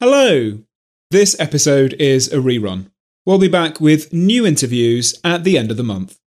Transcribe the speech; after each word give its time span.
Hello! 0.00 0.60
This 1.10 1.34
episode 1.40 1.94
is 1.94 2.32
a 2.32 2.36
rerun. 2.36 2.92
We'll 3.26 3.40
be 3.40 3.48
back 3.48 3.80
with 3.80 4.12
new 4.12 4.46
interviews 4.46 5.18
at 5.24 5.42
the 5.42 5.58
end 5.58 5.72
of 5.72 5.76
the 5.76 5.82
month. 5.82 6.20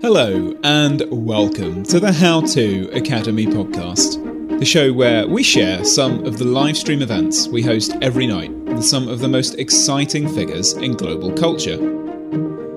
Hello, 0.00 0.56
and 0.62 1.02
welcome 1.10 1.82
to 1.82 1.98
the 1.98 2.12
How 2.12 2.42
To 2.42 2.88
Academy 2.92 3.46
podcast, 3.46 4.60
the 4.60 4.64
show 4.64 4.92
where 4.92 5.26
we 5.26 5.42
share 5.42 5.84
some 5.84 6.24
of 6.24 6.38
the 6.38 6.44
live 6.44 6.76
stream 6.76 7.02
events 7.02 7.48
we 7.48 7.62
host 7.62 7.96
every 8.00 8.28
night 8.28 8.52
with 8.52 8.84
some 8.84 9.08
of 9.08 9.18
the 9.18 9.26
most 9.26 9.56
exciting 9.56 10.32
figures 10.32 10.74
in 10.74 10.92
global 10.92 11.32
culture. 11.32 11.80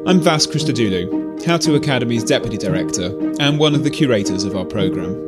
I'm 0.07 0.19
Vas 0.19 0.47
Christodoulou, 0.47 1.26
how 1.45 1.57
To 1.57 1.75
Academy's 1.75 2.23
Deputy 2.23 2.57
Director 2.57 3.17
and 3.39 3.59
one 3.59 3.75
of 3.75 3.83
the 3.83 3.89
curators 3.89 4.43
of 4.43 4.55
our 4.55 4.65
programme. 4.65 5.27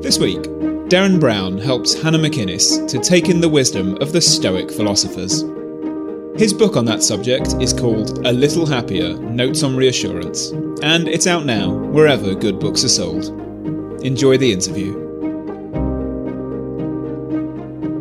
This 0.00 0.18
week, 0.18 0.42
Derren 0.88 1.18
Brown 1.18 1.58
helps 1.58 2.00
Hannah 2.00 2.18
McInnes 2.18 2.88
to 2.88 2.98
take 2.98 3.28
in 3.28 3.40
the 3.40 3.48
wisdom 3.48 3.96
of 4.00 4.12
the 4.12 4.20
Stoic 4.20 4.70
philosophers. 4.70 5.42
His 6.38 6.52
book 6.52 6.76
on 6.76 6.84
that 6.86 7.02
subject 7.02 7.54
is 7.60 7.72
called 7.72 8.26
A 8.26 8.32
Little 8.32 8.66
Happier 8.66 9.14
Notes 9.14 9.62
on 9.62 9.76
Reassurance, 9.76 10.50
and 10.82 11.08
it's 11.08 11.26
out 11.26 11.44
now 11.44 11.70
wherever 11.70 12.34
good 12.34 12.58
books 12.58 12.84
are 12.84 12.88
sold. 12.88 13.26
Enjoy 14.04 14.36
the 14.36 14.52
interview. 14.52 14.94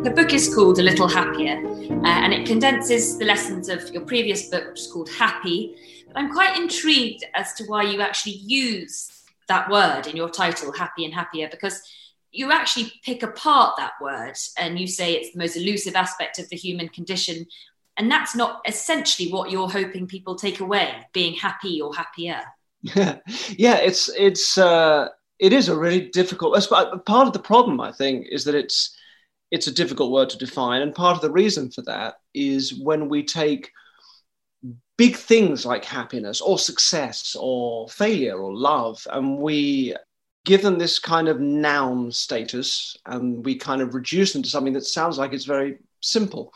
The 0.04 0.12
book 0.12 0.34
is 0.34 0.54
called 0.54 0.80
A 0.80 0.84
Little 0.84 1.08
Happier, 1.08 1.58
uh, 1.58 2.08
and 2.08 2.34
it 2.34 2.48
condenses 2.48 3.18
the 3.18 3.26
lessons 3.26 3.70
of 3.70 3.92
your 3.94 4.04
previous 4.04 4.50
book, 4.50 4.70
which 4.70 4.82
is 4.82 4.88
called 4.88 5.10
Happy, 5.10 5.76
but 6.14 6.20
I'm 6.20 6.34
quite 6.34 6.58
intrigued 6.58 7.24
as 7.36 7.54
to 7.54 7.64
why 7.66 7.84
you 7.84 8.02
actually 8.02 8.34
use 8.34 9.10
that 9.48 9.70
word 9.70 10.08
in 10.08 10.16
your 10.16 10.30
title, 10.30 10.72
Happy 10.72 11.06
and 11.06 11.14
Happier, 11.14 11.48
because 11.50 11.82
you 12.32 12.52
actually 12.52 12.92
pick 13.04 13.24
apart 13.24 13.76
that 13.78 13.94
word 14.02 14.36
and 14.58 14.80
you 14.80 14.88
say 14.88 15.14
it's 15.14 15.34
the 15.34 15.40
most 15.40 15.56
elusive 15.56 15.96
aspect 15.96 16.40
of 16.40 16.48
the 16.50 16.56
human 16.56 16.88
condition. 16.90 17.46
And 17.98 18.10
that's 18.10 18.36
not 18.36 18.62
essentially 18.68 19.32
what 19.32 19.52
you're 19.52 19.70
hoping 19.70 20.08
people 20.08 20.36
take 20.36 20.60
away, 20.60 21.08
being 21.14 21.34
happy 21.34 21.82
or 21.82 21.94
happier. 21.94 22.42
yeah, 22.84 23.76
it's 23.76 24.10
it's 24.18 24.58
uh, 24.58 25.10
it 25.38 25.52
is 25.52 25.68
a 25.68 25.78
really 25.78 26.10
difficult. 26.10 26.58
Part 26.70 27.28
of 27.28 27.34
the 27.34 27.40
problem, 27.40 27.82
I 27.82 27.92
think, 27.92 28.28
is 28.30 28.46
that 28.46 28.56
it's 28.56 28.96
it's 29.52 29.68
a 29.68 29.74
difficult 29.74 30.12
word 30.12 30.30
to 30.30 30.38
define, 30.38 30.82
and 30.82 30.96
part 30.96 31.18
of 31.18 31.22
the 31.22 31.32
reason 31.32 31.72
for 31.72 31.82
that 31.82 32.16
is 32.34 32.74
when 32.74 33.10
we 33.10 33.22
take 33.22 33.70
big 35.00 35.16
things 35.16 35.66
like 35.66 35.86
happiness 35.86 36.42
or 36.42 36.60
success 36.60 37.34
or 37.40 37.88
failure 37.88 38.38
or 38.38 38.54
love, 38.54 39.08
and 39.14 39.38
we 39.38 39.96
give 40.44 40.62
them 40.62 40.78
this 40.78 41.00
kind 41.00 41.30
of 41.30 41.40
noun 41.40 42.12
status 42.12 42.98
and 43.06 43.46
we 43.46 43.56
kind 43.56 43.82
of 43.82 43.94
reduce 43.94 44.34
them 44.34 44.44
to 44.44 44.50
something 44.50 44.74
that 44.74 44.84
sounds 44.84 45.18
like 45.18 45.32
it's 45.32 45.46
very 45.46 45.78
simple. 46.02 46.54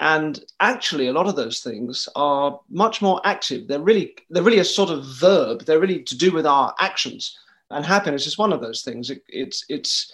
And 0.00 0.44
actually, 0.58 1.06
a 1.06 1.12
lot 1.12 1.28
of 1.28 1.36
those 1.36 1.60
things 1.60 2.08
are 2.16 2.58
much 2.68 3.00
more 3.00 3.20
active. 3.24 3.68
They're 3.68 3.78
really, 3.78 4.16
they're 4.28 4.42
really 4.42 4.58
a 4.58 4.64
sort 4.64 4.90
of 4.90 5.04
verb. 5.04 5.64
They're 5.64 5.78
really 5.78 6.02
to 6.02 6.18
do 6.18 6.32
with 6.32 6.46
our 6.46 6.74
actions. 6.80 7.38
And 7.70 7.86
happiness 7.86 8.26
is 8.26 8.36
one 8.36 8.52
of 8.52 8.60
those 8.60 8.82
things. 8.82 9.08
It, 9.08 9.22
it's, 9.28 9.64
it's, 9.68 10.12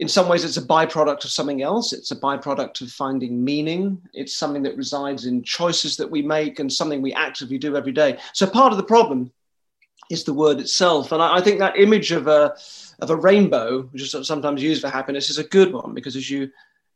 in 0.00 0.08
some 0.08 0.28
ways 0.28 0.44
it's 0.44 0.56
a 0.56 0.62
byproduct 0.62 1.24
of 1.24 1.30
something 1.30 1.60
else. 1.60 1.92
It's 1.92 2.10
a 2.10 2.16
byproduct 2.16 2.80
of 2.80 2.90
finding 2.90 3.44
meaning. 3.44 4.00
It's 4.14 4.34
something 4.34 4.62
that 4.62 4.76
resides 4.78 5.26
in 5.26 5.42
choices 5.42 5.98
that 5.98 6.10
we 6.10 6.22
make 6.22 6.58
and 6.58 6.72
something 6.72 7.02
we 7.02 7.12
actively 7.12 7.58
do 7.58 7.76
every 7.76 7.92
day. 7.92 8.18
So 8.32 8.46
part 8.46 8.72
of 8.72 8.78
the 8.78 8.84
problem 8.84 9.30
is 10.10 10.24
the 10.24 10.32
word 10.32 10.58
itself. 10.58 11.12
And 11.12 11.20
i, 11.22 11.36
I 11.36 11.40
think 11.42 11.58
that 11.58 11.78
image 11.78 12.12
of 12.12 12.26
a 12.28 12.56
of 13.00 13.10
a 13.10 13.16
rainbow 13.16 13.82
which 13.92 14.02
is 14.02 14.26
sometimes 14.26 14.62
used 14.62 14.80
for 14.80 14.88
happiness 14.88 15.28
is 15.28 15.38
a 15.38 15.44
good 15.44 15.72
one 15.72 15.92
because 15.92 16.16
as 16.16 16.30
you 16.30 16.50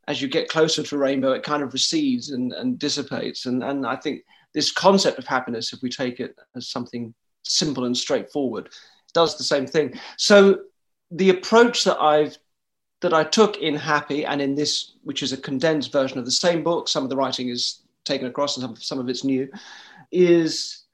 as 0.09 0.21
you 0.21 0.29
get 0.29 0.49
closer 0.49 0.83
to 0.83 0.97
a 0.97 0.99
rainbow 0.99 1.33
it 1.33 1.43
kind 1.43 1.63
of 1.63 1.75
recedes 1.75 2.31
and, 2.31 2.55
and 2.55 2.79
dissipates. 2.79 3.45
And, 3.45 3.63
and 3.63 3.87
i 3.87 3.97
think 3.97 4.25
this 4.55 4.73
concept 4.73 5.19
of 5.19 5.27
happiness 5.27 5.75
if 5.75 5.83
we 5.83 5.91
take 5.91 6.21
it 6.21 6.39
as 6.57 6.69
something 6.69 7.13
simple 7.43 7.85
and 7.85 7.97
straightforward 7.97 8.71
does 9.13 9.37
the 9.37 9.45
same 9.45 9.67
thing. 9.67 10.01
So 10.17 10.61
the 11.11 11.31
approach 11.31 11.85
that 11.85 12.01
I've 12.01 12.39
that 13.05 13.13
I 13.13 13.23
took 13.23 13.59
in 13.59 13.75
Happy 13.75 14.25
and 14.25 14.41
in 14.41 14.55
this, 14.55 14.93
which 15.03 15.23
is 15.23 15.31
a 15.35 15.37
condensed 15.37 15.93
version 15.93 16.19
of 16.19 16.25
the 16.25 16.31
same 16.31 16.65
book, 16.65 16.89
some 16.89 17.05
of 17.05 17.11
the 17.11 17.17
writing 17.17 17.51
is 17.51 17.81
taken 18.07 18.27
across 18.27 18.57
and 18.57 18.63
some, 18.63 18.77
some 18.77 18.99
of 18.99 19.11
it's 19.11 19.25
new, 19.25 19.47
is 20.11 20.85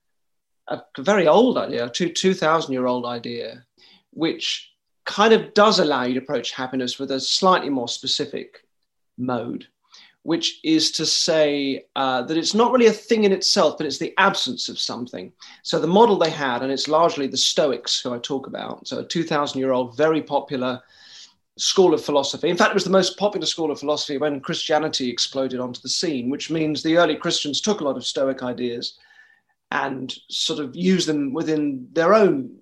a 0.66 0.81
very 0.99 1.28
old 1.28 1.56
idea, 1.56 1.87
a 1.87 1.88
two, 1.88 2.09
2,000 2.09 2.72
year 2.72 2.87
old 2.87 3.06
idea, 3.06 3.65
which 4.10 4.72
kind 5.04 5.32
of 5.32 5.54
does 5.54 5.78
allow 5.78 6.03
you 6.03 6.15
to 6.15 6.20
approach 6.20 6.50
happiness 6.50 6.99
with 6.99 7.12
a 7.12 7.20
slightly 7.20 7.70
more 7.70 7.87
specific 7.87 8.66
mode, 9.16 9.69
which 10.25 10.59
is 10.65 10.91
to 10.91 11.06
say 11.06 11.84
uh, 11.94 12.22
that 12.22 12.37
it's 12.37 12.54
not 12.54 12.72
really 12.72 12.87
a 12.87 12.93
thing 12.93 13.22
in 13.22 13.31
itself, 13.31 13.78
but 13.78 13.87
it's 13.87 13.99
the 13.99 14.15
absence 14.19 14.69
of 14.69 14.81
something. 14.81 15.32
So 15.62 15.78
the 15.78 15.87
model 15.87 16.19
they 16.19 16.31
had, 16.31 16.62
and 16.62 16.72
it's 16.72 16.88
largely 16.88 17.28
the 17.28 17.37
Stoics 17.37 18.00
who 18.00 18.12
I 18.12 18.19
talk 18.19 18.49
about, 18.49 18.88
so 18.88 18.99
a 18.99 19.04
2,000 19.04 19.60
year 19.60 19.70
old, 19.70 19.97
very 19.97 20.22
popular 20.22 20.82
school 21.60 21.93
of 21.93 22.03
philosophy. 22.03 22.48
In 22.48 22.56
fact, 22.56 22.71
it 22.71 22.75
was 22.75 22.84
the 22.84 22.91
most 22.91 23.19
popular 23.19 23.47
school 23.47 23.71
of 23.71 23.78
philosophy 23.78 24.16
when 24.16 24.41
Christianity 24.41 25.10
exploded 25.10 25.60
onto 25.60 25.81
the 25.82 25.91
scene, 25.91 26.31
which 26.31 26.50
means 26.50 26.82
the 26.82 26.97
early 26.97 27.16
Christians 27.16 27.60
took 27.60 27.81
a 27.81 27.84
lot 27.84 27.98
of 27.98 28.06
Stoic 28.06 28.43
ideas 28.43 28.98
and 29.70 30.15
sort 30.31 30.59
of 30.59 30.75
used 30.75 31.06
them 31.06 31.34
within 31.34 31.87
their 31.93 32.15
own 32.15 32.56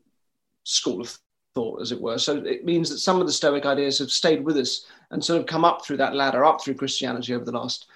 school 0.65 1.01
of 1.01 1.17
thought, 1.55 1.81
as 1.81 1.93
it 1.93 2.01
were. 2.01 2.19
So 2.19 2.39
it 2.39 2.65
means 2.65 2.91
that 2.91 2.99
some 2.99 3.21
of 3.21 3.29
the 3.29 3.33
Stoic 3.33 3.67
ideas 3.67 4.01
have 4.01 4.11
stayed 4.11 4.45
with 4.45 4.57
us 4.57 4.85
and 5.13 5.25
sort 5.25 5.41
of 5.41 5.47
come 5.47 5.65
up 5.65 5.85
through 5.85 5.99
that 5.99 6.17
ladder, 6.17 6.45
up 6.45 6.61
through 6.61 6.75
Christianity 6.75 7.35
over 7.35 7.45
the 7.45 7.53
last 7.53 7.87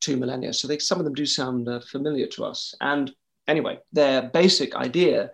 two 0.00 0.16
millennia. 0.16 0.52
So 0.52 0.66
they, 0.66 0.78
some 0.78 0.98
of 0.98 1.04
them 1.04 1.14
do 1.14 1.26
sound 1.26 1.68
uh, 1.68 1.78
familiar 1.78 2.26
to 2.26 2.44
us. 2.44 2.74
And 2.80 3.12
anyway, 3.46 3.78
their 3.92 4.22
basic 4.22 4.74
idea 4.74 5.30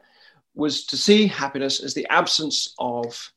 was 0.55 0.84
to 0.87 0.97
see 0.99 1.26
happiness 1.26 1.81
as 1.81 1.94
the 1.94 2.06
absence 2.09 2.75
of 2.78 3.32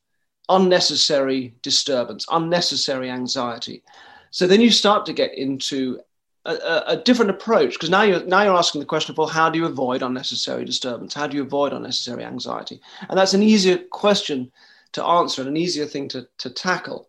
unnecessary 0.50 1.54
disturbance, 1.62 2.26
unnecessary 2.30 3.08
anxiety. 3.08 3.82
So 4.30 4.46
then 4.46 4.60
you 4.60 4.70
start 4.70 5.06
to 5.06 5.12
get 5.12 5.36
into 5.38 6.00
a, 6.44 6.52
a, 6.52 6.84
a 6.88 6.96
different 6.96 7.30
approach 7.30 7.74
because 7.74 7.90
now 7.90 8.02
you're 8.02 8.24
now 8.24 8.42
you're 8.42 8.56
asking 8.56 8.80
the 8.80 8.86
question 8.86 9.12
of 9.12 9.18
well, 9.18 9.26
how 9.26 9.48
do 9.48 9.58
you 9.58 9.66
avoid 9.66 10.02
unnecessary 10.02 10.64
disturbance? 10.64 11.14
How 11.14 11.26
do 11.26 11.36
you 11.36 11.42
avoid 11.42 11.72
unnecessary 11.72 12.24
anxiety? 12.24 12.80
And 13.08 13.18
that's 13.18 13.34
an 13.34 13.42
easier 13.42 13.78
question 13.78 14.50
to 14.92 15.04
answer 15.04 15.42
and 15.42 15.50
an 15.50 15.56
easier 15.56 15.86
thing 15.86 16.08
to, 16.08 16.26
to 16.38 16.50
tackle. 16.50 17.08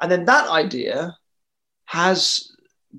And 0.00 0.10
then 0.10 0.24
that 0.26 0.48
idea 0.48 1.16
has 1.86 2.52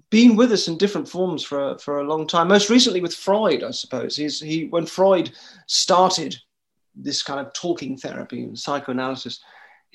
been 0.09 0.35
with 0.35 0.51
us 0.51 0.67
in 0.67 0.77
different 0.77 1.07
forms 1.07 1.43
for, 1.43 1.77
for 1.77 1.99
a 1.99 2.03
long 2.07 2.27
time. 2.27 2.47
Most 2.47 2.69
recently 2.69 3.01
with 3.01 3.13
Freud, 3.13 3.63
I 3.63 3.71
suppose. 3.71 4.15
He's, 4.15 4.39
he 4.39 4.65
when 4.65 4.85
Freud 4.85 5.31
started 5.67 6.35
this 6.95 7.21
kind 7.21 7.39
of 7.39 7.53
talking 7.53 7.97
therapy 7.97 8.43
and 8.43 8.57
psychoanalysis, 8.57 9.41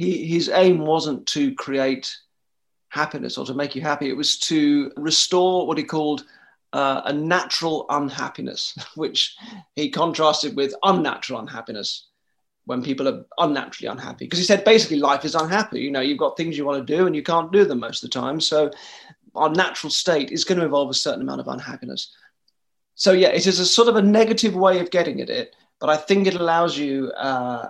he, 0.00 0.24
his 0.24 0.48
aim 0.48 0.78
wasn't 0.78 1.26
to 1.26 1.54
create 1.56 2.16
happiness 2.88 3.36
or 3.36 3.44
to 3.44 3.52
make 3.52 3.74
you 3.74 3.82
happy. 3.82 4.08
It 4.08 4.16
was 4.16 4.38
to 4.38 4.90
restore 4.96 5.66
what 5.66 5.76
he 5.76 5.84
called 5.84 6.24
uh, 6.72 7.02
a 7.04 7.12
natural 7.12 7.84
unhappiness, 7.90 8.78
which 8.94 9.36
he 9.76 9.90
contrasted 9.90 10.56
with 10.56 10.74
unnatural 10.82 11.40
unhappiness 11.40 12.06
when 12.64 12.82
people 12.82 13.08
are 13.08 13.26
unnaturally 13.36 13.92
unhappy. 13.92 14.24
Because 14.24 14.38
he 14.38 14.44
said 14.46 14.64
basically 14.64 14.98
life 14.98 15.26
is 15.26 15.34
unhappy. 15.34 15.80
You 15.80 15.90
know, 15.90 16.00
you've 16.00 16.16
got 16.16 16.34
things 16.34 16.56
you 16.56 16.64
want 16.64 16.86
to 16.86 16.96
do 16.96 17.06
and 17.06 17.14
you 17.14 17.22
can't 17.22 17.52
do 17.52 17.66
them 17.66 17.80
most 17.80 18.02
of 18.02 18.10
the 18.10 18.18
time. 18.18 18.40
So 18.40 18.70
our 19.34 19.50
natural 19.50 19.90
state 19.90 20.30
is 20.30 20.44
going 20.44 20.60
to 20.60 20.64
involve 20.64 20.88
a 20.88 20.94
certain 20.94 21.20
amount 21.20 21.42
of 21.42 21.48
unhappiness. 21.48 22.10
So 22.94 23.12
yeah, 23.12 23.28
it 23.28 23.46
is 23.46 23.58
a 23.58 23.66
sort 23.66 23.88
of 23.88 23.96
a 23.96 24.02
negative 24.02 24.54
way 24.54 24.80
of 24.80 24.90
getting 24.90 25.20
at 25.20 25.28
it, 25.28 25.54
but 25.78 25.90
I 25.90 25.98
think 25.98 26.26
it 26.26 26.36
allows 26.36 26.78
you 26.78 27.10
uh, 27.12 27.68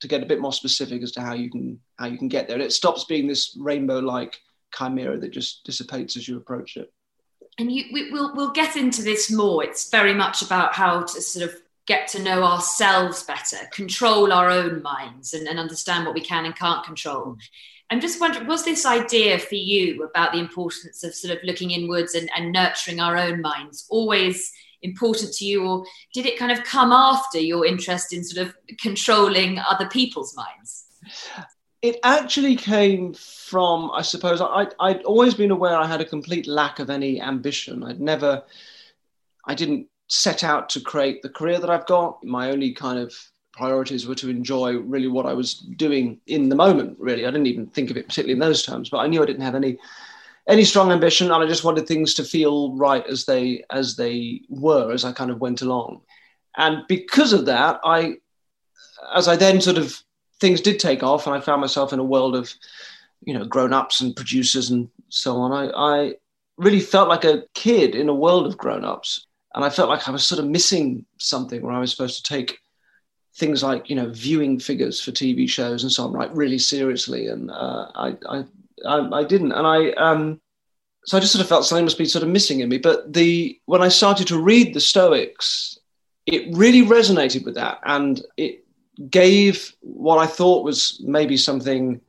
to 0.00 0.08
get 0.08 0.22
a 0.22 0.26
bit 0.26 0.40
more 0.40 0.52
specific 0.52 1.02
as 1.02 1.12
to 1.12 1.20
how 1.20 1.34
you 1.34 1.50
can 1.50 1.80
how 1.98 2.06
you 2.06 2.18
can 2.18 2.28
get 2.28 2.46
there. 2.46 2.56
And 2.56 2.64
it 2.64 2.72
stops 2.72 3.04
being 3.04 3.26
this 3.26 3.56
rainbow-like 3.58 4.38
chimera 4.76 5.18
that 5.18 5.32
just 5.32 5.64
dissipates 5.64 6.16
as 6.16 6.28
you 6.28 6.36
approach 6.36 6.76
it. 6.76 6.92
And 7.58 7.72
you, 7.72 7.84
we, 7.92 8.10
will 8.10 8.34
we'll 8.34 8.52
get 8.52 8.76
into 8.76 9.02
this 9.02 9.30
more. 9.30 9.64
It's 9.64 9.90
very 9.90 10.12
much 10.12 10.42
about 10.42 10.74
how 10.74 11.02
to 11.02 11.20
sort 11.20 11.48
of 11.48 11.56
get 11.86 12.08
to 12.08 12.22
know 12.22 12.42
ourselves 12.42 13.22
better, 13.22 13.58
control 13.72 14.32
our 14.32 14.50
own 14.50 14.82
minds, 14.82 15.32
and, 15.32 15.46
and 15.46 15.58
understand 15.58 16.04
what 16.04 16.14
we 16.14 16.20
can 16.20 16.44
and 16.44 16.56
can't 16.56 16.84
control. 16.84 17.36
I'm 17.88 18.00
just 18.00 18.20
wondering, 18.20 18.48
was 18.48 18.64
this 18.64 18.84
idea 18.84 19.38
for 19.38 19.54
you 19.54 20.02
about 20.02 20.32
the 20.32 20.40
importance 20.40 21.04
of 21.04 21.14
sort 21.14 21.36
of 21.36 21.44
looking 21.44 21.70
inwards 21.70 22.14
and, 22.14 22.28
and 22.36 22.52
nurturing 22.52 23.00
our 23.00 23.16
own 23.16 23.40
minds 23.40 23.86
always 23.88 24.52
important 24.86 25.32
to 25.34 25.44
you, 25.44 25.64
or 25.66 25.84
did 26.14 26.26
it 26.26 26.38
kind 26.38 26.52
of 26.52 26.64
come 26.64 26.92
after 26.92 27.38
your 27.38 27.66
interest 27.66 28.12
in 28.12 28.24
sort 28.24 28.46
of 28.46 28.54
controlling 28.80 29.58
other 29.58 29.88
people's 29.88 30.34
minds? 30.36 30.84
It 31.82 31.98
actually 32.02 32.56
came 32.56 33.14
from, 33.14 33.90
I 33.92 34.02
suppose, 34.02 34.40
I, 34.40 34.66
I'd 34.80 35.02
always 35.04 35.34
been 35.34 35.50
aware 35.50 35.76
I 35.76 35.86
had 35.86 36.00
a 36.00 36.04
complete 36.04 36.46
lack 36.46 36.78
of 36.78 36.90
any 36.90 37.20
ambition. 37.20 37.84
I'd 37.84 38.00
never, 38.00 38.42
I 39.44 39.54
didn't 39.54 39.86
set 40.08 40.42
out 40.42 40.68
to 40.70 40.80
create 40.80 41.22
the 41.22 41.28
career 41.28 41.58
that 41.58 41.70
I've 41.70 41.86
got. 41.86 42.24
My 42.24 42.50
only 42.50 42.72
kind 42.72 42.98
of 42.98 43.14
priorities 43.52 44.06
were 44.06 44.14
to 44.16 44.28
enjoy 44.28 44.76
really 44.78 45.08
what 45.08 45.26
I 45.26 45.32
was 45.32 45.54
doing 45.54 46.20
in 46.26 46.48
the 46.48 46.56
moment. 46.56 46.96
Really, 46.98 47.24
I 47.24 47.30
didn't 47.30 47.46
even 47.46 47.66
think 47.66 47.90
of 47.90 47.96
it 47.96 48.06
particularly 48.08 48.34
in 48.34 48.38
those 48.38 48.64
terms, 48.64 48.90
but 48.90 48.98
I 48.98 49.06
knew 49.06 49.22
I 49.22 49.26
didn't 49.26 49.42
have 49.42 49.54
any 49.54 49.78
any 50.48 50.64
strong 50.64 50.92
ambition, 50.92 51.30
and 51.30 51.42
I 51.42 51.46
just 51.46 51.64
wanted 51.64 51.86
things 51.86 52.14
to 52.14 52.24
feel 52.24 52.76
right 52.76 53.04
as 53.06 53.24
they 53.24 53.64
as 53.70 53.96
they 53.96 54.42
were 54.48 54.92
as 54.92 55.04
I 55.04 55.12
kind 55.12 55.30
of 55.30 55.40
went 55.40 55.62
along. 55.62 56.02
And 56.56 56.86
because 56.88 57.32
of 57.32 57.46
that, 57.46 57.80
I, 57.84 58.14
as 59.14 59.28
I 59.28 59.36
then 59.36 59.60
sort 59.60 59.76
of 59.76 60.00
things 60.40 60.60
did 60.60 60.78
take 60.78 61.02
off, 61.02 61.26
and 61.26 61.34
I 61.34 61.40
found 61.40 61.60
myself 61.60 61.92
in 61.92 61.98
a 61.98 62.04
world 62.04 62.36
of, 62.36 62.52
you 63.24 63.34
know, 63.34 63.44
grown 63.44 63.72
ups 63.72 64.00
and 64.00 64.16
producers 64.16 64.70
and 64.70 64.88
so 65.08 65.36
on. 65.36 65.52
I, 65.52 65.70
I 65.74 66.14
really 66.56 66.80
felt 66.80 67.08
like 67.08 67.24
a 67.24 67.44
kid 67.54 67.94
in 67.94 68.08
a 68.08 68.14
world 68.14 68.46
of 68.46 68.56
grown 68.56 68.84
ups, 68.84 69.26
and 69.54 69.64
I 69.64 69.70
felt 69.70 69.88
like 69.88 70.06
I 70.06 70.12
was 70.12 70.26
sort 70.26 70.38
of 70.38 70.46
missing 70.46 71.04
something 71.18 71.60
where 71.60 71.72
I 71.72 71.80
was 71.80 71.90
supposed 71.90 72.24
to 72.24 72.34
take 72.34 72.58
things 73.34 73.62
like 73.62 73.90
you 73.90 73.96
know 73.96 74.08
viewing 74.08 74.58
figures 74.58 74.98
for 75.00 75.10
TV 75.10 75.46
shows 75.46 75.82
and 75.82 75.92
so 75.92 76.04
on 76.04 76.12
like 76.12 76.30
really 76.34 76.58
seriously, 76.58 77.26
and 77.26 77.50
uh, 77.50 77.90
I, 77.94 78.16
I, 78.28 78.44
I 78.84 79.20
I 79.20 79.24
didn't, 79.24 79.52
and 79.52 79.66
I 79.66 79.90
um 79.92 80.40
so 81.06 81.16
I 81.16 81.20
just 81.20 81.32
sort 81.32 81.42
of 81.42 81.48
felt 81.48 81.64
something 81.64 81.84
must 81.84 81.98
be 81.98 82.04
sort 82.04 82.24
of 82.24 82.28
missing 82.28 82.60
in 82.60 82.68
me. 82.68 82.78
But 82.78 83.12
the 83.12 83.58
when 83.66 83.82
I 83.82 83.88
started 83.88 84.26
to 84.28 84.40
read 84.40 84.74
the 84.74 84.80
Stoics, 84.80 85.78
it 86.26 86.54
really 86.54 86.82
resonated 86.82 87.44
with 87.44 87.54
that, 87.54 87.78
and 87.84 88.20
it 88.36 88.64
gave 89.10 89.72
what 89.80 90.18
I 90.18 90.26
thought 90.26 90.64
was 90.64 91.00
maybe 91.04 91.36
something 91.36 92.00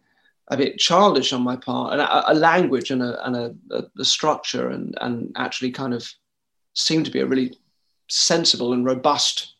a 0.49 0.57
bit 0.57 0.79
childish 0.79 1.31
on 1.31 1.41
my 1.41 1.55
part, 1.55 1.93
and 1.93 2.01
a, 2.01 2.31
a 2.31 2.33
language 2.33 2.89
and 2.89 3.03
a 3.03 3.25
and 3.25 3.35
a, 3.35 3.85
a, 3.99 4.05
structure, 4.05 4.69
and 4.69 4.97
and 4.99 5.31
actually 5.35 5.71
kind 5.71 5.93
of 5.93 6.11
seemed 6.73 7.05
to 7.05 7.11
be 7.11 7.19
a 7.19 7.25
really 7.25 7.55
sensible 8.07 8.73
and 8.73 8.85
robust 8.85 9.53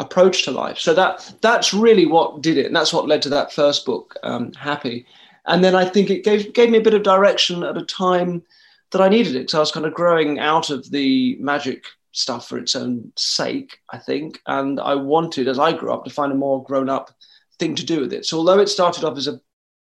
approach 0.00 0.44
to 0.44 0.50
life. 0.50 0.78
So 0.78 0.92
that 0.94 1.32
that's 1.40 1.72
really 1.72 2.04
what 2.04 2.42
did 2.42 2.58
it, 2.58 2.66
and 2.66 2.76
that's 2.76 2.92
what 2.92 3.08
led 3.08 3.22
to 3.22 3.30
that 3.30 3.54
first 3.54 3.86
book, 3.86 4.16
um, 4.22 4.52
Happy 4.52 5.06
and 5.46 5.64
then 5.64 5.74
I 5.74 5.84
think 5.84 6.10
it 6.10 6.24
gave 6.24 6.52
gave 6.52 6.70
me 6.70 6.78
a 6.78 6.82
bit 6.82 6.94
of 6.94 7.02
direction 7.02 7.62
at 7.62 7.76
a 7.76 7.84
time 7.84 8.42
that 8.90 9.00
I 9.00 9.08
needed 9.08 9.36
it. 9.36 9.50
So 9.50 9.58
I 9.58 9.60
was 9.60 9.72
kind 9.72 9.86
of 9.86 9.94
growing 9.94 10.38
out 10.38 10.70
of 10.70 10.90
the 10.90 11.36
magic 11.40 11.84
stuff 12.12 12.48
for 12.48 12.58
its 12.58 12.74
own 12.74 13.12
sake, 13.16 13.78
I 13.90 13.98
think, 13.98 14.40
and 14.46 14.80
I 14.80 14.94
wanted, 14.96 15.48
as 15.48 15.58
I 15.58 15.72
grew 15.72 15.92
up, 15.92 16.04
to 16.04 16.10
find 16.10 16.32
a 16.32 16.36
more 16.36 16.62
grown 16.64 16.88
up 16.88 17.10
thing 17.58 17.74
to 17.76 17.84
do 17.84 18.00
with 18.00 18.12
it. 18.12 18.26
So 18.26 18.38
although 18.38 18.58
it 18.58 18.68
started 18.68 19.04
off 19.04 19.16
as 19.16 19.28
a, 19.28 19.40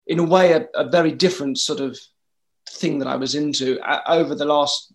in 0.06 0.19
a 0.19 0.25
way, 0.25 0.52
a, 0.52 0.66
a 0.75 0.88
very 0.88 1.12
different 1.12 1.58
sort 1.58 1.81
of 1.81 1.98
thing 2.70 2.98
that 2.98 3.08
I 3.08 3.16
was 3.16 3.34
into 3.34 3.78
over 4.10 4.34
the 4.34 4.44
last, 4.44 4.93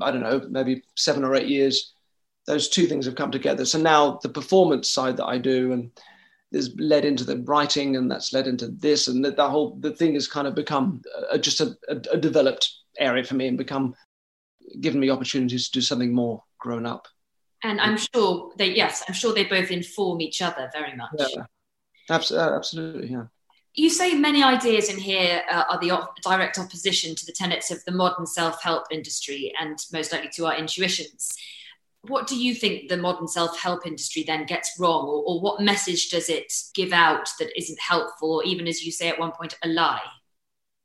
I 0.00 0.10
don't 0.10 0.22
know, 0.22 0.42
maybe 0.50 0.82
seven 0.96 1.24
or 1.24 1.34
eight 1.34 1.48
years, 1.48 1.92
those 2.46 2.68
two 2.68 2.86
things 2.86 3.06
have 3.06 3.14
come 3.14 3.30
together. 3.30 3.64
So 3.64 3.78
now 3.78 4.18
the 4.22 4.28
performance 4.28 4.90
side 4.90 5.16
that 5.18 5.26
I 5.26 5.38
do 5.38 5.72
and 5.72 5.90
is 6.54 6.74
led 6.78 7.04
into 7.04 7.24
the 7.24 7.38
writing 7.38 7.96
and 7.96 8.10
that's 8.10 8.32
led 8.32 8.46
into 8.46 8.68
this 8.68 9.08
and 9.08 9.24
that 9.24 9.36
the 9.36 9.48
whole 9.48 9.76
the 9.80 9.90
thing 9.90 10.14
has 10.14 10.28
kind 10.28 10.46
of 10.46 10.54
become 10.54 11.02
a, 11.30 11.38
just 11.38 11.60
a, 11.60 11.76
a, 11.88 11.96
a, 12.12 12.16
developed 12.16 12.72
area 12.98 13.24
for 13.24 13.34
me 13.34 13.48
and 13.48 13.58
become 13.58 13.94
given 14.80 15.00
me 15.00 15.10
opportunities 15.10 15.68
to 15.68 15.78
do 15.78 15.80
something 15.80 16.14
more 16.14 16.42
grown 16.58 16.86
up. 16.86 17.06
And 17.62 17.80
i'm 17.80 17.96
sure 17.96 18.52
they 18.56 18.74
yes 18.74 19.02
i'm 19.08 19.14
sure 19.14 19.34
they 19.34 19.44
both 19.44 19.70
inform 19.70 20.20
each 20.20 20.42
other 20.42 20.70
very 20.72 20.96
much. 20.96 21.10
Yeah. 21.18 21.44
Absolutely 22.10 23.08
yeah. 23.08 23.24
You 23.76 23.90
say 23.90 24.14
many 24.14 24.44
ideas 24.44 24.88
in 24.88 24.98
here 24.98 25.42
uh, 25.50 25.64
are 25.68 25.80
the 25.80 25.90
op- 25.90 26.20
direct 26.22 26.60
opposition 26.60 27.16
to 27.16 27.26
the 27.26 27.32
tenets 27.32 27.72
of 27.72 27.84
the 27.84 27.90
modern 27.90 28.24
self-help 28.24 28.84
industry 28.92 29.52
and 29.60 29.78
most 29.92 30.12
likely 30.12 30.28
to 30.34 30.46
our 30.46 30.54
intuitions 30.54 31.36
what 32.08 32.26
do 32.26 32.36
you 32.36 32.54
think 32.54 32.88
the 32.88 32.96
modern 32.96 33.28
self-help 33.28 33.86
industry 33.86 34.24
then 34.26 34.46
gets 34.46 34.76
wrong 34.78 35.06
or, 35.06 35.22
or, 35.26 35.40
what 35.40 35.60
message 35.60 36.10
does 36.10 36.28
it 36.28 36.52
give 36.74 36.92
out 36.92 37.28
that 37.38 37.56
isn't 37.56 37.80
helpful 37.80 38.36
or 38.36 38.44
even 38.44 38.66
as 38.66 38.84
you 38.84 38.92
say 38.92 39.08
at 39.08 39.18
one 39.18 39.32
point 39.32 39.56
a 39.62 39.68
lie? 39.68 40.02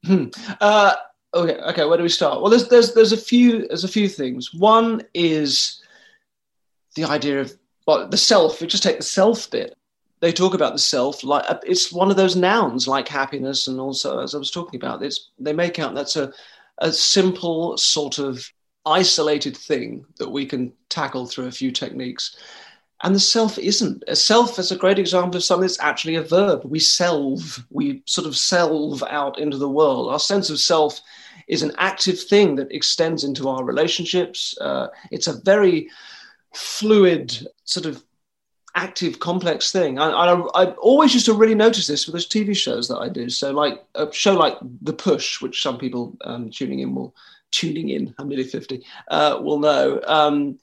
Hmm. 0.06 0.27
uh, 0.62 0.95
okay 1.33 1.56
okay 1.56 1.86
where 1.86 1.98
do 1.98 2.04
we 2.04 2.10
start? 2.10 2.42
Well 2.42 2.50
there's 2.50 2.69
there's 2.69 2.94
there's 2.94 3.12
a 3.12 3.18
few 3.18 3.68
there's 3.68 3.83
a 3.83 3.89
few 3.89 4.07
things. 4.07 4.54
One 4.54 5.01
is 5.13 5.81
the 6.95 7.06
idea 7.06 7.42
of 7.42 7.54
well 7.86 8.07
the 8.07 8.18
self 8.18 8.62
we 8.62 8.68
just 8.68 8.83
take 8.83 8.98
the 8.98 9.04
self 9.04 9.50
bit 9.51 9.75
they 10.19 10.31
talk 10.31 10.54
about 10.54 10.74
the 10.74 10.80
self 10.80 11.24
like 11.24 11.44
uh, 11.50 11.60
it's 11.63 11.92
one 11.92 12.10
of 12.10 12.18
those 12.18 12.36
nouns 12.36 12.88
like 12.88 13.07
happiness 13.07 13.68
and 13.68 13.80
also 13.80 14.19
as 14.19 14.36
i 14.36 14.38
was 14.38 14.51
talking 14.51 14.80
about 14.80 15.01
it's 15.01 15.30
they 15.39 15.54
make 15.54 15.80
out 15.80 15.95
that's 15.95 16.16
a 16.16 16.31
a 16.80 16.92
simple 16.92 17.77
sort 17.77 18.19
of 18.19 18.51
isolated 18.90 19.56
thing 19.56 20.06
that 20.18 20.30
we 20.30 20.46
can 20.46 20.74
tackle 20.90 21.26
through 21.26 21.48
a 21.48 21.52
few 21.52 21.72
techniques. 21.72 22.36
And 23.04 23.16
the 23.16 23.20
self 23.20 23.58
isn't. 23.58 24.04
A 24.08 24.16
self 24.16 24.60
is 24.60 24.72
a 24.72 24.76
great 24.76 25.00
example 25.00 25.38
of 25.38 25.44
something 25.44 25.68
that's 25.68 25.80
actually 25.80 26.16
a 26.16 26.24
verb. 26.24 26.64
We 26.66 26.80
selve, 26.80 27.66
we 27.70 28.02
sort 28.06 28.28
of 28.28 28.36
selve 28.36 29.04
out 29.04 29.40
into 29.40 29.58
the 29.58 29.70
world. 29.70 30.12
Our 30.12 30.20
sense 30.20 30.50
of 30.50 30.60
self 30.60 31.00
is 31.48 31.64
an 31.64 31.72
active 31.78 32.20
thing 32.20 32.56
that 32.56 32.72
extends 32.72 33.24
into 33.24 33.48
our 33.48 33.64
relationships. 33.64 34.58
Uh, 34.60 34.88
it's 35.12 35.28
a 35.28 35.40
very 35.42 35.90
fluid, 36.54 37.48
sort 37.64 37.86
of 37.86 38.04
active, 38.76 39.20
complex 39.20 39.72
thing. 39.72 39.98
I, 39.98 40.10
I, 40.10 40.64
I, 40.64 40.66
always 40.74 41.14
used 41.14 41.26
to 41.26 41.34
really 41.34 41.56
notice 41.56 41.88
this 41.88 42.06
with 42.06 42.14
those 42.14 42.28
TV 42.28 42.56
shows 42.56 42.88
that 42.88 42.98
I 42.98 43.10
do. 43.10 43.30
So, 43.30 43.52
like 43.52 43.84
a 43.96 44.12
show 44.14 44.36
like 44.36 44.58
The 44.82 44.94
Push, 44.94 45.42
which 45.42 45.62
some 45.62 45.78
people 45.78 46.18
um, 46.22 46.52
tuning 46.52 46.80
in 46.80 46.94
will 46.94 47.16
tuning 47.51 47.90
in, 47.90 48.13
I'm 48.18 48.28
nearly 48.28 48.44
50, 48.44 48.86
uh, 49.10 49.40
will 49.42 49.60
know. 49.60 50.01
Um, 50.06 50.60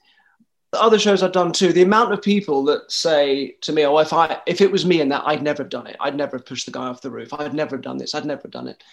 other 0.73 0.99
shows 0.99 1.23
I've 1.23 1.31
done 1.31 1.51
too, 1.51 1.71
the 1.73 1.81
amount 1.81 2.13
of 2.13 2.21
people 2.21 2.63
that 2.65 2.91
say 2.91 3.55
to 3.61 3.71
me, 3.71 3.85
"Oh, 3.85 3.97
if 3.99 4.13
I 4.13 4.41
if 4.45 4.61
it 4.61 4.71
was 4.71 4.85
me 4.85 5.01
in 5.01 5.09
that, 5.09 5.23
I'd 5.25 5.41
never 5.41 5.63
have 5.63 5.69
done 5.69 5.87
it. 5.87 5.95
I'd 5.99 6.15
never 6.15 6.37
have 6.37 6.45
pushed 6.45 6.65
the 6.65 6.71
guy 6.71 6.87
off 6.87 7.01
the 7.01 7.09
roof. 7.09 7.33
I'd 7.33 7.53
never 7.53 7.77
have 7.77 7.83
done 7.83 7.97
this. 7.97 8.13
I'd 8.13 8.25
never 8.25 8.41
have 8.43 8.51
done 8.51 8.67
it." 8.67 8.83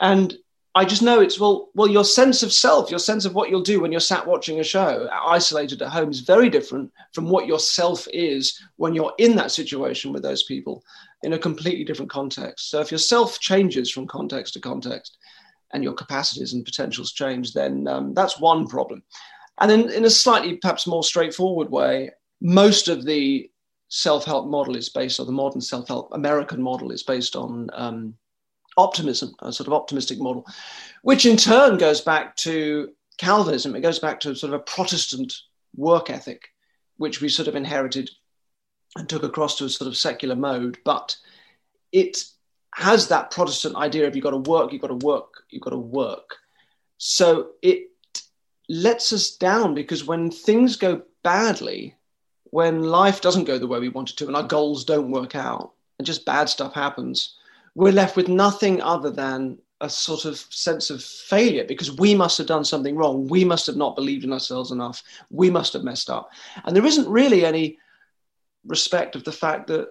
And 0.00 0.36
I 0.74 0.86
just 0.86 1.02
know 1.02 1.20
it's 1.20 1.38
well, 1.38 1.68
well, 1.74 1.88
your 1.88 2.04
sense 2.04 2.42
of 2.42 2.52
self, 2.52 2.90
your 2.90 2.98
sense 2.98 3.26
of 3.26 3.34
what 3.34 3.50
you'll 3.50 3.62
do 3.62 3.80
when 3.80 3.92
you're 3.92 4.00
sat 4.00 4.26
watching 4.26 4.58
a 4.58 4.64
show, 4.64 5.08
isolated 5.26 5.82
at 5.82 5.90
home, 5.90 6.10
is 6.10 6.20
very 6.20 6.48
different 6.48 6.90
from 7.12 7.28
what 7.28 7.46
your 7.46 7.58
self 7.58 8.08
is 8.12 8.58
when 8.76 8.94
you're 8.94 9.12
in 9.18 9.36
that 9.36 9.50
situation 9.50 10.12
with 10.12 10.22
those 10.22 10.44
people 10.44 10.82
in 11.22 11.34
a 11.34 11.38
completely 11.38 11.84
different 11.84 12.10
context. 12.10 12.70
So 12.70 12.80
if 12.80 12.90
your 12.90 12.98
self 12.98 13.38
changes 13.38 13.90
from 13.90 14.06
context 14.06 14.54
to 14.54 14.60
context, 14.60 15.18
and 15.72 15.82
your 15.82 15.94
capacities 15.94 16.52
and 16.52 16.64
potentials 16.64 17.12
change, 17.12 17.52
then 17.52 17.86
um, 17.88 18.14
that's 18.14 18.40
one 18.40 18.66
problem. 18.66 19.02
And 19.60 19.70
then, 19.70 19.90
in 19.90 20.04
a 20.04 20.10
slightly 20.10 20.56
perhaps 20.56 20.86
more 20.86 21.04
straightforward 21.04 21.70
way, 21.70 22.10
most 22.40 22.88
of 22.88 23.04
the 23.04 23.50
self 23.88 24.24
help 24.24 24.48
model 24.48 24.76
is 24.76 24.88
based 24.88 25.20
on 25.20 25.26
the 25.26 25.32
modern 25.32 25.60
self 25.60 25.88
help 25.88 26.08
American 26.12 26.62
model 26.62 26.90
is 26.90 27.02
based 27.02 27.36
on 27.36 27.68
um, 27.74 28.14
optimism, 28.76 29.34
a 29.40 29.52
sort 29.52 29.66
of 29.66 29.74
optimistic 29.74 30.18
model, 30.18 30.46
which 31.02 31.26
in 31.26 31.36
turn 31.36 31.78
goes 31.78 32.00
back 32.00 32.36
to 32.36 32.90
Calvinism. 33.18 33.76
It 33.76 33.82
goes 33.82 33.98
back 33.98 34.20
to 34.20 34.34
sort 34.34 34.52
of 34.52 34.60
a 34.60 34.64
Protestant 34.64 35.34
work 35.76 36.10
ethic, 36.10 36.48
which 36.96 37.20
we 37.20 37.28
sort 37.28 37.48
of 37.48 37.56
inherited 37.56 38.10
and 38.96 39.08
took 39.08 39.22
across 39.22 39.56
to 39.56 39.64
a 39.64 39.68
sort 39.68 39.88
of 39.88 39.96
secular 39.96 40.36
mode. 40.36 40.78
But 40.84 41.16
it 41.92 42.16
has 42.74 43.08
that 43.08 43.30
Protestant 43.30 43.76
idea 43.76 44.06
of 44.06 44.16
you've 44.16 44.24
got 44.24 44.30
to 44.30 44.38
work, 44.38 44.72
you've 44.72 44.82
got 44.82 44.88
to 44.88 45.06
work, 45.06 45.31
you've 45.52 45.62
got 45.62 45.70
to 45.70 45.78
work. 45.78 46.36
So 46.98 47.50
it 47.62 47.90
lets 48.68 49.12
us 49.12 49.36
down 49.36 49.74
because 49.74 50.04
when 50.06 50.30
things 50.30 50.76
go 50.76 51.02
badly, 51.22 51.96
when 52.44 52.84
life 52.84 53.20
doesn't 53.20 53.44
go 53.44 53.58
the 53.58 53.66
way 53.66 53.80
we 53.80 53.88
want 53.88 54.10
it 54.10 54.16
to, 54.18 54.26
and 54.26 54.36
our 54.36 54.42
goals 54.42 54.84
don't 54.84 55.10
work 55.10 55.34
out, 55.34 55.72
and 55.98 56.06
just 56.06 56.26
bad 56.26 56.48
stuff 56.48 56.74
happens, 56.74 57.36
we're 57.74 57.92
left 57.92 58.16
with 58.16 58.28
nothing 58.28 58.80
other 58.82 59.10
than 59.10 59.58
a 59.80 59.88
sort 59.88 60.24
of 60.24 60.38
sense 60.50 60.90
of 60.90 61.02
failure 61.02 61.64
because 61.64 61.90
we 61.96 62.14
must 62.14 62.38
have 62.38 62.46
done 62.46 62.64
something 62.64 62.94
wrong. 62.94 63.26
We 63.26 63.44
must 63.44 63.66
have 63.66 63.76
not 63.76 63.96
believed 63.96 64.22
in 64.22 64.32
ourselves 64.32 64.70
enough. 64.70 65.02
We 65.30 65.50
must 65.50 65.72
have 65.72 65.82
messed 65.82 66.08
up. 66.08 66.30
And 66.64 66.76
there 66.76 66.86
isn't 66.86 67.08
really 67.08 67.44
any 67.44 67.78
respect 68.64 69.16
of 69.16 69.24
the 69.24 69.32
fact 69.32 69.66
that 69.66 69.88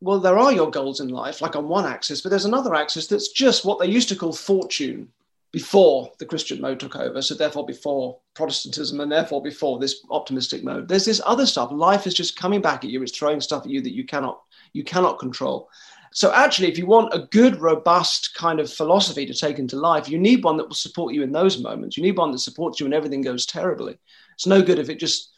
well, 0.00 0.18
there 0.18 0.38
are 0.38 0.52
your 0.52 0.70
goals 0.70 1.00
in 1.00 1.08
life, 1.08 1.42
like 1.42 1.56
on 1.56 1.68
one 1.68 1.86
axis, 1.86 2.20
but 2.20 2.30
there's 2.30 2.46
another 2.46 2.74
axis 2.74 3.06
that's 3.06 3.28
just 3.28 3.64
what 3.64 3.78
they 3.78 3.86
used 3.86 4.08
to 4.08 4.16
call 4.16 4.32
fortune 4.32 5.08
before 5.52 6.10
the 6.18 6.26
Christian 6.26 6.60
mode 6.60 6.80
took 6.80 6.96
over. 6.96 7.20
So, 7.20 7.34
therefore, 7.34 7.66
before 7.66 8.18
Protestantism 8.34 9.00
and 9.00 9.10
therefore 9.10 9.42
before 9.42 9.78
this 9.78 10.04
optimistic 10.10 10.64
mode. 10.64 10.88
There's 10.88 11.04
this 11.04 11.20
other 11.26 11.44
stuff. 11.44 11.70
Life 11.72 12.06
is 12.06 12.14
just 12.14 12.38
coming 12.38 12.62
back 12.62 12.84
at 12.84 12.90
you. 12.90 13.02
It's 13.02 13.16
throwing 13.16 13.40
stuff 13.40 13.64
at 13.64 13.70
you 13.70 13.80
that 13.82 13.94
you 13.94 14.04
cannot 14.04 14.40
you 14.72 14.84
cannot 14.84 15.18
control. 15.18 15.68
So, 16.12 16.32
actually, 16.32 16.68
if 16.68 16.78
you 16.78 16.86
want 16.86 17.12
a 17.12 17.26
good, 17.30 17.60
robust 17.60 18.34
kind 18.34 18.58
of 18.60 18.72
philosophy 18.72 19.26
to 19.26 19.34
take 19.34 19.58
into 19.58 19.76
life, 19.76 20.08
you 20.08 20.18
need 20.18 20.42
one 20.42 20.56
that 20.56 20.68
will 20.68 20.74
support 20.74 21.14
you 21.14 21.22
in 21.22 21.32
those 21.32 21.60
moments. 21.60 21.96
You 21.96 22.02
need 22.02 22.16
one 22.16 22.32
that 22.32 22.38
supports 22.38 22.80
you 22.80 22.86
when 22.86 22.94
everything 22.94 23.22
goes 23.22 23.44
terribly. 23.44 23.98
It's 24.34 24.46
no 24.46 24.62
good 24.62 24.78
if 24.78 24.88
it 24.88 24.98
just 24.98 25.30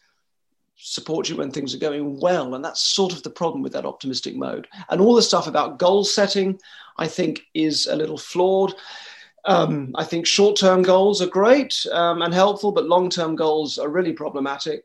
support 0.83 1.29
you 1.29 1.37
when 1.37 1.51
things 1.51 1.75
are 1.75 1.79
going 1.79 2.19
well. 2.21 2.55
And 2.55 2.65
that's 2.65 2.81
sort 2.83 3.12
of 3.12 3.23
the 3.23 3.31
problem 3.31 3.62
with 3.62 3.73
that 3.73 3.87
optimistic 3.87 4.35
mode. 4.37 4.67
And 4.91 5.01
all 5.01 5.15
the 5.15 5.23
stuff 5.23 5.47
about 5.47 5.79
goal 5.79 6.05
setting, 6.05 6.59
I 6.99 7.07
think, 7.09 7.43
is 7.55 7.87
a 7.87 7.97
little 7.97 8.19
flawed. 8.19 8.75
Um, 9.45 9.93
I 9.97 10.05
think 10.05 10.27
short 10.27 10.57
term 10.57 10.83
goals 10.83 11.23
are 11.23 11.27
great 11.27 11.87
um, 11.93 12.23
and 12.23 12.35
helpful, 12.35 12.73
but 12.73 12.87
long 12.87 13.11
term 13.11 13.37
goals 13.37 13.79
are 13.79 13.89
really 13.89 14.12
problematic. 14.12 14.85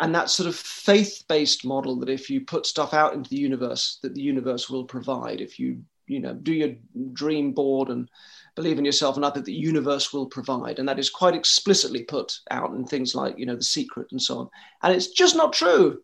and 0.00 0.14
that 0.14 0.30
sort 0.30 0.48
of 0.48 0.56
faith-based 0.56 1.64
model 1.64 1.96
that 2.00 2.08
if 2.08 2.28
you 2.28 2.40
put 2.40 2.66
stuff 2.66 2.92
out 2.94 3.14
into 3.14 3.30
the 3.30 3.36
universe, 3.36 3.98
that 4.02 4.14
the 4.14 4.22
universe 4.22 4.68
will 4.68 4.84
provide. 4.84 5.40
If 5.40 5.58
you 5.58 5.82
you 6.06 6.20
know 6.20 6.34
do 6.34 6.52
your 6.52 6.74
dream 7.12 7.52
board 7.52 7.88
and 7.88 8.10
believe 8.54 8.78
in 8.78 8.84
yourself 8.84 9.16
and 9.16 9.24
enough 9.24 9.34
that 9.34 9.44
the 9.44 9.52
universe 9.52 10.12
will 10.12 10.26
provide, 10.26 10.78
and 10.78 10.88
that 10.88 10.98
is 10.98 11.10
quite 11.10 11.34
explicitly 11.34 12.02
put 12.02 12.38
out 12.50 12.70
in 12.70 12.84
things 12.84 13.14
like 13.14 13.38
you 13.38 13.46
know 13.46 13.56
the 13.56 13.62
secret 13.62 14.08
and 14.10 14.20
so 14.20 14.38
on. 14.38 14.50
And 14.82 14.94
it's 14.94 15.08
just 15.08 15.36
not 15.36 15.52
true. 15.52 16.02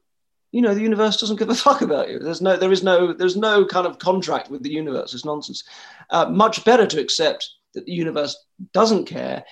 You 0.53 0.63
know 0.63 0.75
the 0.75 0.83
universe 0.83 1.21
doesn't 1.21 1.37
give 1.37 1.51
a 1.51 1.55
fuck 1.67 1.83
about 1.83 2.11
you. 2.11 2.19
There's 2.19 2.43
no 2.43 2.57
there 2.57 2.73
is 2.73 2.83
no 2.83 3.13
there's 3.13 3.37
no 3.37 3.65
kind 3.65 3.87
of 3.87 3.99
contract 3.99 4.51
with 4.51 4.63
the 4.63 4.73
universe. 4.73 5.15
It's 5.15 5.25
nonsense. 5.25 5.65
Uh, 6.11 6.27
much 6.27 6.65
better 6.65 6.87
to 6.87 7.01
accept 7.01 7.49
that 7.75 7.87
the 7.87 7.93
universe 7.93 8.37
doesn't 8.73 9.07
care, 9.07 9.45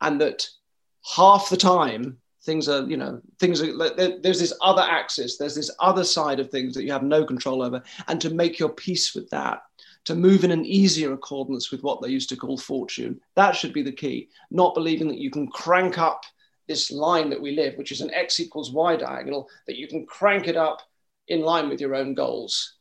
and 0.00 0.20
that 0.20 0.48
half 1.14 1.50
the 1.50 1.56
time 1.56 2.18
things 2.46 2.68
are 2.68 2.88
you 2.88 2.96
know 2.96 3.20
things 3.38 3.60
are 3.60 3.94
there's 4.22 4.38
this 4.38 4.54
other 4.62 4.82
axis 4.82 5.36
there's 5.36 5.54
this 5.54 5.70
other 5.80 6.04
side 6.04 6.40
of 6.40 6.48
things 6.48 6.74
that 6.74 6.84
you 6.84 6.92
have 6.92 7.02
no 7.02 7.24
control 7.24 7.60
over 7.60 7.82
and 8.06 8.20
to 8.20 8.30
make 8.30 8.58
your 8.58 8.68
peace 8.68 9.14
with 9.14 9.28
that 9.30 9.62
to 10.06 10.14
move 10.14 10.44
in 10.44 10.50
an 10.50 10.64
easier 10.64 11.12
accordance 11.12 11.70
with 11.70 11.82
what 11.82 12.00
they 12.00 12.08
used 12.08 12.28
to 12.30 12.36
call 12.36 12.56
fortune 12.56 13.20
that 13.34 13.54
should 13.54 13.72
be 13.72 13.82
the 13.82 13.92
key 13.92 14.28
not 14.50 14.74
believing 14.74 15.08
that 15.08 15.18
you 15.18 15.30
can 15.30 15.46
crank 15.48 15.98
up 15.98 16.24
this 16.68 16.90
line 16.90 17.30
that 17.30 17.40
we 17.40 17.52
live 17.52 17.76
which 17.76 17.92
is 17.92 18.00
an 18.00 18.12
x 18.14 18.40
equals 18.40 18.72
y 18.72 18.96
diagonal 18.96 19.48
that 19.66 19.76
you 19.76 19.86
can 19.86 20.06
crank 20.06 20.48
it 20.48 20.56
up 20.56 20.80
in 21.28 21.40
line 21.40 21.68
with 21.68 21.80
your 21.80 21.94
own 21.94 22.14
goals 22.14 22.74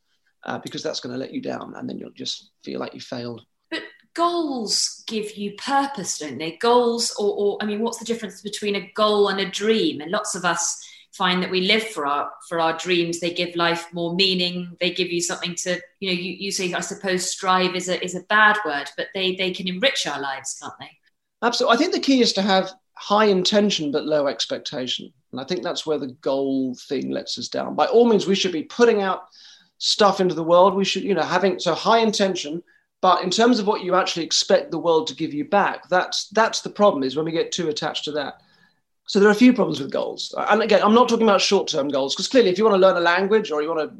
uh, 0.45 0.59
because 0.59 0.83
that's 0.83 0.99
going 0.99 1.13
to 1.13 1.19
let 1.19 1.33
you 1.33 1.41
down 1.41 1.73
and 1.75 1.89
then 1.89 1.97
you'll 1.97 2.11
just 2.11 2.51
feel 2.63 2.79
like 2.79 2.93
you 2.93 3.01
failed 3.01 3.45
But 3.71 3.83
goals 4.13 5.03
give 5.07 5.35
you 5.35 5.53
purpose, 5.57 6.19
don't 6.19 6.37
they? 6.37 6.57
Goals, 6.57 7.13
or, 7.19 7.35
or, 7.35 7.57
I 7.61 7.65
mean, 7.65 7.81
what's 7.81 7.99
the 7.99 8.05
difference 8.05 8.41
between 8.41 8.75
a 8.75 8.91
goal 8.95 9.29
and 9.29 9.39
a 9.39 9.49
dream? 9.49 10.01
And 10.01 10.11
lots 10.11 10.35
of 10.35 10.45
us 10.45 10.83
find 11.15 11.41
that 11.41 11.49
we 11.51 11.61
live 11.61 11.83
for 11.83 12.05
our 12.05 12.31
for 12.47 12.59
our 12.59 12.77
dreams. 12.77 13.19
They 13.19 13.33
give 13.33 13.55
life 13.55 13.87
more 13.93 14.15
meaning. 14.15 14.75
They 14.79 14.91
give 14.91 15.09
you 15.09 15.21
something 15.21 15.55
to, 15.55 15.79
you 15.99 16.09
know, 16.09 16.19
you, 16.19 16.33
you 16.33 16.51
say, 16.51 16.73
I 16.73 16.81
suppose, 16.81 17.29
strive 17.29 17.75
is 17.75 17.89
a 17.89 18.03
is 18.03 18.15
a 18.15 18.21
bad 18.21 18.57
word, 18.65 18.89
but 18.97 19.07
they 19.13 19.35
they 19.35 19.51
can 19.51 19.67
enrich 19.67 20.05
our 20.07 20.19
lives, 20.19 20.57
can't 20.61 20.73
they? 20.79 20.91
Absolutely. 21.41 21.75
I 21.75 21.77
think 21.77 21.93
the 21.93 21.99
key 21.99 22.21
is 22.21 22.33
to 22.33 22.41
have 22.41 22.71
high 22.93 23.25
intention 23.25 23.91
but 23.91 24.05
low 24.05 24.27
expectation, 24.27 25.11
and 25.31 25.41
I 25.41 25.43
think 25.43 25.63
that's 25.63 25.85
where 25.85 25.99
the 25.99 26.15
goal 26.21 26.75
thing 26.87 27.09
lets 27.09 27.37
us 27.37 27.47
down. 27.47 27.75
By 27.75 27.85
all 27.85 28.07
means, 28.07 28.27
we 28.27 28.35
should 28.35 28.53
be 28.53 28.63
putting 28.63 29.01
out 29.01 29.23
stuff 29.77 30.19
into 30.19 30.35
the 30.35 30.43
world. 30.43 30.75
We 30.75 30.85
should, 30.85 31.03
you 31.03 31.13
know, 31.13 31.23
having 31.23 31.59
so 31.59 31.73
high 31.73 31.99
intention 31.99 32.63
but 33.05 33.23
in 33.23 33.29
terms 33.29 33.59
of 33.59 33.67
what 33.67 33.83
you 33.83 33.93
actually 33.93 34.25
expect 34.25 34.71
the 34.71 34.79
world 34.79 35.05
to 35.07 35.15
give 35.15 35.31
you 35.31 35.45
back, 35.45 35.87
that's 35.89 36.27
that's 36.29 36.61
the 36.61 36.71
problem 36.71 37.03
is 37.03 37.15
when 37.15 37.25
we 37.25 37.31
get 37.31 37.51
too 37.51 37.69
attached 37.69 38.05
to 38.05 38.11
that. 38.13 38.41
So 39.07 39.19
there 39.19 39.29
are 39.29 39.33
a 39.33 39.35
few 39.35 39.53
problems 39.53 39.79
with 39.79 39.91
goals. 39.91 40.33
And 40.37 40.61
again, 40.61 40.81
I'm 40.83 40.95
not 40.95 41.07
talking 41.07 41.27
about 41.27 41.41
short-term 41.41 41.89
goals 41.89 42.15
because 42.15 42.27
clearly, 42.27 42.49
if 42.49 42.57
you 42.57 42.63
want 42.63 42.75
to 42.75 42.85
learn 42.85 42.97
a 42.97 43.01
language 43.01 43.51
or 43.51 43.61
you 43.61 43.73
want 43.73 43.89
to 43.89 43.97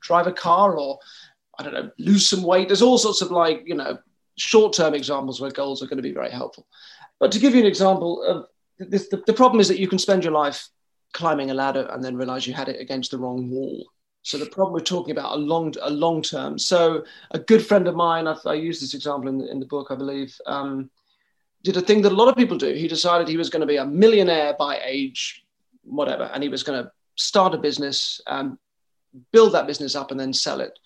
drive 0.00 0.26
a 0.26 0.32
car 0.32 0.78
or 0.78 0.98
I 1.58 1.62
don't 1.62 1.74
know, 1.74 1.90
lose 1.98 2.28
some 2.28 2.42
weight, 2.42 2.68
there's 2.68 2.82
all 2.82 2.98
sorts 2.98 3.22
of 3.22 3.30
like 3.30 3.62
you 3.66 3.74
know 3.74 3.98
short-term 4.38 4.94
examples 4.94 5.40
where 5.40 5.50
goals 5.50 5.82
are 5.82 5.86
going 5.86 5.98
to 5.98 6.02
be 6.02 6.12
very 6.12 6.30
helpful. 6.30 6.66
But 7.18 7.32
to 7.32 7.38
give 7.38 7.54
you 7.54 7.60
an 7.60 7.66
example 7.66 8.22
of 8.22 8.46
this, 8.78 9.08
the, 9.08 9.22
the 9.26 9.32
problem 9.32 9.60
is 9.60 9.68
that 9.68 9.78
you 9.78 9.88
can 9.88 9.98
spend 9.98 10.24
your 10.24 10.32
life 10.32 10.68
climbing 11.12 11.50
a 11.50 11.54
ladder 11.54 11.88
and 11.90 12.04
then 12.04 12.16
realize 12.16 12.46
you 12.46 12.52
had 12.52 12.68
it 12.68 12.80
against 12.80 13.10
the 13.10 13.18
wrong 13.18 13.50
wall. 13.50 13.86
So 14.22 14.38
the 14.38 14.46
problem 14.46 14.74
we're 14.74 14.80
talking 14.80 15.12
about 15.12 15.34
a 15.34 15.38
long 15.38 15.72
a 15.80 15.90
long 15.90 16.20
term. 16.20 16.58
So 16.58 17.04
a 17.30 17.38
good 17.38 17.64
friend 17.64 17.86
of 17.86 17.94
mine, 17.94 18.26
I've, 18.26 18.44
i 18.44 18.54
use 18.54 18.80
this 18.80 18.92
example 18.92 19.28
in 19.28 19.38
the, 19.38 19.50
in 19.50 19.60
the 19.60 19.66
book, 19.66 19.88
I 19.90 19.94
believe, 19.94 20.36
um, 20.46 20.90
did 21.66 21.76
a 21.76 21.80
thing 21.80 22.00
that 22.02 22.12
a 22.12 22.14
lot 22.14 22.28
of 22.28 22.36
people 22.36 22.56
do. 22.56 22.72
He 22.72 22.86
decided 22.86 23.26
he 23.26 23.36
was 23.36 23.50
going 23.50 23.60
to 23.60 23.66
be 23.66 23.76
a 23.76 23.84
millionaire 23.84 24.54
by 24.56 24.80
age 24.84 25.44
whatever, 25.82 26.30
and 26.32 26.42
he 26.42 26.48
was 26.48 26.62
going 26.62 26.82
to 26.82 26.90
start 27.16 27.54
a 27.54 27.58
business, 27.58 28.20
um, 28.28 28.58
build 29.32 29.52
that 29.52 29.66
business 29.66 29.96
up, 29.96 30.10
and 30.12 30.18
then 30.18 30.32
sell 30.32 30.60
it. 30.60 30.78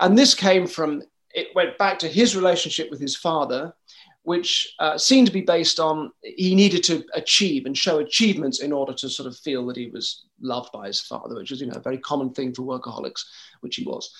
And 0.00 0.16
this 0.16 0.34
came 0.34 0.66
from 0.66 1.02
it 1.34 1.48
went 1.54 1.76
back 1.78 1.98
to 1.98 2.08
his 2.08 2.34
relationship 2.34 2.90
with 2.90 3.00
his 3.00 3.16
father, 3.16 3.74
which 4.22 4.74
uh, 4.78 4.96
seemed 4.96 5.26
to 5.26 5.32
be 5.32 5.40
based 5.42 5.78
on 5.78 6.10
he 6.22 6.54
needed 6.54 6.82
to 6.84 7.04
achieve 7.14 7.66
and 7.66 7.76
show 7.76 7.98
achievements 7.98 8.60
in 8.60 8.72
order 8.72 8.94
to 8.94 9.08
sort 9.10 9.26
of 9.26 9.36
feel 9.36 9.66
that 9.66 9.76
he 9.76 9.88
was 9.88 10.24
loved 10.40 10.72
by 10.72 10.86
his 10.86 11.00
father, 11.00 11.34
which 11.34 11.52
is 11.52 11.60
you 11.60 11.66
know 11.66 11.76
a 11.76 11.80
very 11.80 11.98
common 11.98 12.30
thing 12.30 12.54
for 12.54 12.62
workaholics, 12.62 13.24
which 13.60 13.76
he 13.76 13.84
was. 13.84 14.14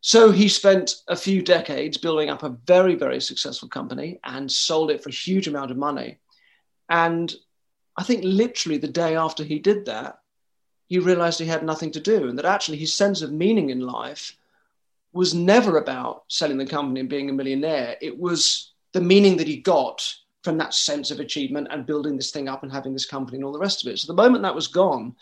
So 0.00 0.30
he 0.30 0.48
spent 0.48 1.02
a 1.08 1.16
few 1.16 1.42
decades 1.42 1.98
building 1.98 2.30
up 2.30 2.42
a 2.42 2.56
very 2.66 2.94
very 2.94 3.20
successful 3.20 3.68
company 3.68 4.18
and 4.24 4.50
sold 4.50 4.90
it 4.90 5.02
for 5.02 5.10
a 5.10 5.12
huge 5.12 5.46
amount 5.46 5.70
of 5.70 5.76
money. 5.76 6.18
And 6.88 7.32
I 7.96 8.02
think 8.02 8.22
literally 8.24 8.78
the 8.78 8.88
day 8.88 9.16
after 9.16 9.44
he 9.44 9.58
did 9.58 9.86
that, 9.86 10.20
he 10.86 10.98
realized 10.98 11.38
he 11.38 11.46
had 11.46 11.64
nothing 11.64 11.92
to 11.92 12.00
do, 12.00 12.28
and 12.28 12.36
that 12.38 12.44
actually 12.44 12.78
his 12.78 12.92
sense 12.92 13.22
of 13.22 13.30
meaning 13.32 13.70
in 13.70 13.80
life 13.80 14.36
was 15.12 15.34
never 15.34 15.76
about 15.76 16.24
selling 16.28 16.58
the 16.58 16.66
company 16.66 17.00
and 17.00 17.08
being 17.08 17.30
a 17.30 17.32
millionaire. 17.32 17.96
It 18.00 18.18
was 18.18 18.72
the 18.92 19.00
meaning 19.00 19.36
that 19.36 19.46
he 19.46 19.56
got 19.56 20.02
from 20.42 20.56
that 20.58 20.74
sense 20.74 21.10
of 21.10 21.20
achievement 21.20 21.68
and 21.70 21.86
building 21.86 22.16
this 22.16 22.30
thing 22.30 22.48
up 22.48 22.62
and 22.62 22.72
having 22.72 22.92
this 22.92 23.06
company 23.06 23.36
and 23.36 23.44
all 23.44 23.52
the 23.52 23.58
rest 23.58 23.84
of 23.84 23.92
it. 23.92 23.98
So 23.98 24.06
the 24.06 24.22
moment 24.22 24.42
that 24.42 24.54
was 24.54 24.66
gone, 24.66 25.14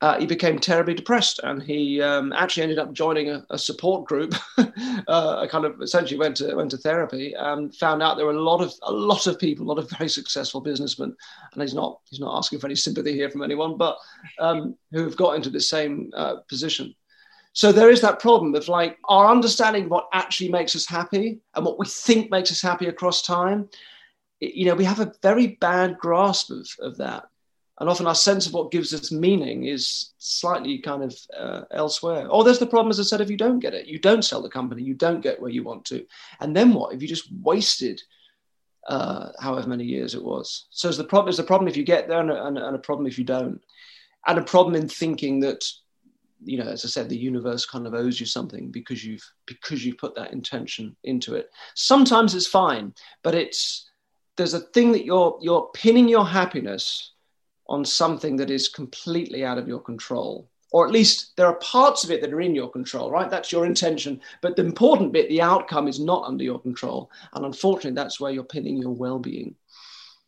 uh, 0.00 0.18
he 0.18 0.26
became 0.26 0.58
terribly 0.58 0.94
depressed 0.94 1.40
and 1.42 1.60
he 1.62 2.00
um, 2.00 2.32
actually 2.32 2.62
ended 2.62 2.78
up 2.78 2.92
joining 2.92 3.30
a, 3.30 3.44
a 3.50 3.58
support 3.58 4.06
group. 4.06 4.32
uh, 5.08 5.46
kind 5.48 5.64
of 5.64 5.80
essentially 5.82 6.18
went 6.18 6.36
to 6.36 6.54
went 6.54 6.70
to 6.70 6.76
therapy. 6.76 7.34
and 7.36 7.74
found 7.74 8.02
out 8.02 8.16
there 8.16 8.26
were 8.26 8.32
a 8.32 8.40
lot 8.40 8.60
of 8.60 8.72
a 8.82 8.92
lot 8.92 9.26
of 9.26 9.38
people, 9.38 9.66
a 9.66 9.68
lot 9.68 9.78
of 9.78 9.90
very 9.90 10.08
successful 10.08 10.60
businessmen, 10.60 11.14
and 11.52 11.62
he's 11.62 11.74
not 11.74 12.00
he's 12.08 12.20
not 12.20 12.36
asking 12.36 12.60
for 12.60 12.66
any 12.66 12.76
sympathy 12.76 13.12
here 13.12 13.28
from 13.28 13.42
anyone, 13.42 13.76
but 13.76 13.96
um, 14.38 14.76
who 14.92 15.02
have 15.02 15.16
got 15.16 15.34
into 15.34 15.50
the 15.50 15.60
same 15.60 16.10
uh, 16.14 16.36
position. 16.48 16.94
So 17.52 17.72
there 17.72 17.90
is 17.90 18.00
that 18.02 18.20
problem 18.20 18.54
of 18.54 18.68
like 18.68 18.98
our 19.08 19.26
understanding 19.26 19.84
of 19.84 19.90
what 19.90 20.08
actually 20.12 20.50
makes 20.50 20.76
us 20.76 20.86
happy 20.86 21.40
and 21.54 21.64
what 21.64 21.78
we 21.78 21.86
think 21.86 22.30
makes 22.30 22.52
us 22.52 22.62
happy 22.62 22.86
across 22.86 23.22
time. 23.22 23.68
You 24.38 24.66
know, 24.66 24.76
we 24.76 24.84
have 24.84 25.00
a 25.00 25.12
very 25.22 25.58
bad 25.60 25.98
grasp 25.98 26.52
of, 26.52 26.68
of 26.78 26.96
that. 26.98 27.24
And 27.80 27.88
often 27.88 28.06
our 28.06 28.14
sense 28.14 28.46
of 28.46 28.54
what 28.54 28.72
gives 28.72 28.92
us 28.92 29.12
meaning 29.12 29.64
is 29.64 30.12
slightly 30.18 30.78
kind 30.78 31.04
of 31.04 31.16
uh, 31.36 31.62
elsewhere. 31.70 32.26
Or 32.28 32.42
there's 32.42 32.58
the 32.58 32.66
problem, 32.66 32.90
as 32.90 32.98
I 32.98 33.04
said, 33.04 33.20
if 33.20 33.30
you 33.30 33.36
don't 33.36 33.60
get 33.60 33.74
it, 33.74 33.86
you 33.86 33.98
don't 33.98 34.24
sell 34.24 34.42
the 34.42 34.48
company, 34.48 34.82
you 34.82 34.94
don't 34.94 35.20
get 35.20 35.40
where 35.40 35.50
you 35.50 35.62
want 35.62 35.84
to. 35.86 36.04
And 36.40 36.56
then 36.56 36.74
what? 36.74 36.92
If 36.92 37.02
you 37.02 37.08
just 37.08 37.30
wasted 37.42 38.02
uh, 38.88 39.30
however 39.38 39.68
many 39.68 39.84
years 39.84 40.14
it 40.14 40.24
was. 40.24 40.66
So 40.70 40.90
the 40.90 41.04
problem, 41.04 41.26
there's 41.26 41.38
a 41.38 41.44
problem 41.44 41.68
if 41.68 41.76
you 41.76 41.84
get 41.84 42.08
there 42.08 42.20
and 42.20 42.30
a, 42.30 42.46
and 42.46 42.58
a 42.58 42.78
problem 42.78 43.06
if 43.06 43.18
you 43.18 43.24
don't. 43.24 43.60
And 44.26 44.38
a 44.38 44.42
problem 44.42 44.74
in 44.74 44.88
thinking 44.88 45.40
that 45.40 45.64
you 46.44 46.58
know, 46.58 46.68
as 46.68 46.84
I 46.84 46.88
said, 46.88 47.08
the 47.08 47.16
universe 47.16 47.66
kind 47.66 47.86
of 47.86 47.94
owes 47.94 48.20
you 48.20 48.26
something 48.26 48.70
because 48.70 49.04
you've 49.04 49.24
because 49.46 49.84
you've 49.84 49.98
put 49.98 50.14
that 50.14 50.32
intention 50.32 50.96
into 51.04 51.34
it. 51.34 51.50
Sometimes 51.74 52.34
it's 52.34 52.46
fine, 52.46 52.94
but 53.22 53.34
it's 53.34 53.90
there's 54.36 54.54
a 54.54 54.60
thing 54.60 54.92
that 54.92 55.04
you're 55.04 55.38
you're 55.42 55.68
pinning 55.74 56.08
your 56.08 56.26
happiness 56.26 57.12
on 57.68 57.84
something 57.84 58.36
that 58.36 58.50
is 58.50 58.68
completely 58.68 59.44
out 59.44 59.58
of 59.58 59.68
your 59.68 59.80
control. 59.80 60.48
Or 60.70 60.86
at 60.86 60.92
least 60.92 61.36
there 61.36 61.46
are 61.46 61.54
parts 61.56 62.04
of 62.04 62.10
it 62.10 62.20
that 62.20 62.32
are 62.32 62.40
in 62.40 62.54
your 62.54 62.70
control, 62.70 63.10
right? 63.10 63.30
That's 63.30 63.52
your 63.52 63.64
intention. 63.64 64.20
But 64.42 64.56
the 64.56 64.64
important 64.64 65.12
bit, 65.12 65.28
the 65.28 65.40
outcome, 65.40 65.88
is 65.88 65.98
not 65.98 66.24
under 66.24 66.44
your 66.44 66.60
control. 66.60 67.10
And 67.32 67.46
unfortunately, 67.46 67.92
that's 67.92 68.20
where 68.20 68.32
you're 68.32 68.44
pinning 68.44 68.76
your 68.76 68.92
well 68.92 69.18
being. 69.18 69.54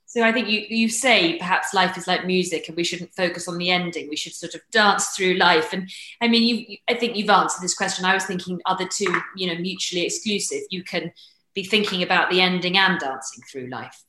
So 0.07 0.25
I 0.25 0.33
think 0.33 0.49
you 0.49 0.65
you 0.69 0.89
say 0.89 1.39
perhaps 1.39 1.73
life 1.73 1.97
is 1.97 2.09
like 2.09 2.27
music, 2.27 2.67
and 2.67 2.77
we 2.77 2.83
shouldn't 2.83 3.15
focus 3.15 3.47
on 3.47 3.59
the 3.59 3.71
ending. 3.71 4.09
We 4.09 4.17
should 4.17 4.33
sort 4.33 4.57
of 4.57 4.61
dance 4.73 5.11
through 5.11 5.35
life. 5.35 5.73
And 5.73 5.89
I 6.21 6.27
mean, 6.27 6.43
you 6.43 6.79
I 6.89 6.95
think 6.95 7.17
you've 7.17 7.31
answered 7.31 7.63
this 7.63 7.77
question. 7.77 8.05
I 8.05 8.15
was 8.15 8.25
thinking 8.25 8.61
other 8.67 8.89
two, 8.89 9.15
you 9.37 9.47
know, 9.47 9.61
mutually 9.61 10.05
exclusive. 10.05 10.63
You 10.71 10.83
can 10.83 11.13
be 11.55 11.63
thinking 11.63 12.03
about 12.03 12.29
the 12.29 12.41
ending 12.41 12.77
and 12.77 12.99
dancing 12.99 13.45
through 13.53 13.69
life. 13.69 14.03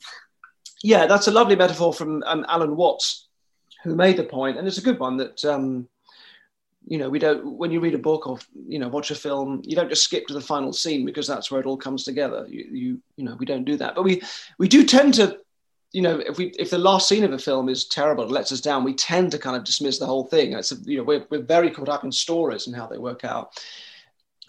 Yeah, 0.83 1.05
that's 1.05 1.27
a 1.27 1.31
lovely 1.31 1.55
metaphor 1.55 1.93
from 1.93 2.23
um, 2.23 2.45
Alan 2.47 2.75
Watts, 2.75 3.27
who 3.83 3.95
made 3.95 4.17
the 4.17 4.23
point, 4.23 4.57
and 4.57 4.67
it's 4.67 4.79
a 4.79 4.83
good 4.83 5.00
one 5.00 5.17
that. 5.17 5.43
Um, 5.45 5.88
you 6.88 6.97
know, 6.97 7.11
we 7.11 7.19
don't. 7.19 7.59
When 7.59 7.69
you 7.69 7.79
read 7.79 7.93
a 7.93 8.00
book 8.00 8.25
or 8.25 8.39
you 8.67 8.79
know 8.79 8.88
watch 8.88 9.11
a 9.11 9.15
film, 9.15 9.61
you 9.63 9.75
don't 9.75 9.88
just 9.88 10.03
skip 10.03 10.25
to 10.27 10.33
the 10.33 10.41
final 10.41 10.73
scene 10.73 11.05
because 11.05 11.27
that's 11.27 11.51
where 11.51 11.61
it 11.61 11.67
all 11.67 11.77
comes 11.77 12.03
together. 12.03 12.47
You, 12.50 12.65
you, 12.71 13.01
you 13.17 13.23
know, 13.23 13.35
we 13.39 13.45
don't 13.45 13.65
do 13.65 13.77
that, 13.77 13.93
but 13.93 14.03
we 14.03 14.23
we 14.57 14.67
do 14.67 14.83
tend 14.83 15.13
to 15.13 15.38
you 15.91 16.01
know, 16.01 16.19
if 16.19 16.38
we 16.38 16.47
if 16.57 16.69
the 16.69 16.77
last 16.77 17.07
scene 17.07 17.23
of 17.23 17.33
a 17.33 17.38
film 17.38 17.67
is 17.67 17.85
terrible, 17.85 18.23
it 18.23 18.31
lets 18.31 18.51
us 18.51 18.61
down, 18.61 18.83
we 18.83 18.93
tend 18.93 19.31
to 19.31 19.38
kind 19.38 19.57
of 19.57 19.63
dismiss 19.63 20.00
the 20.00 20.05
whole 20.05 20.25
thing. 20.25 20.53
It's 20.53 20.71
a, 20.71 20.75
you 20.83 20.97
know, 20.97 21.03
we're, 21.03 21.25
we're 21.29 21.41
very 21.41 21.69
caught 21.69 21.89
up 21.89 22.03
in 22.03 22.11
stories 22.11 22.67
and 22.67 22.75
how 22.75 22.88
they 22.88 22.97
work 22.97 23.25
out. 23.25 23.61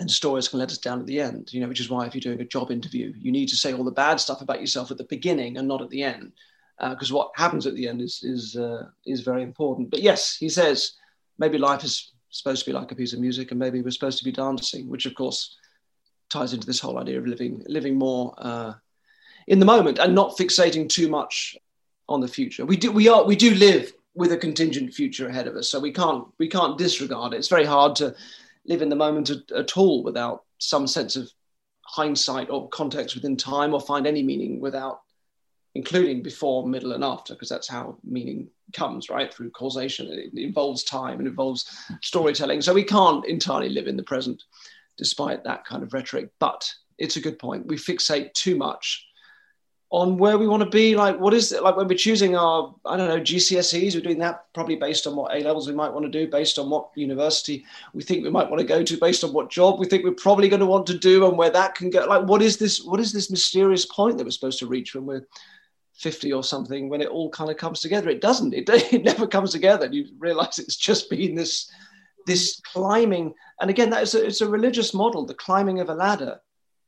And 0.02 0.10
stories 0.10 0.48
can 0.48 0.58
let 0.58 0.72
us 0.72 0.78
down 0.78 0.98
at 0.98 1.06
the 1.06 1.20
end, 1.20 1.52
you 1.52 1.60
know, 1.60 1.68
which 1.68 1.78
is 1.78 1.88
why 1.88 2.04
if 2.04 2.12
you're 2.12 2.20
doing 2.20 2.40
a 2.40 2.44
job 2.44 2.72
interview, 2.72 3.12
you 3.16 3.30
need 3.30 3.48
to 3.50 3.56
say 3.56 3.72
all 3.72 3.84
the 3.84 3.92
bad 3.92 4.18
stuff 4.18 4.40
about 4.40 4.60
yourself 4.60 4.90
at 4.90 4.98
the 4.98 5.04
beginning 5.04 5.58
and 5.58 5.68
not 5.68 5.80
at 5.80 5.90
the 5.90 6.02
end. 6.02 6.32
Because 6.80 7.12
uh, 7.12 7.14
what 7.14 7.30
happens 7.36 7.68
at 7.68 7.76
the 7.76 7.86
end 7.86 8.02
is 8.02 8.20
is 8.24 8.56
uh, 8.56 8.88
is 9.06 9.20
very 9.20 9.44
important. 9.44 9.92
But 9.92 10.02
yes, 10.02 10.36
he 10.36 10.48
says 10.48 10.94
maybe 11.38 11.56
life 11.56 11.84
is 11.84 12.10
supposed 12.30 12.64
to 12.64 12.70
be 12.70 12.74
like 12.74 12.90
a 12.90 12.96
piece 12.96 13.12
of 13.12 13.20
music, 13.20 13.52
and 13.52 13.60
maybe 13.60 13.80
we're 13.80 13.92
supposed 13.92 14.18
to 14.18 14.24
be 14.24 14.32
dancing, 14.32 14.88
which 14.88 15.06
of 15.06 15.14
course 15.14 15.56
ties 16.30 16.52
into 16.52 16.66
this 16.66 16.80
whole 16.80 16.98
idea 16.98 17.18
of 17.20 17.26
living 17.28 17.62
living 17.68 17.96
more 17.96 18.34
uh, 18.38 18.72
in 19.46 19.60
the 19.60 19.66
moment 19.66 20.00
and 20.00 20.16
not 20.16 20.36
fixating 20.36 20.88
too 20.88 21.08
much 21.08 21.56
on 22.08 22.20
the 22.20 22.26
future. 22.26 22.66
We 22.66 22.76
do 22.76 22.90
we 22.90 23.06
are 23.06 23.22
we 23.22 23.36
do 23.36 23.54
live 23.54 23.92
with 24.14 24.32
a 24.32 24.36
contingent 24.36 24.92
future 24.92 25.28
ahead 25.28 25.46
of 25.46 25.54
us. 25.54 25.70
So 25.70 25.78
we 25.78 25.92
can't 25.92 26.26
we 26.38 26.48
can't 26.48 26.76
disregard 26.76 27.34
it. 27.34 27.36
It's 27.36 27.54
very 27.56 27.64
hard 27.64 27.94
to 27.96 28.16
live 28.66 28.82
in 28.82 28.88
the 28.88 28.96
moment 28.96 29.30
at, 29.30 29.50
at 29.52 29.76
all 29.76 30.02
without 30.02 30.44
some 30.58 30.86
sense 30.86 31.16
of 31.16 31.30
hindsight 31.84 32.48
or 32.50 32.68
context 32.68 33.14
within 33.14 33.36
time, 33.36 33.74
or 33.74 33.80
find 33.80 34.06
any 34.06 34.22
meaning 34.22 34.60
without 34.60 35.00
including 35.74 36.22
before, 36.22 36.66
middle, 36.66 36.92
and 36.92 37.02
after, 37.02 37.34
because 37.34 37.48
that's 37.48 37.68
how 37.68 37.96
meaning 38.04 38.48
comes, 38.72 39.08
right? 39.08 39.32
Through 39.32 39.50
causation. 39.50 40.06
It 40.08 40.38
involves 40.38 40.84
time 40.84 41.18
and 41.18 41.26
involves 41.26 41.68
storytelling. 42.02 42.60
So 42.60 42.74
we 42.74 42.84
can't 42.84 43.24
entirely 43.26 43.70
live 43.70 43.88
in 43.88 43.96
the 43.96 44.02
present 44.02 44.42
despite 44.98 45.44
that 45.44 45.64
kind 45.64 45.82
of 45.82 45.92
rhetoric. 45.92 46.30
But 46.38 46.70
it's 46.98 47.16
a 47.16 47.20
good 47.20 47.38
point. 47.38 47.66
We 47.66 47.76
fixate 47.76 48.34
too 48.34 48.56
much 48.56 49.06
on 49.92 50.16
where 50.16 50.38
we 50.38 50.48
want 50.48 50.62
to 50.62 50.68
be. 50.68 50.96
Like, 50.96 51.20
what 51.20 51.34
is 51.34 51.52
it 51.52 51.62
like 51.62 51.76
when 51.76 51.86
we're 51.86 51.98
choosing 51.98 52.34
our, 52.34 52.74
I 52.86 52.96
don't 52.96 53.08
know, 53.08 53.20
GCSEs? 53.20 53.94
We're 53.94 54.00
doing 54.00 54.18
that 54.20 54.46
probably 54.54 54.74
based 54.74 55.06
on 55.06 55.14
what 55.14 55.36
A 55.36 55.44
levels 55.44 55.68
we 55.68 55.74
might 55.74 55.92
want 55.92 56.10
to 56.10 56.10
do, 56.10 56.30
based 56.30 56.58
on 56.58 56.70
what 56.70 56.88
university 56.96 57.66
we 57.92 58.02
think 58.02 58.24
we 58.24 58.30
might 58.30 58.48
want 58.48 58.58
to 58.58 58.66
go 58.66 58.82
to, 58.82 58.96
based 58.96 59.22
on 59.22 59.34
what 59.34 59.50
job 59.50 59.78
we 59.78 59.86
think 59.86 60.02
we're 60.02 60.12
probably 60.12 60.48
going 60.48 60.60
to 60.60 60.66
want 60.66 60.86
to 60.86 60.98
do, 60.98 61.28
and 61.28 61.36
where 61.36 61.50
that 61.50 61.74
can 61.74 61.90
go. 61.90 62.06
Like, 62.06 62.26
what 62.26 62.40
is 62.40 62.56
this? 62.56 62.82
What 62.82 63.00
is 63.00 63.12
this 63.12 63.30
mysterious 63.30 63.84
point 63.84 64.16
that 64.16 64.24
we're 64.24 64.30
supposed 64.30 64.60
to 64.60 64.66
reach 64.66 64.94
when 64.94 65.04
we're 65.04 65.26
50 65.92 66.32
or 66.32 66.42
something? 66.42 66.88
When 66.88 67.02
it 67.02 67.08
all 67.08 67.28
kind 67.28 67.50
of 67.50 67.58
comes 67.58 67.80
together, 67.80 68.08
it 68.08 68.22
doesn't. 68.22 68.54
It, 68.54 68.68
it 68.92 69.04
never 69.04 69.26
comes 69.26 69.52
together. 69.52 69.88
You 69.92 70.06
realize 70.18 70.58
it's 70.58 70.76
just 70.76 71.10
been 71.10 71.34
this 71.34 71.70
this 72.26 72.62
climbing. 72.64 73.34
And 73.60 73.68
again, 73.68 73.90
that 73.90 74.04
is 74.04 74.14
a, 74.14 74.24
it's 74.24 74.40
a 74.40 74.48
religious 74.48 74.94
model, 74.94 75.26
the 75.26 75.34
climbing 75.34 75.80
of 75.80 75.90
a 75.90 75.94
ladder 75.94 76.40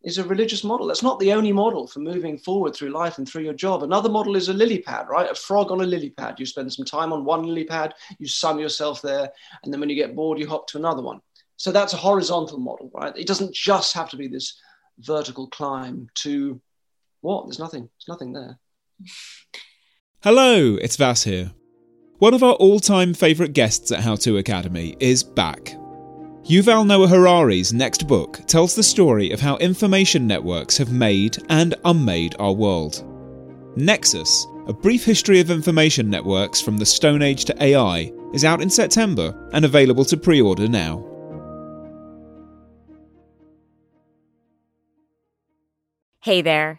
is 0.05 0.19
a 0.19 0.25
religious 0.25 0.63
model. 0.63 0.87
That's 0.87 1.03
not 1.03 1.19
the 1.19 1.33
only 1.33 1.53
model 1.53 1.87
for 1.87 2.01
moving 2.01 2.39
forward 2.39 2.75
through 2.75 2.91
life 2.91 3.19
and 3.19 3.29
through 3.29 3.43
your 3.43 3.55
job. 3.55 3.83
Another 3.83 4.09
model 4.09 4.37
is 4.37 4.49
a 4.49 4.53
lily 4.53 4.81
pad, 4.81 5.07
right? 5.09 5.31
A 5.31 5.35
frog 5.35 5.71
on 5.71 5.81
a 5.81 5.87
lily 5.87 6.11
pad. 6.11 6.39
You 6.39 6.47
spend 6.47 6.73
some 6.73 6.85
time 6.85 7.13
on 7.13 7.25
one 7.25 7.43
lily 7.43 7.65
pad, 7.65 7.95
you 8.19 8.29
sum 8.29 8.59
yourself 8.59 9.01
there, 9.01 9.31
and 9.63 9.73
then 9.73 9.81
when 9.81 9.89
you 9.89 9.97
get 9.97 10.15
bored, 10.15 10.39
you 10.39 10.47
hop 10.47 10.67
to 10.69 10.79
another 10.79 11.03
one. 11.03 11.21
So 11.57 11.73
that's 11.73 11.95
a 11.95 11.99
horizontal 11.99 12.59
model, 12.59 12.91
right? 12.95 13.17
It 13.17 13.27
doesn't 13.27 13.55
just 13.55 13.95
have 13.95 14.11
to 14.11 14.17
be 14.17 14.29
this 14.29 14.61
vertical 14.99 15.49
climb 15.49 16.09
to 16.17 16.61
what? 17.21 17.47
There's 17.47 17.59
nothing. 17.59 17.83
There's 17.83 18.09
nothing 18.09 18.33
there. 18.35 18.59
Hello, 20.23 20.77
it's 20.77 20.97
Vas 20.97 21.25
here. 21.25 21.53
One 22.19 22.35
of 22.35 22.43
our 22.43 22.55
all 22.55 22.81
time 22.81 23.15
favourite 23.15 23.55
guests 23.55 23.91
at 23.91 24.01
How 24.01 24.17
To 24.17 24.37
Academy 24.37 24.97
is 25.01 25.23
back. 25.23 25.77
Yuval 26.45 26.87
Noah 26.87 27.09
Harari's 27.09 27.73
next 27.73 28.07
book 28.07 28.39
tells 28.47 28.75
the 28.75 28.83
story 28.83 29.31
of 29.31 29.41
how 29.41 29.57
information 29.57 30.27
networks 30.27 30.77
have 30.77 30.93
made 30.93 31.39
and 31.49 31.75
unmade 31.87 32.37
our 32.39 32.53
world. 32.53 33.03
Nexus, 33.77 34.47
a 34.67 34.73
brief 34.75 35.07
history 35.07 35.41
of 35.41 35.51
information 35.51 36.11
networks 36.11 36.61
from 36.61 36.77
the 36.77 36.85
Stone 36.85 37.23
Age 37.23 37.47
to 37.47 37.63
AI, 37.63 38.13
is 38.35 38.45
out 38.45 38.61
in 38.61 38.69
September 38.69 39.49
and 39.55 39.65
available 39.65 40.05
to 40.05 40.19
pre 40.19 40.43
order 40.43 40.69
now. 40.69 41.03
Hey 46.21 46.43
there, 46.43 46.79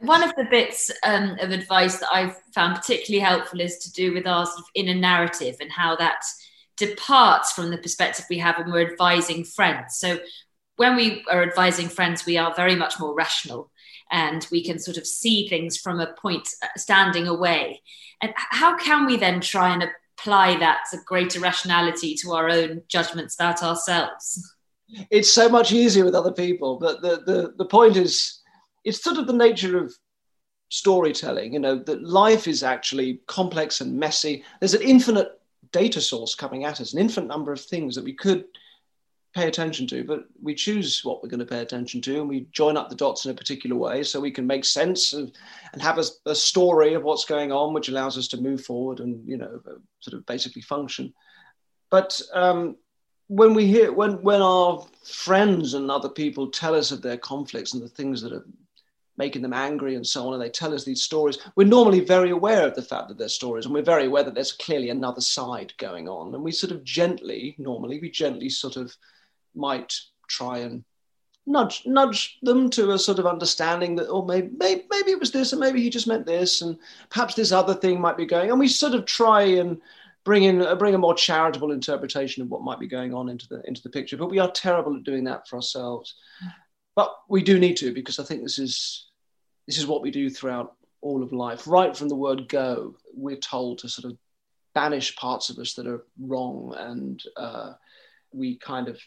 One 0.00 0.22
of 0.22 0.34
the 0.36 0.44
bits 0.44 0.90
um, 1.04 1.36
of 1.40 1.50
advice 1.50 1.98
that 1.98 2.08
I've 2.12 2.36
found 2.54 2.76
particularly 2.76 3.24
helpful 3.24 3.60
is 3.60 3.78
to 3.78 3.92
do 3.92 4.14
with 4.14 4.26
our 4.26 4.46
sort 4.46 4.58
of 4.58 4.64
inner 4.74 4.94
narrative 4.94 5.56
and 5.60 5.70
how 5.72 5.96
that 5.96 6.22
departs 6.76 7.52
from 7.52 7.70
the 7.70 7.78
perspective 7.78 8.24
we 8.30 8.38
have 8.38 8.58
when 8.58 8.70
we're 8.70 8.90
advising 8.90 9.44
friends. 9.44 9.98
So 9.98 10.18
when 10.76 10.94
we 10.94 11.24
are 11.30 11.42
advising 11.42 11.88
friends, 11.88 12.24
we 12.24 12.38
are 12.38 12.54
very 12.54 12.76
much 12.76 13.00
more 13.00 13.14
rational 13.14 13.70
and 14.10 14.46
we 14.50 14.64
can 14.64 14.78
sort 14.78 14.96
of 14.96 15.06
see 15.06 15.48
things 15.48 15.76
from 15.76 16.00
a 16.00 16.12
point 16.14 16.48
uh, 16.62 16.68
standing 16.76 17.26
away. 17.26 17.82
And 18.22 18.32
how 18.36 18.76
can 18.78 19.06
we 19.06 19.16
then 19.16 19.40
try 19.40 19.72
and 19.72 19.84
apply 20.18 20.58
that 20.58 20.84
to 20.90 20.98
greater 21.04 21.40
rationality 21.40 22.14
to 22.22 22.32
our 22.32 22.48
own 22.48 22.82
judgments 22.88 23.34
about 23.34 23.62
ourselves? 23.62 24.54
It's 25.10 25.32
so 25.32 25.48
much 25.48 25.72
easier 25.72 26.04
with 26.04 26.14
other 26.14 26.32
people, 26.32 26.78
but 26.78 27.02
the, 27.02 27.22
the, 27.26 27.54
the 27.58 27.64
point 27.66 27.96
is 27.96 28.37
it's 28.88 29.02
sort 29.02 29.18
of 29.18 29.26
the 29.26 29.32
nature 29.32 29.78
of 29.78 29.94
storytelling, 30.70 31.52
you 31.52 31.58
know, 31.58 31.76
that 31.76 32.02
life 32.02 32.48
is 32.48 32.62
actually 32.62 33.20
complex 33.26 33.80
and 33.80 33.98
messy. 33.98 34.42
There's 34.60 34.74
an 34.74 34.82
infinite 34.82 35.40
data 35.72 36.00
source 36.00 36.34
coming 36.34 36.64
at 36.64 36.80
us, 36.80 36.94
an 36.94 37.00
infinite 37.00 37.26
number 37.26 37.52
of 37.52 37.60
things 37.60 37.94
that 37.94 38.04
we 38.04 38.14
could 38.14 38.44
pay 39.34 39.46
attention 39.46 39.86
to, 39.88 40.04
but 40.04 40.24
we 40.42 40.54
choose 40.54 41.04
what 41.04 41.22
we're 41.22 41.28
going 41.28 41.38
to 41.40 41.46
pay 41.46 41.60
attention 41.60 42.00
to 42.00 42.20
and 42.20 42.28
we 42.28 42.48
join 42.50 42.78
up 42.78 42.88
the 42.88 42.96
dots 42.96 43.26
in 43.26 43.30
a 43.30 43.34
particular 43.34 43.76
way 43.76 44.02
so 44.02 44.20
we 44.20 44.30
can 44.30 44.46
make 44.46 44.64
sense 44.64 45.12
of 45.12 45.30
and 45.74 45.82
have 45.82 45.98
a, 45.98 46.04
a 46.24 46.34
story 46.34 46.94
of 46.94 47.02
what's 47.02 47.26
going 47.26 47.52
on, 47.52 47.74
which 47.74 47.90
allows 47.90 48.16
us 48.16 48.28
to 48.28 48.40
move 48.40 48.64
forward 48.64 49.00
and, 49.00 49.26
you 49.28 49.36
know, 49.36 49.60
sort 50.00 50.14
of 50.14 50.24
basically 50.24 50.62
function. 50.62 51.12
But 51.90 52.20
um, 52.32 52.76
when 53.26 53.52
we 53.52 53.66
hear, 53.66 53.92
when, 53.92 54.22
when 54.22 54.40
our 54.40 54.86
friends 55.04 55.74
and 55.74 55.90
other 55.90 56.08
people 56.08 56.50
tell 56.50 56.74
us 56.74 56.90
of 56.90 57.02
their 57.02 57.18
conflicts 57.18 57.74
and 57.74 57.82
the 57.82 57.88
things 57.88 58.22
that 58.22 58.32
are 58.32 58.46
making 59.18 59.42
them 59.42 59.52
angry 59.52 59.96
and 59.96 60.06
so 60.06 60.26
on, 60.26 60.32
and 60.32 60.42
they 60.42 60.48
tell 60.48 60.72
us 60.72 60.84
these 60.84 61.02
stories, 61.02 61.38
we're 61.56 61.66
normally 61.66 62.00
very 62.00 62.30
aware 62.30 62.66
of 62.66 62.74
the 62.74 62.82
fact 62.82 63.08
that 63.08 63.18
they're 63.18 63.28
stories, 63.28 63.64
and 63.66 63.74
we're 63.74 63.82
very 63.82 64.06
aware 64.06 64.22
that 64.22 64.34
there's 64.34 64.52
clearly 64.52 64.90
another 64.90 65.20
side 65.20 65.72
going 65.76 66.08
on. 66.08 66.34
And 66.34 66.44
we 66.44 66.52
sort 66.52 66.72
of 66.72 66.84
gently, 66.84 67.56
normally, 67.58 67.98
we 67.98 68.10
gently 68.10 68.48
sort 68.48 68.76
of 68.76 68.96
might 69.54 69.92
try 70.28 70.58
and 70.58 70.84
nudge 71.46 71.82
nudge 71.84 72.38
them 72.42 72.70
to 72.70 72.92
a 72.92 72.98
sort 72.98 73.18
of 73.18 73.26
understanding 73.26 73.96
that, 73.96 74.08
oh, 74.08 74.24
maybe, 74.24 74.50
maybe, 74.56 74.84
maybe 74.90 75.10
it 75.10 75.20
was 75.20 75.32
this, 75.32 75.52
and 75.52 75.60
maybe 75.60 75.82
he 75.82 75.90
just 75.90 76.06
meant 76.06 76.24
this, 76.24 76.62
and 76.62 76.78
perhaps 77.10 77.34
this 77.34 77.52
other 77.52 77.74
thing 77.74 78.00
might 78.00 78.16
be 78.16 78.26
going. 78.26 78.50
And 78.50 78.60
we 78.60 78.68
sort 78.68 78.94
of 78.94 79.04
try 79.04 79.42
and 79.42 79.80
bring 80.24 80.44
in 80.44 80.62
uh, 80.62 80.76
bring 80.76 80.94
a 80.94 80.98
more 80.98 81.14
charitable 81.14 81.72
interpretation 81.72 82.42
of 82.42 82.50
what 82.50 82.62
might 82.62 82.78
be 82.78 82.86
going 82.86 83.14
on 83.14 83.28
into 83.28 83.48
the 83.48 83.62
into 83.66 83.82
the 83.82 83.90
picture. 83.90 84.16
But 84.16 84.30
we 84.30 84.38
are 84.38 84.50
terrible 84.52 84.94
at 84.94 85.02
doing 85.02 85.24
that 85.24 85.48
for 85.48 85.56
ourselves. 85.56 86.14
But 86.94 87.14
we 87.28 87.42
do 87.42 87.58
need 87.58 87.76
to 87.78 87.92
because 87.92 88.18
I 88.18 88.24
think 88.24 88.42
this 88.42 88.58
is 88.58 89.07
this 89.68 89.76
is 89.76 89.86
what 89.86 90.00
we 90.00 90.10
do 90.10 90.30
throughout 90.30 90.76
all 91.02 91.22
of 91.22 91.30
life. 91.30 91.68
Right 91.68 91.94
from 91.94 92.08
the 92.08 92.16
word 92.16 92.48
go, 92.48 92.96
we're 93.14 93.36
told 93.36 93.78
to 93.78 93.88
sort 93.88 94.10
of 94.10 94.18
banish 94.74 95.14
parts 95.16 95.50
of 95.50 95.58
us 95.58 95.74
that 95.74 95.86
are 95.86 96.04
wrong 96.18 96.74
and 96.78 97.22
uh, 97.36 97.74
we 98.32 98.56
kind 98.56 98.88
of 98.88 98.98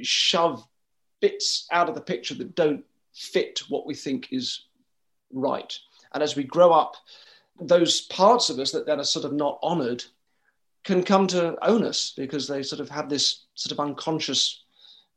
shove 0.00 0.66
bits 1.20 1.68
out 1.70 1.90
of 1.90 1.94
the 1.94 2.00
picture 2.00 2.34
that 2.34 2.54
don't 2.54 2.82
fit 3.14 3.60
what 3.68 3.86
we 3.86 3.94
think 3.94 4.28
is 4.32 4.64
right. 5.32 5.78
And 6.14 6.22
as 6.22 6.34
we 6.34 6.44
grow 6.44 6.72
up, 6.72 6.96
those 7.60 8.00
parts 8.00 8.48
of 8.48 8.58
us 8.58 8.72
that 8.72 8.86
then 8.86 9.00
are 9.00 9.04
sort 9.04 9.26
of 9.26 9.34
not 9.34 9.58
honored 9.62 10.02
can 10.82 11.02
come 11.02 11.26
to 11.26 11.58
own 11.62 11.84
us 11.84 12.14
because 12.16 12.48
they 12.48 12.62
sort 12.62 12.80
of 12.80 12.88
have 12.88 13.10
this 13.10 13.44
sort 13.54 13.72
of 13.72 13.80
unconscious 13.80 14.64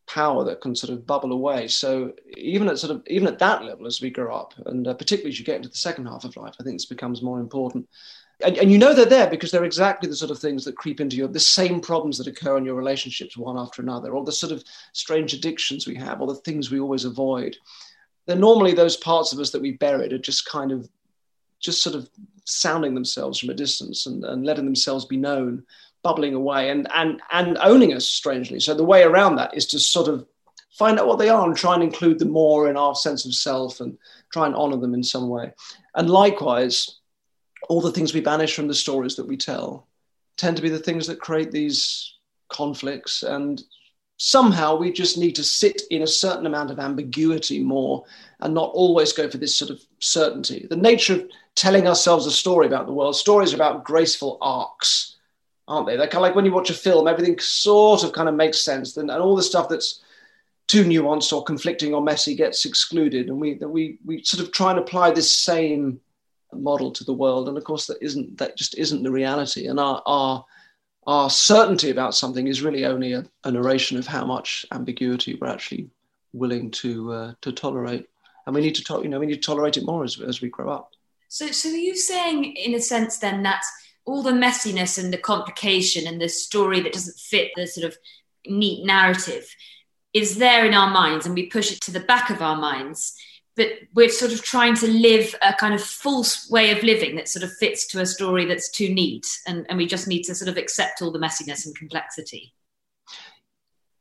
power 0.10 0.44
that 0.44 0.60
can 0.60 0.76
sort 0.76 0.92
of 0.92 1.06
bubble 1.06 1.32
away. 1.32 1.68
So 1.68 2.14
even 2.36 2.68
at 2.68 2.80
sort 2.80 2.96
of 2.96 3.04
even 3.08 3.28
at 3.28 3.40
that 3.40 3.64
level, 3.64 3.86
as 3.86 4.02
we 4.02 4.10
grow 4.10 4.36
up, 4.36 4.54
and 4.66 4.88
uh, 4.88 4.94
particularly 4.96 5.30
as 5.30 5.40
you 5.40 5.46
get 5.46 5.58
into 5.58 5.70
the 5.70 5.78
second 5.78 6.08
half 6.08 6.24
of 6.24 6.36
life, 6.36 6.56
I 6.60 6.64
think 6.64 6.76
this 6.76 6.86
becomes 6.86 7.22
more 7.22 7.40
important. 7.40 7.88
And, 8.44 8.58
and 8.58 8.72
you 8.72 8.78
know 8.78 8.94
they're 8.94 9.06
there 9.06 9.30
because 9.30 9.52
they're 9.52 9.66
exactly 9.66 10.10
the 10.10 10.16
sort 10.16 10.32
of 10.32 10.40
things 10.40 10.66
that 10.66 10.78
creep 10.78 11.00
into 11.00 11.16
your 11.16 11.28
the 11.28 11.40
same 11.40 11.80
problems 11.80 12.18
that 12.18 12.28
occur 12.28 12.58
in 12.58 12.66
your 12.66 12.76
relationships 12.76 13.38
one 13.38 13.58
after 13.58 13.82
another, 13.82 14.12
or 14.12 14.26
the 14.26 14.32
sort 14.32 14.52
of 14.52 14.64
strange 14.94 15.34
addictions 15.34 15.88
we 15.88 15.96
have, 15.96 16.22
or 16.22 16.28
the 16.28 16.42
things 16.42 16.72
we 16.72 16.80
always 16.80 17.06
avoid. 17.06 17.56
They're 18.26 18.36
normally 18.36 18.74
those 18.74 18.98
parts 18.98 19.32
of 19.32 19.40
us 19.40 19.52
that 19.52 19.62
we 19.62 19.74
buried 19.74 20.14
are 20.14 20.20
just 20.20 20.46
kind 20.46 20.72
of 20.72 20.90
just 21.60 21.84
sort 21.84 21.96
of 21.96 22.10
sounding 22.46 22.96
themselves 22.96 23.40
from 23.40 23.50
a 23.50 23.54
distance 23.54 24.06
and, 24.08 24.24
and 24.24 24.46
letting 24.46 24.66
themselves 24.66 25.06
be 25.06 25.18
known 25.18 25.64
bubbling 26.04 26.34
away 26.34 26.70
and 26.70 26.88
and 26.94 27.22
and 27.32 27.58
owning 27.62 27.94
us 27.94 28.06
strangely. 28.06 28.60
So 28.60 28.74
the 28.74 28.84
way 28.84 29.04
around 29.04 29.36
that 29.36 29.56
is 29.56 29.66
to 29.68 29.80
sort 29.80 30.08
of 30.08 30.26
find 30.72 31.00
out 31.00 31.08
what 31.08 31.20
they 31.20 31.30
are 31.30 31.46
and 31.46 31.58
try 31.58 31.74
and 31.74 31.84
include 31.84 32.20
them 32.20 32.32
more 32.32 32.70
in 32.70 32.78
our 32.78 32.96
sense 32.96 33.26
of 33.26 33.34
self 33.34 33.82
and 33.82 33.98
try 34.32 34.46
and 34.46 34.56
honor 34.56 34.78
them 34.78 34.94
in 34.94 35.04
some 35.04 35.28
way. 35.28 35.52
And 35.96 36.10
likewise, 36.10 37.00
all 37.68 37.82
the 37.82 37.92
things 37.92 38.14
we 38.14 38.22
banish 38.22 38.56
from 38.56 38.68
the 38.68 38.74
stories 38.74 39.16
that 39.18 39.28
we 39.28 39.36
tell 39.36 39.88
tend 40.38 40.56
to 40.56 40.64
be 40.64 40.70
the 40.70 40.80
things 40.80 41.08
that 41.08 41.20
create 41.20 41.52
these 41.52 42.14
conflicts 42.50 43.24
and 43.24 43.62
somehow 44.20 44.76
we 44.76 44.92
just 44.92 45.18
need 45.18 45.36
to 45.36 45.44
sit 45.44 45.82
in 45.90 46.02
a 46.02 46.08
certain 46.08 46.46
amount 46.46 46.70
of 46.70 46.80
ambiguity 46.80 47.64
more 47.64 48.04
and 48.42 48.54
not 48.54 48.70
always 48.74 49.14
go 49.14 49.30
for 49.30 49.38
this 49.38 49.56
sort 49.56 49.72
of 49.72 49.82
certainty. 50.00 50.68
The 50.70 50.76
nature 50.76 51.16
of 51.16 51.30
telling 51.56 51.88
ourselves 51.88 52.26
a 52.26 52.32
story 52.32 52.68
about 52.68 52.86
the 52.86 52.94
world, 52.94 53.16
stories 53.16 53.54
about 53.54 53.86
graceful 53.86 54.38
arcs 54.42 55.09
aren't 55.70 55.88
they? 55.88 55.96
They're 55.96 56.08
kind 56.08 56.18
of 56.18 56.24
like 56.24 56.36
when 56.36 56.46
you 56.46 56.52
watch 56.52 56.70
a 56.70 56.74
film, 56.74 57.08
everything 57.08 57.40
sort 57.40 58.04
of 58.04 58.12
kind 58.12 58.28
of 58.28 58.36
makes 58.36 58.62
sense, 58.62 58.98
and, 58.98 59.10
and 59.10 59.22
all 59.22 59.36
the 59.36 59.44
stuff 59.44 59.70
that's 59.70 60.02
too 60.68 60.84
nuanced 60.84 61.32
or 61.32 61.44
conflicting 61.44 61.94
or 61.94 62.02
messy 62.02 62.36
gets 62.36 62.66
excluded, 62.66 63.30
and 63.30 63.40
we 63.40 63.54
we 63.56 63.98
we 64.06 64.24
sort 64.24 64.44
of 64.44 64.52
try 64.52 64.72
and 64.72 64.80
apply 64.80 65.12
this 65.12 65.32
same 65.32 66.02
model 66.54 66.92
to 66.92 67.04
the 67.04 67.14
world, 67.14 67.48
and 67.48 67.58
of 67.58 67.64
course 67.64 67.86
that 67.86 67.98
isn't 68.02 68.38
that 68.40 68.58
just 68.58 68.78
isn't 68.78 69.04
the 69.04 69.12
reality, 69.12 69.68
and 69.68 69.80
our 69.80 70.02
our 70.06 70.46
our 71.08 71.30
certainty 71.30 71.92
about 71.92 72.16
something 72.16 72.48
is 72.48 72.62
really 72.62 72.86
only 72.86 73.14
a, 73.14 73.26
a 73.44 73.52
narration 73.52 73.98
of 73.98 74.06
how 74.06 74.26
much 74.26 74.66
ambiguity 74.72 75.38
we're 75.40 75.48
actually 75.48 75.90
willing 76.34 76.72
to 76.72 77.14
uh, 77.14 77.34
to 77.42 77.52
tolerate, 77.52 78.10
and 78.46 78.56
we 78.56 78.62
need 78.62 78.76
to 78.76 79.02
you 79.04 79.10
know 79.10 79.20
we 79.20 79.28
need 79.28 79.42
to 79.42 79.48
tolerate 79.48 79.78
it 79.78 79.86
more 79.86 80.04
as 80.04 80.20
as 80.20 80.42
we 80.42 80.50
grow 80.50 80.70
up. 80.70 80.92
So, 81.32 81.52
so 81.52 81.70
are 81.70 81.76
you 81.76 81.96
saying, 81.96 82.56
in 82.56 82.74
a 82.74 82.82
sense, 82.82 83.20
then 83.20 83.44
that 83.44 83.62
all 84.06 84.24
the 84.24 84.32
messiness 84.32 85.02
and 85.02 85.14
the 85.14 85.18
complication 85.18 86.08
and 86.08 86.20
the 86.20 86.30
story 86.30 86.80
that 86.82 86.94
doesn't 86.94 87.18
fit 87.18 87.52
the 87.56 87.68
sort 87.68 87.86
of 87.86 87.98
neat 88.46 88.86
narrative 88.86 89.48
is 90.14 90.38
there 90.38 90.66
in 90.66 90.74
our 90.74 90.90
minds, 90.90 91.26
and 91.26 91.36
we 91.36 91.48
push 91.48 91.72
it 91.72 91.82
to 91.82 91.92
the 91.92 92.00
back 92.00 92.30
of 92.30 92.42
our 92.42 92.56
minds, 92.56 93.16
but 93.56 93.68
we're 93.94 94.10
sort 94.10 94.32
of 94.32 94.42
trying 94.42 94.76
to 94.76 94.88
live 94.88 95.36
a 95.42 95.54
kind 95.54 95.74
of 95.74 95.84
false 95.84 96.50
way 96.50 96.72
of 96.72 96.82
living 96.82 97.16
that 97.16 97.28
sort 97.28 97.44
of 97.44 97.54
fits 97.58 97.88
to 97.88 98.02
a 98.02 98.06
story 98.06 98.46
that's 98.46 98.72
too 98.72 98.92
neat, 98.94 99.28
and, 99.48 99.66
and 99.70 99.78
we 99.78 99.86
just 99.86 100.08
need 100.08 100.24
to 100.24 100.34
sort 100.34 100.50
of 100.50 100.58
accept 100.58 101.02
all 101.02 101.12
the 101.12 101.20
messiness 101.20 101.66
and 101.66 101.76
complexity. 101.76 102.54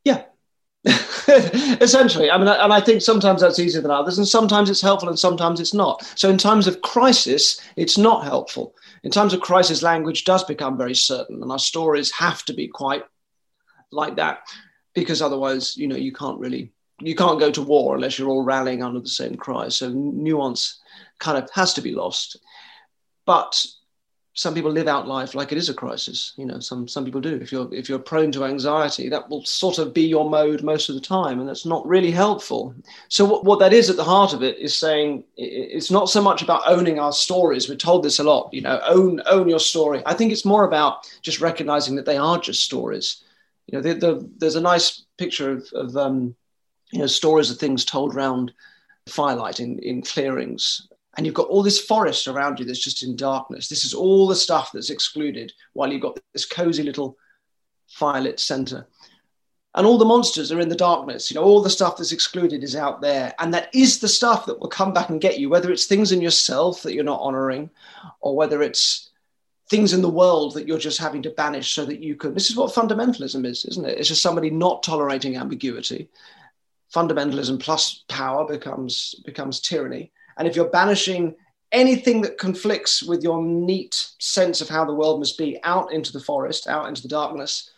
Yeah, 0.03 0.23
essentially. 0.85 2.31
I 2.31 2.37
mean 2.37 2.47
and 2.47 2.73
i 2.73 2.79
think 2.79 3.01
sometimes 3.01 3.41
that's 3.41 3.59
easier 3.59 3.81
than 3.81 3.91
others 3.91 4.17
and 4.17 4.27
sometimes 4.27 4.69
it's 4.69 4.81
helpful 4.81 5.09
and 5.09 5.19
sometimes 5.19 5.59
it's 5.59 5.73
not. 5.73 6.03
So 6.15 6.29
in 6.29 6.37
times 6.37 6.67
of 6.67 6.81
crisis 6.81 7.61
it's 7.75 7.97
not 7.97 8.23
helpful 8.23 8.75
in 9.03 9.11
times 9.11 9.33
of 9.33 9.41
crisis 9.41 9.81
language 9.81 10.25
does 10.25 10.43
become 10.43 10.77
very 10.77 10.95
certain 10.95 11.41
and 11.41 11.51
our 11.51 11.59
stories 11.59 12.11
have 12.11 12.43
to 12.45 12.53
be 12.53 12.67
quite 12.67 13.03
like 13.91 14.15
that 14.17 14.39
because 14.93 15.21
otherwise 15.21 15.77
you 15.77 15.87
know 15.87 15.95
you 15.95 16.11
can't 16.11 16.39
really 16.39 16.71
you 17.01 17.15
can't 17.15 17.39
go 17.39 17.51
to 17.51 17.61
war 17.61 17.95
unless 17.95 18.17
you're 18.17 18.29
all 18.29 18.43
rallying 18.43 18.83
under 18.83 18.99
the 18.99 19.07
same 19.07 19.35
cry. 19.35 19.69
So 19.69 19.89
nuance 19.89 20.79
kind 21.19 21.37
of 21.37 21.49
has 21.53 21.73
to 21.75 21.81
be 21.81 21.93
lost. 21.93 22.37
But 23.25 23.65
some 24.39 24.53
people 24.53 24.71
live 24.71 24.87
out 24.87 25.05
life 25.05 25.35
like 25.35 25.51
it 25.51 25.57
is 25.57 25.67
a 25.67 25.73
crisis. 25.73 26.31
You 26.37 26.45
know, 26.45 26.61
some 26.61 26.87
some 26.87 27.03
people 27.03 27.19
do. 27.19 27.35
If 27.41 27.51
you're 27.51 27.67
if 27.73 27.89
you're 27.89 27.99
prone 27.99 28.31
to 28.31 28.45
anxiety, 28.45 29.09
that 29.09 29.29
will 29.29 29.43
sort 29.43 29.79
of 29.79 29.93
be 29.93 30.07
your 30.07 30.29
mode 30.29 30.63
most 30.63 30.87
of 30.87 30.95
the 30.95 31.01
time, 31.01 31.41
and 31.41 31.49
that's 31.49 31.65
not 31.65 31.85
really 31.85 32.09
helpful. 32.09 32.73
So 33.09 33.25
what, 33.25 33.43
what 33.43 33.59
that 33.59 33.73
is 33.73 33.89
at 33.89 33.97
the 33.97 34.03
heart 34.05 34.31
of 34.31 34.41
it 34.41 34.57
is 34.57 34.73
saying 34.73 35.25
it's 35.35 35.91
not 35.91 36.09
so 36.09 36.21
much 36.21 36.41
about 36.41 36.61
owning 36.67 36.99
our 36.99 37.11
stories. 37.11 37.67
We're 37.67 37.75
told 37.75 38.01
this 38.01 38.19
a 38.19 38.23
lot. 38.23 38.53
You 38.53 38.61
know, 38.61 38.79
own 38.87 39.21
own 39.25 39.49
your 39.49 39.59
story. 39.59 40.01
I 40.05 40.13
think 40.13 40.31
it's 40.31 40.45
more 40.45 40.63
about 40.63 41.11
just 41.21 41.41
recognizing 41.41 41.97
that 41.97 42.05
they 42.05 42.15
are 42.15 42.39
just 42.39 42.63
stories. 42.63 43.21
You 43.67 43.77
know, 43.77 43.81
the, 43.81 43.93
the, 43.93 44.29
there's 44.37 44.55
a 44.55 44.61
nice 44.61 45.03
picture 45.17 45.51
of, 45.51 45.67
of 45.73 45.97
um, 45.97 46.33
you 46.91 46.99
know 46.99 47.07
stories 47.07 47.51
of 47.51 47.57
things 47.57 47.83
told 47.83 48.15
around 48.15 48.53
firelight 49.05 49.59
in, 49.59 49.79
in 49.79 50.01
clearings 50.01 50.87
and 51.19 51.25
you've 51.25 51.35
got 51.35 51.49
all 51.49 51.63
this 51.63 51.81
forest 51.81 52.29
around 52.29 52.59
you 52.59 52.65
that's 52.65 52.81
just 52.81 53.03
in 53.03 53.17
darkness. 53.17 53.67
This 53.67 53.83
is 53.83 53.93
all 53.93 54.25
the 54.25 54.37
stuff 54.37 54.71
that's 54.71 54.89
excluded 54.89 55.51
while 55.73 55.91
you've 55.91 56.01
got 56.01 56.17
this 56.31 56.45
cozy 56.45 56.81
little 56.81 57.17
firelit 57.93 58.39
center. 58.39 58.87
And 59.75 59.85
all 59.85 59.97
the 59.97 60.05
monsters 60.05 60.49
are 60.53 60.61
in 60.61 60.69
the 60.69 60.77
darkness. 60.77 61.29
You 61.29 61.35
know, 61.35 61.43
all 61.43 61.61
the 61.61 61.69
stuff 61.69 61.97
that's 61.97 62.13
excluded 62.13 62.63
is 62.63 62.73
out 62.73 63.01
there. 63.01 63.35
And 63.37 63.53
that 63.53 63.67
is 63.75 63.99
the 63.99 64.07
stuff 64.07 64.45
that 64.45 64.61
will 64.61 64.69
come 64.69 64.93
back 64.93 65.09
and 65.09 65.19
get 65.19 65.37
you, 65.37 65.49
whether 65.49 65.73
it's 65.73 65.87
things 65.87 66.13
in 66.13 66.21
yourself 66.21 66.83
that 66.83 66.93
you're 66.93 67.03
not 67.03 67.19
honoring, 67.19 67.69
or 68.21 68.37
whether 68.37 68.61
it's 68.61 69.09
things 69.69 69.91
in 69.91 70.01
the 70.01 70.07
world 70.07 70.53
that 70.53 70.69
you're 70.69 70.79
just 70.79 70.99
having 70.99 71.23
to 71.23 71.31
banish 71.31 71.73
so 71.73 71.83
that 71.83 72.01
you 72.01 72.15
can. 72.15 72.33
This 72.33 72.49
is 72.49 72.55
what 72.55 72.73
fundamentalism 72.73 73.45
is, 73.45 73.65
isn't 73.65 73.85
it? 73.85 73.97
It's 73.97 74.07
just 74.07 74.21
somebody 74.21 74.51
not 74.51 74.83
tolerating 74.83 75.35
ambiguity. 75.35 76.07
Fundamentalism 76.95 77.59
plus 77.59 78.05
power 78.07 78.47
becomes 78.47 79.15
becomes 79.25 79.59
tyranny 79.59 80.13
and 80.39 80.47
if 80.47 80.55
you're 80.55 80.69
banishing 80.69 81.35
anything 81.71 82.21
that 82.21 82.37
conflicts 82.37 83.03
with 83.03 83.21
your 83.21 83.43
neat 83.43 84.07
sense 84.19 84.61
of 84.61 84.69
how 84.69 84.85
the 84.85 84.93
world 84.93 85.19
must 85.19 85.37
be 85.37 85.59
out 85.63 85.91
into 85.91 86.11
the 86.11 86.19
forest, 86.19 86.67
out 86.67 86.87
into 86.87 87.01
the 87.01 87.07
darkness, 87.07 87.69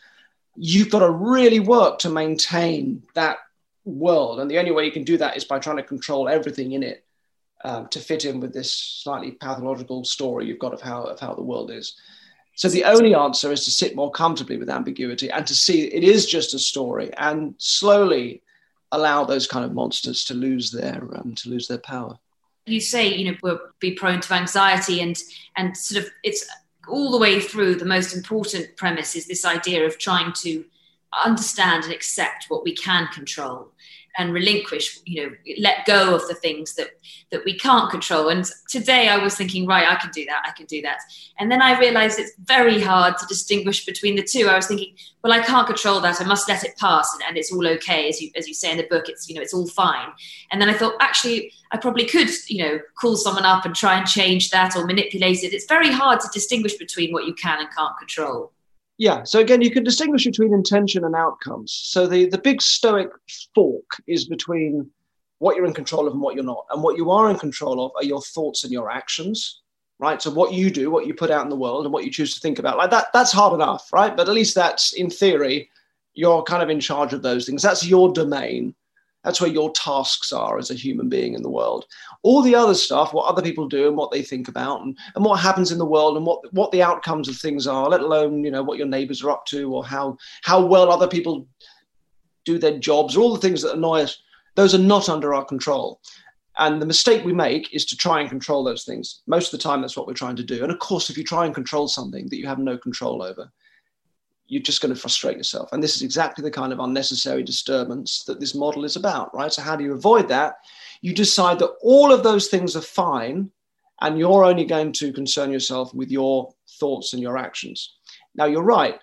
you've 0.56 0.92
got 0.92 1.00
to 1.00 1.10
really 1.10 1.60
work 1.60 2.00
to 2.00 2.10
maintain 2.10 3.04
that 3.16 3.38
world. 3.84 4.40
And 4.40 4.50
the 4.50 4.60
only 4.60 4.72
way 4.72 4.86
you 4.86 4.92
can 4.92 5.04
do 5.04 5.18
that 5.18 5.36
is 5.36 5.44
by 5.44 5.60
trying 5.60 5.78
to 5.78 5.84
control 5.84 6.30
everything 6.30 6.74
in 6.74 6.84
it 6.84 7.04
um, 7.64 7.88
to 7.90 8.00
fit 8.00 8.26
in 8.26 8.40
with 8.40 8.54
this 8.54 8.72
slightly 8.72 9.32
pathological 9.32 10.06
story 10.06 10.46
you've 10.46 10.60
got 10.60 10.74
of 10.74 10.82
how, 10.82 11.04
of 11.04 11.20
how 11.20 11.34
the 11.34 11.44
world 11.44 11.72
is. 11.72 11.96
So 12.56 12.70
the 12.70 12.84
only 12.84 13.16
answer 13.16 13.52
is 13.52 13.66
to 13.66 13.72
sit 13.72 13.96
more 13.96 14.12
comfortably 14.12 14.58
with 14.58 14.70
ambiguity 14.70 15.32
and 15.32 15.48
to 15.48 15.56
see 15.56 15.86
it 15.86 16.04
is 16.04 16.28
just 16.28 16.54
a 16.54 16.60
story 16.60 17.12
and 17.18 17.56
slowly 17.58 18.44
allow 18.92 19.24
those 19.24 19.48
kind 19.48 19.66
of 19.66 19.74
monsters 19.74 20.26
to 20.26 20.34
lose 20.34 20.70
their 20.70 21.02
um, 21.16 21.34
to 21.34 21.50
lose 21.50 21.68
their 21.68 21.78
power 21.80 22.20
you 22.72 22.80
say 22.80 23.14
you 23.14 23.32
know 23.32 23.38
we'll 23.44 23.60
be 23.80 23.92
prone 23.92 24.22
to 24.22 24.34
anxiety 24.34 25.02
and 25.02 25.18
and 25.58 25.76
sort 25.76 26.04
of 26.04 26.12
it's 26.24 26.46
all 26.88 27.12
the 27.12 27.18
way 27.18 27.40
through 27.40 27.76
the 27.76 27.86
most 27.86 28.16
important 28.16 28.76
premise 28.76 29.16
is 29.16 29.28
this 29.28 29.46
idea 29.46 29.86
of 29.86 29.98
trying 29.98 30.34
to 30.34 30.66
understand 31.24 31.84
and 31.84 31.94
accept 31.94 32.46
what 32.50 32.64
we 32.64 32.76
can 32.76 33.08
control 33.08 33.72
and 34.18 34.34
relinquish 34.34 35.00
you 35.06 35.24
know 35.24 35.36
let 35.60 35.86
go 35.86 36.16
of 36.16 36.28
the 36.28 36.36
things 36.36 36.76
that 36.76 36.90
that 37.32 37.46
we 37.46 37.58
can't 37.58 37.90
control. 37.90 38.28
And 38.30 38.46
today 38.70 39.08
i 39.08 39.18
was 39.18 39.36
thinking 39.36 39.66
right 39.66 39.88
i 39.88 39.96
can 39.96 40.12
do 40.12 40.26
that 40.26 40.44
i 40.46 40.52
can 40.52 40.66
do 40.66 40.82
that. 40.82 41.00
And 41.40 41.52
then 41.52 41.62
i 41.62 41.80
realized 41.80 42.20
it's 42.20 42.34
very 42.44 42.82
hard 42.82 43.18
to 43.18 43.26
distinguish 43.28 43.86
between 43.86 44.16
the 44.16 44.24
two. 44.24 44.48
I 44.48 44.56
was 44.56 44.68
thinking 44.68 44.96
well 45.24 45.34
i 45.34 45.40
can't 45.40 45.68
control 45.68 46.00
that 46.02 46.22
i 46.22 46.26
must 46.26 46.48
let 46.50 46.64
it 46.64 46.78
pass 46.78 47.14
and, 47.14 47.24
and 47.28 47.38
it's 47.38 47.52
all 47.52 47.68
okay 47.68 48.10
as 48.10 48.22
you 48.22 48.32
as 48.36 48.48
you 48.48 48.54
say 48.54 48.72
in 48.72 48.78
the 48.78 48.88
book 48.90 49.08
it's 49.08 49.30
you 49.30 49.36
know 49.36 49.42
it's 49.42 49.54
all 49.54 49.68
fine. 49.68 50.10
And 50.52 50.62
then 50.62 50.70
i 50.70 50.74
thought 50.74 50.96
actually 51.00 51.54
i 51.72 51.78
probably 51.78 52.06
could 52.06 52.30
you 52.48 52.64
know 52.64 52.80
call 53.00 53.16
someone 53.16 53.46
up 53.46 53.66
and 53.66 53.76
try 53.76 53.98
and 53.98 54.08
change 54.08 54.50
that 54.52 54.76
or 54.76 54.86
manipulate 54.86 55.44
it. 55.44 55.54
It's 55.54 55.66
very 55.66 55.92
hard 55.92 56.20
to 56.22 56.28
distinguish 56.34 56.76
between 56.76 57.12
what 57.14 57.26
you 57.26 57.34
can 57.34 57.60
and 57.60 57.70
can't 57.76 57.98
control 57.98 58.52
yeah. 59.02 59.24
So 59.24 59.40
again, 59.40 59.64
you 59.64 59.72
can 59.72 59.84
distinguish 59.84 60.26
between 60.26 60.54
intention 60.54 61.06
and 61.06 61.16
outcomes. 61.16 61.74
So 61.74 62.06
the, 62.06 62.30
the 62.30 62.38
big 62.38 62.62
stoic 62.62 63.10
fork 63.56 63.90
is 64.06 64.26
between 64.26 64.92
what 65.40 65.56
you're 65.56 65.66
in 65.66 65.74
control 65.74 66.06
of 66.06 66.14
and 66.14 66.22
what 66.22 66.36
you're 66.36 66.44
not. 66.44 66.68
And 66.70 66.84
what 66.84 66.98
you 66.98 67.10
are 67.10 67.32
in 67.32 67.40
control 67.40 67.84
of 67.84 67.94
are 67.96 68.04
your 68.04 68.22
thoughts 68.22 68.64
and 68.64 68.72
your 68.72 68.92
actions, 68.92 69.62
right? 69.98 70.22
So 70.22 70.30
what 70.30 70.54
you 70.54 70.70
do, 70.70 70.92
what 70.92 71.08
you 71.08 71.16
put 71.16 71.32
out 71.32 71.42
in 71.42 71.50
the 71.50 71.56
world 71.56 71.86
and 71.86 71.92
what 71.92 72.06
you 72.06 72.12
choose 72.12 72.36
to 72.36 72.42
think 72.42 72.60
about. 72.60 72.78
Like 72.78 72.92
that, 72.92 73.08
that's 73.12 73.32
hard 73.32 73.56
enough, 73.56 73.92
right? 73.92 74.16
But 74.16 74.30
at 74.30 74.36
least 74.36 74.54
that's 74.54 74.94
in 74.94 75.10
theory, 75.10 75.72
you're 76.14 76.44
kind 76.44 76.62
of 76.62 76.70
in 76.70 76.80
charge 76.80 77.12
of 77.12 77.24
those 77.24 77.48
things. 77.48 77.64
That's 77.64 77.84
your 77.84 78.14
domain. 78.14 78.76
That's 79.24 79.40
where 79.40 79.52
your 79.52 79.72
tasks 79.72 80.34
are 80.34 80.58
as 80.58 80.72
a 80.72 80.76
human 80.76 81.08
being 81.08 81.36
in 81.36 81.44
the 81.44 81.50
world. 81.50 81.86
All 82.24 82.42
the 82.42 82.56
other 82.56 82.74
stuff, 82.74 83.14
what 83.14 83.28
other 83.28 83.42
people 83.42 83.68
do 83.68 83.88
and 83.88 83.96
what 83.96 84.12
they 84.12 84.24
think 84.24 84.48
about 84.48 84.82
and, 84.82 84.98
and 85.16 85.24
what 85.24 85.40
happens 85.40 85.72
in 85.72 85.78
the 85.78 85.86
world 85.86 86.18
and 86.18 86.26
what, 86.26 86.52
what 86.54 86.72
the 86.72 86.82
outcomes 86.82 87.30
of 87.30 87.36
things 87.38 87.68
are, 87.68 87.88
let 87.88 88.02
alone, 88.02 88.44
you 88.44 88.52
know, 88.52 88.64
what 88.64 88.78
your 88.78 88.88
neighbors 88.88 89.24
are 89.24 89.30
up 89.30 89.46
to 89.48 89.74
or 89.74 89.86
how, 89.86 90.18
how 90.42 90.66
well 90.66 90.92
other 90.92 91.08
people 91.08 91.48
do 92.46 92.58
their 92.58 92.80
jobs, 92.80 93.16
or 93.16 93.22
all 93.22 93.34
the 93.34 93.40
things 93.40 93.62
that 93.62 93.76
annoy 93.76 94.02
us, 94.02 94.22
those 94.56 94.74
are 94.74 94.80
not 94.80 95.08
under 95.08 95.34
our 95.34 95.46
control. 95.46 96.02
And 96.58 96.82
the 96.82 96.88
mistake 96.88 97.24
we 97.24 97.34
make 97.34 97.74
is 97.74 97.86
to 97.86 97.96
try 97.96 98.20
and 98.20 98.30
control 98.30 98.64
those 98.64 98.84
things. 98.84 99.22
Most 99.28 99.54
of 99.54 99.60
the 99.60 99.64
time, 99.64 99.82
that's 99.82 99.96
what 99.96 100.08
we're 100.08 100.14
trying 100.14 100.36
to 100.36 100.44
do. 100.44 100.64
And 100.64 100.72
of 100.72 100.80
course, 100.80 101.10
if 101.10 101.18
you 101.18 101.24
try 101.24 101.46
and 101.46 101.56
control 101.56 101.88
something 101.88 102.28
that 102.30 102.38
you 102.38 102.48
have 102.48 102.60
no 102.60 102.78
control 102.78 103.22
over, 103.22 103.52
you're 104.52 104.62
just 104.62 104.82
going 104.82 104.94
to 104.94 105.00
frustrate 105.00 105.38
yourself. 105.38 105.70
And 105.72 105.82
this 105.82 105.96
is 105.96 106.02
exactly 106.02 106.44
the 106.44 106.52
kind 106.52 106.74
of 106.74 106.82
unnecessary 106.82 107.42
disturbance 107.42 108.26
that 108.26 108.42
this 108.42 108.54
model 108.54 108.84
is 108.84 108.98
about, 108.98 109.34
right? 109.34 109.52
So, 109.52 109.62
how 109.62 109.78
do 109.78 109.84
you 109.86 109.94
avoid 109.94 110.28
that? 110.28 110.56
You 111.02 111.14
decide 111.14 111.58
that 111.60 111.74
all 111.82 112.12
of 112.12 112.22
those 112.22 112.50
things 112.50 112.76
are 112.76 112.82
fine, 112.82 113.50
and 114.02 114.20
you're 114.20 114.44
only 114.44 114.66
going 114.66 114.92
to 114.92 115.14
concern 115.14 115.54
yourself 115.54 115.94
with 115.94 116.12
your 116.12 116.54
thoughts 116.82 117.14
and 117.14 117.22
your 117.22 117.38
actions. 117.38 117.94
Now, 118.36 118.44
you're 118.44 118.62
right. 118.62 119.00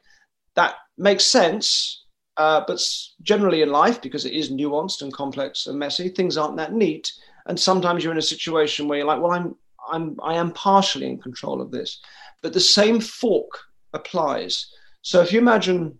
That 0.54 0.74
makes 0.98 1.24
sense. 1.24 2.04
Uh, 2.36 2.62
but 2.66 2.78
generally 3.22 3.62
in 3.62 3.70
life, 3.70 4.02
because 4.02 4.26
it 4.26 4.34
is 4.34 4.52
nuanced 4.52 5.00
and 5.00 5.14
complex 5.14 5.66
and 5.66 5.78
messy, 5.78 6.10
things 6.10 6.36
aren't 6.36 6.58
that 6.58 6.74
neat. 6.74 7.10
And 7.46 7.58
sometimes 7.58 8.04
you're 8.04 8.12
in 8.12 8.18
a 8.18 8.34
situation 8.34 8.86
where 8.86 8.98
you're 8.98 9.06
like, 9.06 9.20
well, 9.22 9.32
I'm, 9.32 9.56
I'm, 9.90 10.16
I 10.22 10.34
am 10.34 10.52
partially 10.52 11.06
in 11.06 11.18
control 11.18 11.62
of 11.62 11.70
this. 11.70 12.00
But 12.42 12.52
the 12.52 12.60
same 12.60 13.00
fork 13.00 13.58
applies 13.94 14.72
so 15.02 15.20
if 15.20 15.32
you 15.32 15.38
imagine 15.38 15.98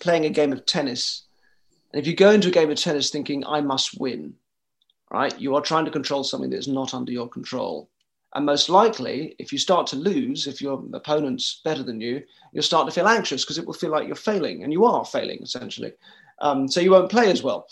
playing 0.00 0.26
a 0.26 0.30
game 0.30 0.52
of 0.52 0.66
tennis, 0.66 1.26
and 1.92 2.00
if 2.00 2.06
you 2.06 2.14
go 2.14 2.30
into 2.30 2.48
a 2.48 2.52
game 2.52 2.70
of 2.70 2.78
tennis 2.78 3.10
thinking, 3.10 3.44
I 3.46 3.60
must 3.60 4.00
win, 4.00 4.34
right, 5.10 5.38
you 5.38 5.54
are 5.54 5.62
trying 5.62 5.84
to 5.84 5.90
control 5.90 6.24
something 6.24 6.50
that 6.50 6.58
is 6.58 6.68
not 6.68 6.94
under 6.94 7.12
your 7.12 7.28
control. 7.28 7.90
And 8.34 8.46
most 8.46 8.68
likely, 8.68 9.34
if 9.40 9.52
you 9.52 9.58
start 9.58 9.88
to 9.88 9.96
lose, 9.96 10.46
if 10.46 10.62
your 10.62 10.84
opponent's 10.94 11.60
better 11.64 11.82
than 11.82 12.00
you, 12.00 12.22
you'll 12.52 12.62
start 12.62 12.86
to 12.86 12.94
feel 12.94 13.08
anxious 13.08 13.44
because 13.44 13.58
it 13.58 13.66
will 13.66 13.74
feel 13.74 13.90
like 13.90 14.06
you're 14.06 14.16
failing, 14.16 14.62
and 14.62 14.72
you 14.72 14.84
are 14.84 15.04
failing 15.04 15.40
essentially. 15.42 15.92
Um, 16.40 16.68
so 16.68 16.80
you 16.80 16.92
won't 16.92 17.10
play 17.10 17.30
as 17.30 17.42
well. 17.42 17.66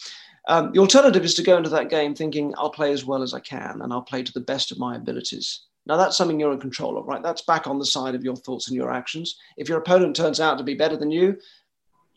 Um, 0.49 0.73
the 0.73 0.81
alternative 0.81 1.25
is 1.25 1.35
to 1.35 1.43
go 1.43 1.57
into 1.57 1.71
that 1.71 1.91
game 1.91 2.15
thinking, 2.15 2.55
I'll 2.57 2.71
play 2.71 2.93
as 2.93 3.05
well 3.05 3.23
as 3.23 3.35
I 3.35 3.41
can, 3.41 3.83
and 3.83 3.93
I'll 3.93 4.03
play 4.03 4.23
to 4.23 4.33
the 4.33 4.41
best 4.41 4.73
of 4.73 4.79
my 4.79 4.97
abilities 4.97 5.68
Now 5.89 5.97
that's 5.97 6.17
something 6.17 6.39
you're 6.39 6.53
in 6.53 6.61
control 6.61 6.99
of, 6.99 7.07
right? 7.07 7.23
That's 7.23 7.43
back 7.43 7.67
on 7.67 7.79
the 7.79 7.87
side 7.87 8.15
of 8.15 8.23
your 8.23 8.37
thoughts 8.37 8.69
and 8.69 8.77
your 8.77 8.93
actions. 8.93 9.37
If 9.57 9.69
your 9.69 9.79
opponent 9.79 10.15
turns 10.15 10.39
out 10.39 10.59
to 10.59 10.65
be 10.65 10.75
better 10.75 10.97
than 10.97 11.11
you, 11.11 11.39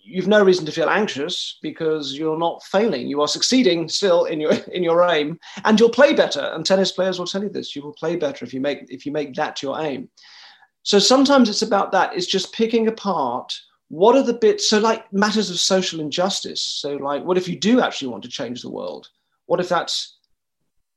you've 0.04 0.28
no 0.28 0.44
reason 0.44 0.66
to 0.66 0.72
feel 0.72 0.90
anxious 0.90 1.58
because 1.62 2.18
you're 2.18 2.38
not 2.38 2.64
failing. 2.64 3.08
You 3.08 3.22
are 3.22 3.28
succeeding 3.28 3.88
still 3.88 4.26
in 4.26 4.42
your 4.42 4.54
in 4.74 4.84
your 4.84 5.10
aim, 5.10 5.40
and 5.64 5.80
you'll 5.80 5.90
play 5.90 6.14
better. 6.14 6.52
And 6.54 6.66
tennis 6.66 6.92
players 6.92 7.18
will 7.18 7.28
tell 7.28 7.44
you 7.44 7.50
this: 7.50 7.76
you 7.76 7.82
will 7.82 7.94
play 7.94 8.16
better 8.16 8.44
if 8.46 8.54
you 8.54 8.60
make 8.60 8.86
if 8.90 9.06
you 9.06 9.12
make 9.12 9.34
that 9.36 9.62
your 9.62 9.80
aim. 9.80 10.10
So 10.84 11.00
sometimes 11.00 11.48
it's 11.48 11.62
about 11.62 11.92
that. 11.92 12.16
It's 12.16 12.26
just 12.26 12.54
picking 12.54 12.88
apart 12.88 13.54
what 13.90 14.16
are 14.16 14.24
the 14.24 14.34
bits. 14.34 14.70
So 14.70 14.80
like 14.80 15.12
matters 15.14 15.50
of 15.50 15.60
social 15.60 16.00
injustice. 16.00 16.62
So 16.64 16.96
like, 16.96 17.24
what 17.24 17.38
if 17.38 17.48
you 17.48 17.60
do 17.60 17.82
actually 17.82 18.08
want 18.08 18.24
to 18.24 18.30
change 18.30 18.62
the 18.62 18.72
world? 18.72 19.10
What 19.46 19.60
if 19.60 19.70
that's 19.70 20.18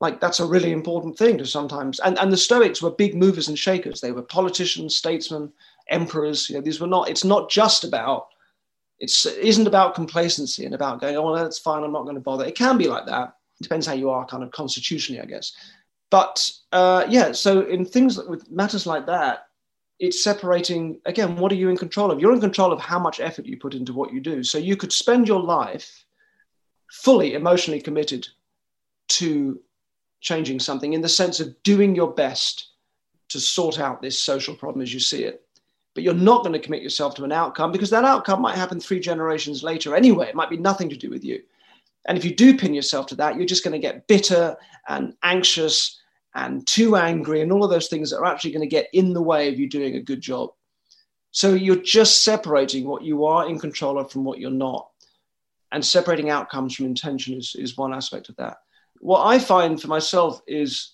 like 0.04 0.20
that's 0.20 0.40
a 0.40 0.46
really 0.54 0.72
important 0.72 1.16
thing 1.18 1.36
to 1.38 1.46
sometimes 1.46 1.98
and, 2.00 2.18
and 2.18 2.32
the 2.32 2.36
stoics 2.36 2.80
were 2.80 2.90
big 2.90 3.14
movers 3.14 3.48
and 3.48 3.58
shakers 3.58 4.00
they 4.00 4.12
were 4.12 4.22
politicians 4.22 4.96
statesmen 4.96 5.52
emperors 5.88 6.48
you 6.48 6.54
know 6.54 6.62
these 6.62 6.80
were 6.80 6.86
not 6.86 7.08
it's 7.08 7.24
not 7.24 7.50
just 7.50 7.84
about 7.84 8.28
it's, 9.04 9.26
it 9.26 9.38
isn't 9.38 9.66
about 9.66 9.94
complacency 9.94 10.64
and 10.64 10.74
about 10.74 11.00
going, 11.00 11.16
oh, 11.16 11.36
that's 11.36 11.58
fine, 11.58 11.82
I'm 11.82 11.92
not 11.92 12.04
going 12.04 12.14
to 12.14 12.20
bother. 12.20 12.44
It 12.44 12.56
can 12.56 12.78
be 12.78 12.88
like 12.88 13.06
that. 13.06 13.36
It 13.60 13.62
depends 13.62 13.86
how 13.86 13.94
you 13.94 14.10
are, 14.10 14.26
kind 14.26 14.42
of 14.42 14.50
constitutionally, 14.50 15.20
I 15.20 15.26
guess. 15.26 15.52
But 16.10 16.48
uh, 16.72 17.06
yeah, 17.08 17.32
so 17.32 17.62
in 17.62 17.84
things 17.84 18.18
with 18.18 18.50
matters 18.50 18.86
like 18.86 19.06
that, 19.06 19.46
it's 20.00 20.22
separating 20.22 21.00
again, 21.06 21.36
what 21.36 21.52
are 21.52 21.56
you 21.56 21.68
in 21.68 21.76
control 21.76 22.10
of? 22.10 22.20
You're 22.20 22.32
in 22.34 22.40
control 22.40 22.72
of 22.72 22.80
how 22.80 22.98
much 22.98 23.20
effort 23.20 23.46
you 23.46 23.56
put 23.56 23.74
into 23.74 23.92
what 23.92 24.12
you 24.12 24.20
do. 24.20 24.42
So 24.42 24.58
you 24.58 24.76
could 24.76 24.92
spend 24.92 25.28
your 25.28 25.40
life 25.40 26.04
fully 26.90 27.34
emotionally 27.34 27.80
committed 27.80 28.26
to 29.08 29.60
changing 30.24 30.58
something 30.58 30.94
in 30.94 31.00
the 31.00 31.08
sense 31.08 31.38
of 31.38 31.54
doing 31.62 31.94
your 31.94 32.12
best 32.12 32.70
to 33.28 33.38
sort 33.38 33.78
out 33.78 34.02
this 34.02 34.18
social 34.18 34.56
problem 34.56 34.82
as 34.82 34.92
you 34.92 34.98
see 34.98 35.22
it 35.22 35.44
but 35.94 36.02
you're 36.02 36.14
not 36.14 36.42
going 36.42 36.52
to 36.52 36.58
commit 36.58 36.82
yourself 36.82 37.14
to 37.14 37.24
an 37.24 37.32
outcome 37.32 37.70
because 37.70 37.90
that 37.90 38.04
outcome 38.04 38.42
might 38.42 38.56
happen 38.56 38.80
three 38.80 38.98
generations 38.98 39.62
later 39.62 39.94
anyway. 39.94 40.28
It 40.28 40.34
might 40.34 40.50
be 40.50 40.56
nothing 40.56 40.88
to 40.90 40.96
do 40.96 41.08
with 41.08 41.24
you. 41.24 41.40
And 42.06 42.18
if 42.18 42.24
you 42.24 42.34
do 42.34 42.58
pin 42.58 42.74
yourself 42.74 43.06
to 43.06 43.14
that, 43.16 43.36
you're 43.36 43.46
just 43.46 43.64
going 43.64 43.72
to 43.72 43.78
get 43.78 44.06
bitter 44.08 44.56
and 44.88 45.14
anxious 45.22 46.00
and 46.34 46.66
too 46.66 46.96
angry 46.96 47.40
and 47.40 47.52
all 47.52 47.64
of 47.64 47.70
those 47.70 47.86
things 47.86 48.10
that 48.10 48.18
are 48.18 48.26
actually 48.26 48.50
going 48.50 48.68
to 48.68 48.76
get 48.76 48.88
in 48.92 49.14
the 49.14 49.22
way 49.22 49.48
of 49.48 49.58
you 49.58 49.68
doing 49.68 49.94
a 49.94 50.02
good 50.02 50.20
job. 50.20 50.50
So 51.30 51.54
you're 51.54 51.76
just 51.76 52.24
separating 52.24 52.86
what 52.86 53.02
you 53.02 53.24
are 53.24 53.48
in 53.48 53.58
control 53.58 53.98
of 53.98 54.10
from 54.10 54.24
what 54.24 54.40
you're 54.40 54.50
not. 54.50 54.88
And 55.72 55.84
separating 55.84 56.30
outcomes 56.30 56.74
from 56.74 56.86
intention 56.86 57.34
is, 57.34 57.56
is 57.58 57.76
one 57.76 57.94
aspect 57.94 58.28
of 58.28 58.36
that. 58.36 58.58
What 59.04 59.26
I 59.26 59.38
find 59.38 59.78
for 59.78 59.88
myself 59.88 60.40
is 60.46 60.92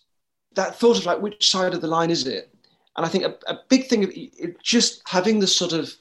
that 0.57 0.75
thought 0.75 0.99
of 0.99 1.07
like, 1.07 1.23
which 1.23 1.49
side 1.49 1.75
of 1.75 1.81
the 1.81 1.87
line 1.87 2.11
is 2.11 2.27
it? 2.27 2.53
And 2.97 3.07
I 3.07 3.09
think 3.09 3.23
a, 3.23 3.37
a 3.47 3.61
big 3.69 3.87
thing 3.87 4.03
of 4.03 4.63
just 4.65 5.01
having 5.07 5.39
the 5.39 5.47
sort 5.47 5.73
of 5.73 5.95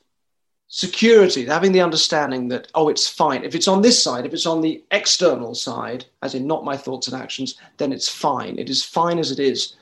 security, 0.69 1.45
having 1.45 1.71
the 1.71 1.81
understanding 1.81 2.47
that, 2.47 2.67
oh, 2.73 2.89
it's 2.89 3.07
fine. 3.07 3.43
If 3.43 3.53
it's 3.53 3.67
on 3.67 3.83
this 3.83 4.01
side, 4.01 4.25
if 4.25 4.33
it's 4.33 4.47
on 4.47 4.61
the 4.61 4.83
external 4.89 5.53
side, 5.53 6.05
as 6.23 6.33
in 6.33 6.47
not 6.47 6.65
my 6.65 6.75
thoughts 6.75 7.07
and 7.07 7.21
actions, 7.21 7.59
then 7.77 7.93
it's 7.93 8.09
fine. 8.09 8.57
It 8.57 8.71
is 8.71 8.83
fine 8.83 9.19
as 9.19 9.29
it 9.29 9.39
is. 9.39 9.75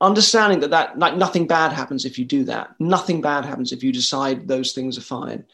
Understanding 0.00 0.58
that, 0.58 0.70
that 0.70 0.98
like 0.98 1.16
nothing 1.16 1.46
bad 1.46 1.72
happens 1.72 2.04
if 2.04 2.18
you 2.18 2.24
do 2.24 2.42
that. 2.46 2.74
Nothing 2.80 3.20
bad 3.20 3.44
happens 3.44 3.70
if 3.70 3.84
you 3.84 3.92
decide 3.92 4.48
those 4.48 4.72
things 4.72 4.98
are 4.98 5.02
fine. 5.02 5.44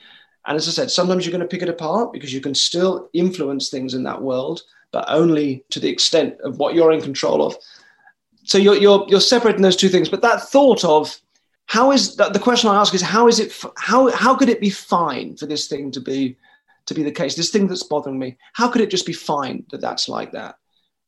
And 0.47 0.57
as 0.57 0.67
I 0.67 0.71
said, 0.71 0.91
sometimes 0.91 1.27
you're 1.27 1.37
going 1.37 1.47
to 1.47 1.47
pick 1.47 1.61
it 1.61 1.69
apart 1.69 2.15
because 2.15 2.33
you 2.33 2.41
can 2.41 2.55
still 2.55 3.11
influence 3.13 3.69
things 3.69 3.93
in 3.93 4.05
that 4.05 4.23
world, 4.23 4.63
but 4.93 5.05
only 5.09 5.65
to 5.71 5.81
the 5.81 5.89
extent 5.89 6.41
of 6.43 6.59
what 6.59 6.75
you're 6.75 6.93
in 6.93 7.03
control 7.03 7.45
of 7.45 7.57
so 8.47 8.59
you're, 8.59 8.77
you're, 8.77 9.05
you're 9.09 9.21
separating 9.21 9.63
those 9.63 9.77
two 9.77 9.89
things. 9.89 10.09
But 10.09 10.23
that 10.23 10.41
thought 10.41 10.85
of 10.85 11.19
how 11.67 11.91
is 11.91 12.15
that 12.17 12.33
the 12.33 12.39
question 12.39 12.71
I 12.71 12.77
ask 12.77 12.95
is 12.95 13.03
how 13.03 13.27
is 13.27 13.41
it 13.41 13.53
how 13.77 14.09
how 14.13 14.37
could 14.37 14.49
it 14.49 14.61
be 14.61 14.71
fine 14.71 15.37
for 15.37 15.47
this 15.47 15.67
thing 15.67 15.91
to 15.91 16.01
be 16.01 16.37
to 16.87 16.95
be 16.95 17.03
the 17.03 17.11
case? 17.11 17.35
This 17.35 17.51
thing 17.51 17.67
that's 17.67 17.83
bothering 17.83 18.19
me, 18.19 18.39
how 18.53 18.69
could 18.69 18.83
it 18.83 18.91
just 18.91 19.05
be 19.05 19.13
fine 19.13 19.65
that 19.71 19.81
that's 19.81 20.09
like 20.09 20.31
that? 20.33 20.59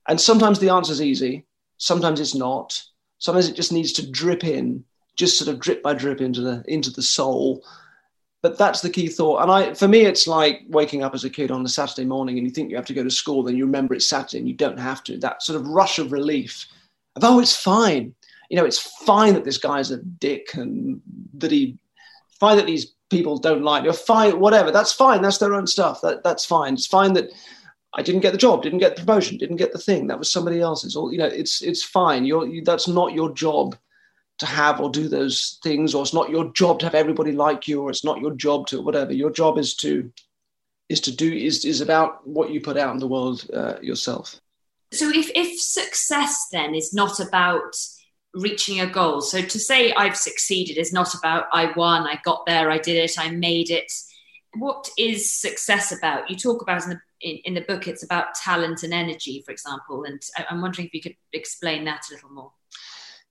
And 0.08 0.20
sometimes 0.20 0.58
the 0.58 0.70
answer 0.70 0.92
is 0.92 1.00
easy, 1.00 1.46
sometimes 1.76 2.18
it's 2.18 2.34
not. 2.34 2.82
Sometimes 3.18 3.48
it 3.48 3.54
just 3.54 3.72
needs 3.72 3.92
to 3.92 4.10
drip 4.10 4.42
in, 4.42 4.84
just 5.14 5.38
sort 5.38 5.48
of 5.48 5.60
drip 5.60 5.80
by 5.80 5.94
drip 5.94 6.20
into 6.20 6.40
the 6.40 6.64
into 6.66 6.90
the 6.90 7.02
soul. 7.02 7.64
But 8.40 8.56
that's 8.56 8.82
the 8.82 8.90
key 8.90 9.08
thought. 9.08 9.42
And 9.42 9.50
I, 9.50 9.74
for 9.74 9.88
me, 9.88 10.02
it's 10.02 10.28
like 10.28 10.62
waking 10.68 11.02
up 11.02 11.14
as 11.14 11.24
a 11.24 11.30
kid 11.30 11.50
on 11.50 11.64
a 11.64 11.68
Saturday 11.68 12.04
morning 12.04 12.38
and 12.38 12.46
you 12.46 12.52
think 12.52 12.70
you 12.70 12.76
have 12.76 12.86
to 12.86 12.94
go 12.94 13.02
to 13.02 13.10
school, 13.10 13.42
then 13.42 13.56
you 13.56 13.64
remember 13.64 13.94
it's 13.94 14.08
Saturday 14.08 14.38
and 14.38 14.48
you 14.48 14.54
don't 14.54 14.78
have 14.78 15.02
to. 15.04 15.18
That 15.18 15.42
sort 15.42 15.60
of 15.60 15.66
rush 15.66 15.98
of 15.98 16.12
relief 16.12 16.66
of, 17.16 17.24
oh, 17.24 17.40
it's 17.40 17.56
fine. 17.56 18.14
You 18.48 18.56
know, 18.56 18.64
it's 18.64 18.78
fine 18.78 19.34
that 19.34 19.44
this 19.44 19.58
guy's 19.58 19.90
a 19.90 19.96
dick 19.96 20.54
and 20.54 21.00
that 21.34 21.50
he, 21.50 21.78
fine 22.38 22.56
that 22.56 22.66
these 22.66 22.94
people 23.10 23.38
don't 23.38 23.62
like 23.62 23.82
me, 23.82 23.88
or 23.88 23.92
fine, 23.92 24.38
whatever. 24.38 24.70
That's 24.70 24.92
fine. 24.92 25.20
That's 25.20 25.38
their 25.38 25.54
own 25.54 25.66
stuff. 25.66 26.00
That, 26.02 26.22
that's 26.22 26.44
fine. 26.44 26.74
It's 26.74 26.86
fine 26.86 27.14
that 27.14 27.30
I 27.94 28.02
didn't 28.02 28.20
get 28.20 28.32
the 28.32 28.38
job, 28.38 28.62
didn't 28.62 28.78
get 28.78 28.94
the 28.94 29.02
promotion, 29.02 29.38
didn't 29.38 29.56
get 29.56 29.72
the 29.72 29.78
thing. 29.78 30.06
That 30.06 30.18
was 30.18 30.30
somebody 30.30 30.60
else's. 30.60 30.94
All 30.94 31.10
you 31.10 31.18
know, 31.18 31.26
it's, 31.26 31.60
it's 31.62 31.82
fine. 31.82 32.24
You're, 32.24 32.46
you, 32.46 32.62
that's 32.62 32.86
not 32.86 33.14
your 33.14 33.32
job 33.32 33.76
to 34.38 34.46
have 34.46 34.80
or 34.80 34.90
do 34.90 35.08
those 35.08 35.58
things, 35.62 35.94
or 35.94 36.02
it's 36.02 36.14
not 36.14 36.30
your 36.30 36.52
job 36.52 36.78
to 36.80 36.86
have 36.86 36.94
everybody 36.94 37.32
like 37.32 37.66
you, 37.66 37.82
or 37.82 37.90
it's 37.90 38.04
not 38.04 38.20
your 38.20 38.34
job 38.34 38.66
to 38.68 38.80
whatever. 38.80 39.12
Your 39.12 39.30
job 39.30 39.58
is 39.58 39.74
to, 39.76 40.12
is 40.88 41.00
to 41.02 41.14
do, 41.14 41.32
is, 41.32 41.64
is 41.64 41.80
about 41.80 42.26
what 42.26 42.50
you 42.50 42.60
put 42.60 42.76
out 42.76 42.92
in 42.94 43.00
the 43.00 43.08
world 43.08 43.44
uh, 43.52 43.74
yourself. 43.80 44.40
So 44.92 45.10
if, 45.10 45.30
if 45.34 45.60
success 45.60 46.46
then 46.52 46.74
is 46.74 46.94
not 46.94 47.20
about 47.20 47.74
reaching 48.34 48.80
a 48.80 48.86
goal, 48.86 49.20
so 49.20 49.42
to 49.42 49.58
say 49.58 49.92
I've 49.92 50.16
succeeded 50.16 50.78
is 50.78 50.92
not 50.92 51.14
about 51.14 51.46
I 51.52 51.72
won, 51.76 52.06
I 52.06 52.20
got 52.24 52.46
there, 52.46 52.70
I 52.70 52.78
did 52.78 52.96
it, 52.96 53.18
I 53.18 53.30
made 53.30 53.70
it. 53.70 53.92
What 54.56 54.88
is 54.96 55.34
success 55.34 55.92
about? 55.92 56.30
You 56.30 56.36
talk 56.36 56.62
about 56.62 56.84
in 56.84 56.90
the 56.90 57.00
in, 57.20 57.36
in 57.44 57.54
the 57.54 57.62
book 57.62 57.88
it's 57.88 58.04
about 58.04 58.34
talent 58.34 58.82
and 58.82 58.94
energy, 58.94 59.42
for 59.44 59.50
example, 59.50 60.04
and 60.04 60.22
I'm 60.48 60.62
wondering 60.62 60.86
if 60.86 60.94
you 60.94 61.02
could 61.02 61.16
explain 61.32 61.84
that 61.84 62.02
a 62.08 62.14
little 62.14 62.30
more. 62.30 62.52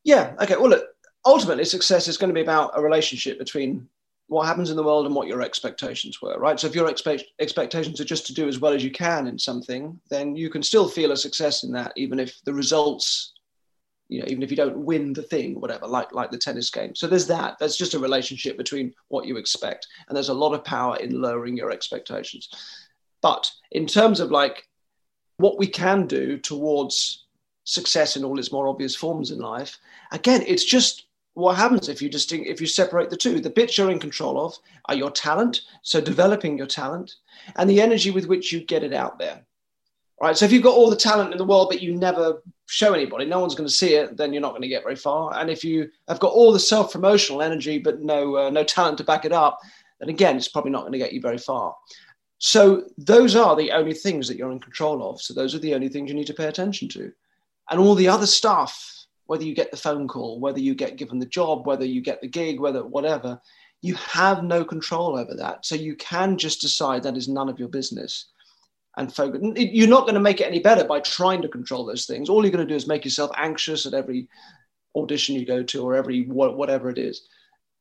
Yeah. 0.04 0.36
Okay. 0.39 0.56
Well, 0.56 0.70
look, 0.70 0.86
ultimately, 1.28 1.66
success 1.66 2.08
is 2.08 2.18
going 2.18 2.30
to 2.30 2.34
be 2.34 2.42
about 2.42 2.72
a 2.74 2.82
relationship 2.82 3.38
between 3.38 3.88
what 4.28 4.46
happens 4.46 4.70
in 4.70 4.76
the 4.76 4.84
world 4.84 5.06
and 5.06 5.16
what 5.16 5.28
your 5.28 5.42
expectations 5.42 6.22
were, 6.22 6.38
right? 6.40 6.60
So 6.60 6.68
if 6.68 6.76
your 6.76 6.90
expect, 6.90 7.26
expectations 7.40 8.02
are 8.02 8.06
just 8.06 8.26
to 8.28 8.34
do 8.34 8.48
as 8.48 8.60
well 8.60 8.74
as 8.74 8.84
you 8.84 8.92
can 8.92 9.28
in 9.28 9.38
something, 9.38 10.00
then 10.10 10.36
you 10.36 10.50
can 10.50 10.63
still 10.63 10.88
feel 10.88 11.12
a 11.12 11.18
success 11.18 11.63
in 11.63 11.72
that, 11.74 11.94
even 11.96 12.20
if 12.20 12.42
the 12.44 12.54
results, 12.54 13.34
you 14.10 14.20
know, 14.20 14.26
even 14.28 14.44
if 14.44 14.52
you 14.52 14.58
don't 14.58 14.78
win 14.78 15.13
the 15.13 15.24
thing, 15.24 15.60
whatever, 15.60 15.88
like 15.88 16.12
like 16.13 16.32
the 16.32 16.38
tennis 16.38 16.70
game. 16.70 16.94
So 16.96 17.08
there's 17.08 17.28
that. 17.28 17.58
That's 17.60 17.78
just 17.78 17.94
a 17.94 18.00
relationship 18.00 18.58
between 18.58 18.94
what 19.08 19.26
you 19.26 19.38
expect, 19.38 19.88
and 20.08 20.16
there's 20.16 20.30
a 20.30 20.34
lot 20.34 20.54
of 20.54 20.63
power 20.63 20.98
in 20.98 21.22
lowering 21.22 21.58
your 21.58 21.72
expectations. 21.72 22.50
But 23.22 23.50
in 23.72 23.86
terms 23.86 24.20
of 24.20 24.32
like 24.32 24.68
what 25.38 25.58
we 25.58 25.68
can 25.68 26.06
do 26.06 26.38
towards 26.38 27.26
success 27.63 28.16
in 28.16 28.24
all 28.24 28.40
its 28.40 28.52
more 28.52 28.68
obvious 28.68 28.96
forms 28.96 29.32
in 29.32 29.40
life, 29.40 29.78
again, 30.12 30.44
it's 30.48 30.66
just 30.66 31.07
what 31.38 31.56
happens 31.56 31.88
if 31.88 32.02
you 32.02 32.10
distinct 32.10 32.47
if 32.47 32.60
you 32.60 32.65
separate 32.65 33.12
the 33.12 33.17
two? 33.17 33.39
The 33.39 33.52
bits 33.52 33.78
you're 33.78 33.91
in 33.91 34.00
control 34.00 34.43
of 34.43 34.58
are 34.86 34.95
your 34.95 35.12
talent 35.12 35.62
so 35.84 36.02
developing 36.02 36.58
your 36.58 36.65
talent 36.65 37.13
and 37.56 37.69
the 37.69 37.80
energy 37.80 38.10
with 38.10 38.26
which 38.26 38.52
you 38.52 38.62
get 38.62 38.84
it 38.84 38.91
out 38.91 39.19
there. 39.19 39.45
Right 40.19 40.36
so 40.36 40.45
if 40.45 40.52
you've 40.52 40.63
got 40.63 40.73
all 40.73 40.89
the 40.89 40.95
talent 40.95 41.34
in 41.34 41.38
the 41.38 41.45
world 41.45 41.69
but 41.69 41.80
you 41.80 41.95
never 41.95 42.41
show 42.65 42.93
anybody 42.93 43.26
no 43.26 43.39
one's 43.39 43.54
going 43.54 43.69
to 43.69 43.73
see 43.73 43.93
it 43.93 44.17
then 44.17 44.34
you're 44.34 44.41
not 44.41 44.54
going 44.54 44.63
to 44.63 44.67
get 44.67 44.82
very 44.82 44.95
far. 44.95 45.38
And 45.38 45.47
if 45.52 45.63
you 45.63 45.89
have 46.08 46.19
got 46.19 46.34
all 46.34 46.52
the 46.52 46.60
self-promotional 46.60 47.43
energy 47.43 47.78
but 47.78 48.02
no 48.02 48.36
uh, 48.36 48.50
no 48.50 48.63
talent 48.63 48.97
to 48.97 49.04
back 49.04 49.23
it 49.23 49.32
up 49.32 49.60
then 50.00 50.10
again 50.10 50.38
it's 50.38 50.47
probably 50.47 50.71
not 50.71 50.82
going 50.82 50.93
to 50.93 50.97
get 50.97 51.13
you 51.13 51.21
very 51.21 51.38
far. 51.38 51.76
So 52.39 52.86
those 52.97 53.36
are 53.36 53.56
the 53.56 53.71
only 53.73 53.93
things 53.93 54.28
that 54.28 54.38
you're 54.38 54.52
in 54.52 54.60
control 54.60 55.08
of 55.08 55.21
so 55.21 55.36
those 55.36 55.54
are 55.54 55.60
the 55.60 55.76
only 55.76 55.89
things 55.89 56.10
you 56.10 56.15
need 56.15 56.28
to 56.28 56.34
pay 56.34 56.47
attention 56.47 56.89
to. 56.89 57.12
And 57.69 57.80
all 57.80 57.93
the 57.93 58.08
other 58.08 58.26
stuff 58.26 58.96
whether 59.28 59.44
you 59.44 59.54
get 59.54 59.72
the 59.72 59.78
phone 59.78 60.08
call, 60.08 60.40
whether 60.40 60.60
you 60.60 60.74
get 60.74 60.98
given 60.98 61.20
the 61.20 61.26
job, 61.26 61.68
whether 61.68 61.86
you 61.86 62.02
get 62.02 62.22
the 62.22 62.28
gig, 62.28 62.60
whether 62.60 62.86
whatever, 62.86 63.40
you 63.82 63.94
have 63.96 64.44
no 64.44 64.66
control 64.66 65.18
over 65.18 65.36
that. 65.36 65.66
So 65.66 65.76
you 65.76 65.96
can 65.96 66.38
just 66.38 66.62
decide 66.62 67.04
that 67.04 67.18
is 67.18 67.28
none 67.28 67.50
of 67.50 67.60
your 67.60 67.68
business 67.68 68.26
and 68.98 69.13
focus. 69.13 69.42
You're 69.56 69.88
not 69.88 70.04
going 70.04 70.16
to 70.16 70.20
make 70.20 70.42
it 70.42 70.48
any 70.48 70.60
better 70.60 70.84
by 70.84 71.00
trying 71.02 71.42
to 71.44 71.48
control 71.48 71.86
those 71.86 72.06
things. 72.06 72.30
All 72.30 72.44
you're 72.44 72.52
going 72.52 72.68
to 72.68 72.72
do 72.72 72.76
is 72.76 72.88
make 72.88 73.06
yourself 73.06 73.32
anxious 73.36 73.86
at 73.86 73.94
every 73.94 74.28
audition 74.96 75.36
you 75.36 75.46
go 75.46 75.62
to 75.62 75.84
or 75.84 75.96
every 75.96 76.24
whatever 76.24 76.90
it 76.90 76.98
is. 76.98 77.28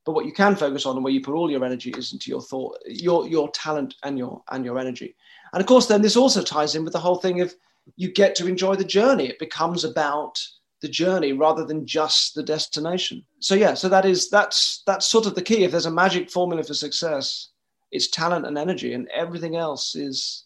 But 0.04 0.12
what 0.12 0.26
you 0.26 0.32
can 0.32 0.54
focus 0.54 0.86
on 0.86 0.96
and 0.96 1.02
where 1.02 1.12
you 1.12 1.20
put 1.20 1.34
all 1.34 1.50
your 1.50 1.64
energy 1.64 1.90
is 1.96 2.12
into 2.12 2.30
your 2.30 2.42
thought, 2.42 2.78
your 2.86 3.26
your 3.26 3.50
talent 3.50 3.94
and 4.04 4.16
your 4.16 4.42
and 4.50 4.64
your 4.64 4.78
energy. 4.78 5.16
And 5.52 5.60
of 5.60 5.66
course, 5.66 5.86
then 5.86 6.02
this 6.02 6.16
also 6.16 6.42
ties 6.42 6.76
in 6.76 6.84
with 6.84 6.92
the 6.92 7.00
whole 7.00 7.16
thing 7.16 7.40
of 7.40 7.54
you 7.96 8.12
get 8.12 8.34
to 8.36 8.46
enjoy 8.46 8.76
the 8.76 8.84
journey. 8.84 9.26
It 9.26 9.38
becomes 9.38 9.84
about 9.84 10.40
the 10.82 10.88
journey 10.88 11.32
rather 11.32 11.64
than 11.64 11.86
just 11.86 12.34
the 12.34 12.42
destination. 12.42 13.24
So 13.40 13.54
yeah, 13.54 13.74
so 13.74 13.88
that 13.88 14.04
is 14.04 14.30
that's 14.30 14.82
that's 14.86 15.06
sort 15.06 15.26
of 15.26 15.34
the 15.34 15.42
key. 15.42 15.64
If 15.64 15.70
there's 15.70 15.86
a 15.86 15.90
magic 15.90 16.30
formula 16.30 16.62
for 16.62 16.74
success, 16.74 17.50
it's 17.90 18.08
talent 18.08 18.46
and 18.46 18.58
energy, 18.58 18.92
and 18.92 19.08
everything 19.08 19.56
else 19.56 19.94
is 19.94 20.44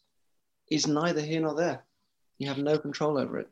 is 0.71 0.87
neither 0.87 1.21
here 1.21 1.40
nor 1.40 1.55
there. 1.55 1.85
You 2.38 2.49
have 2.49 2.59
no 2.59 2.79
control 2.79 3.19
over 3.19 3.38
it. 3.38 3.51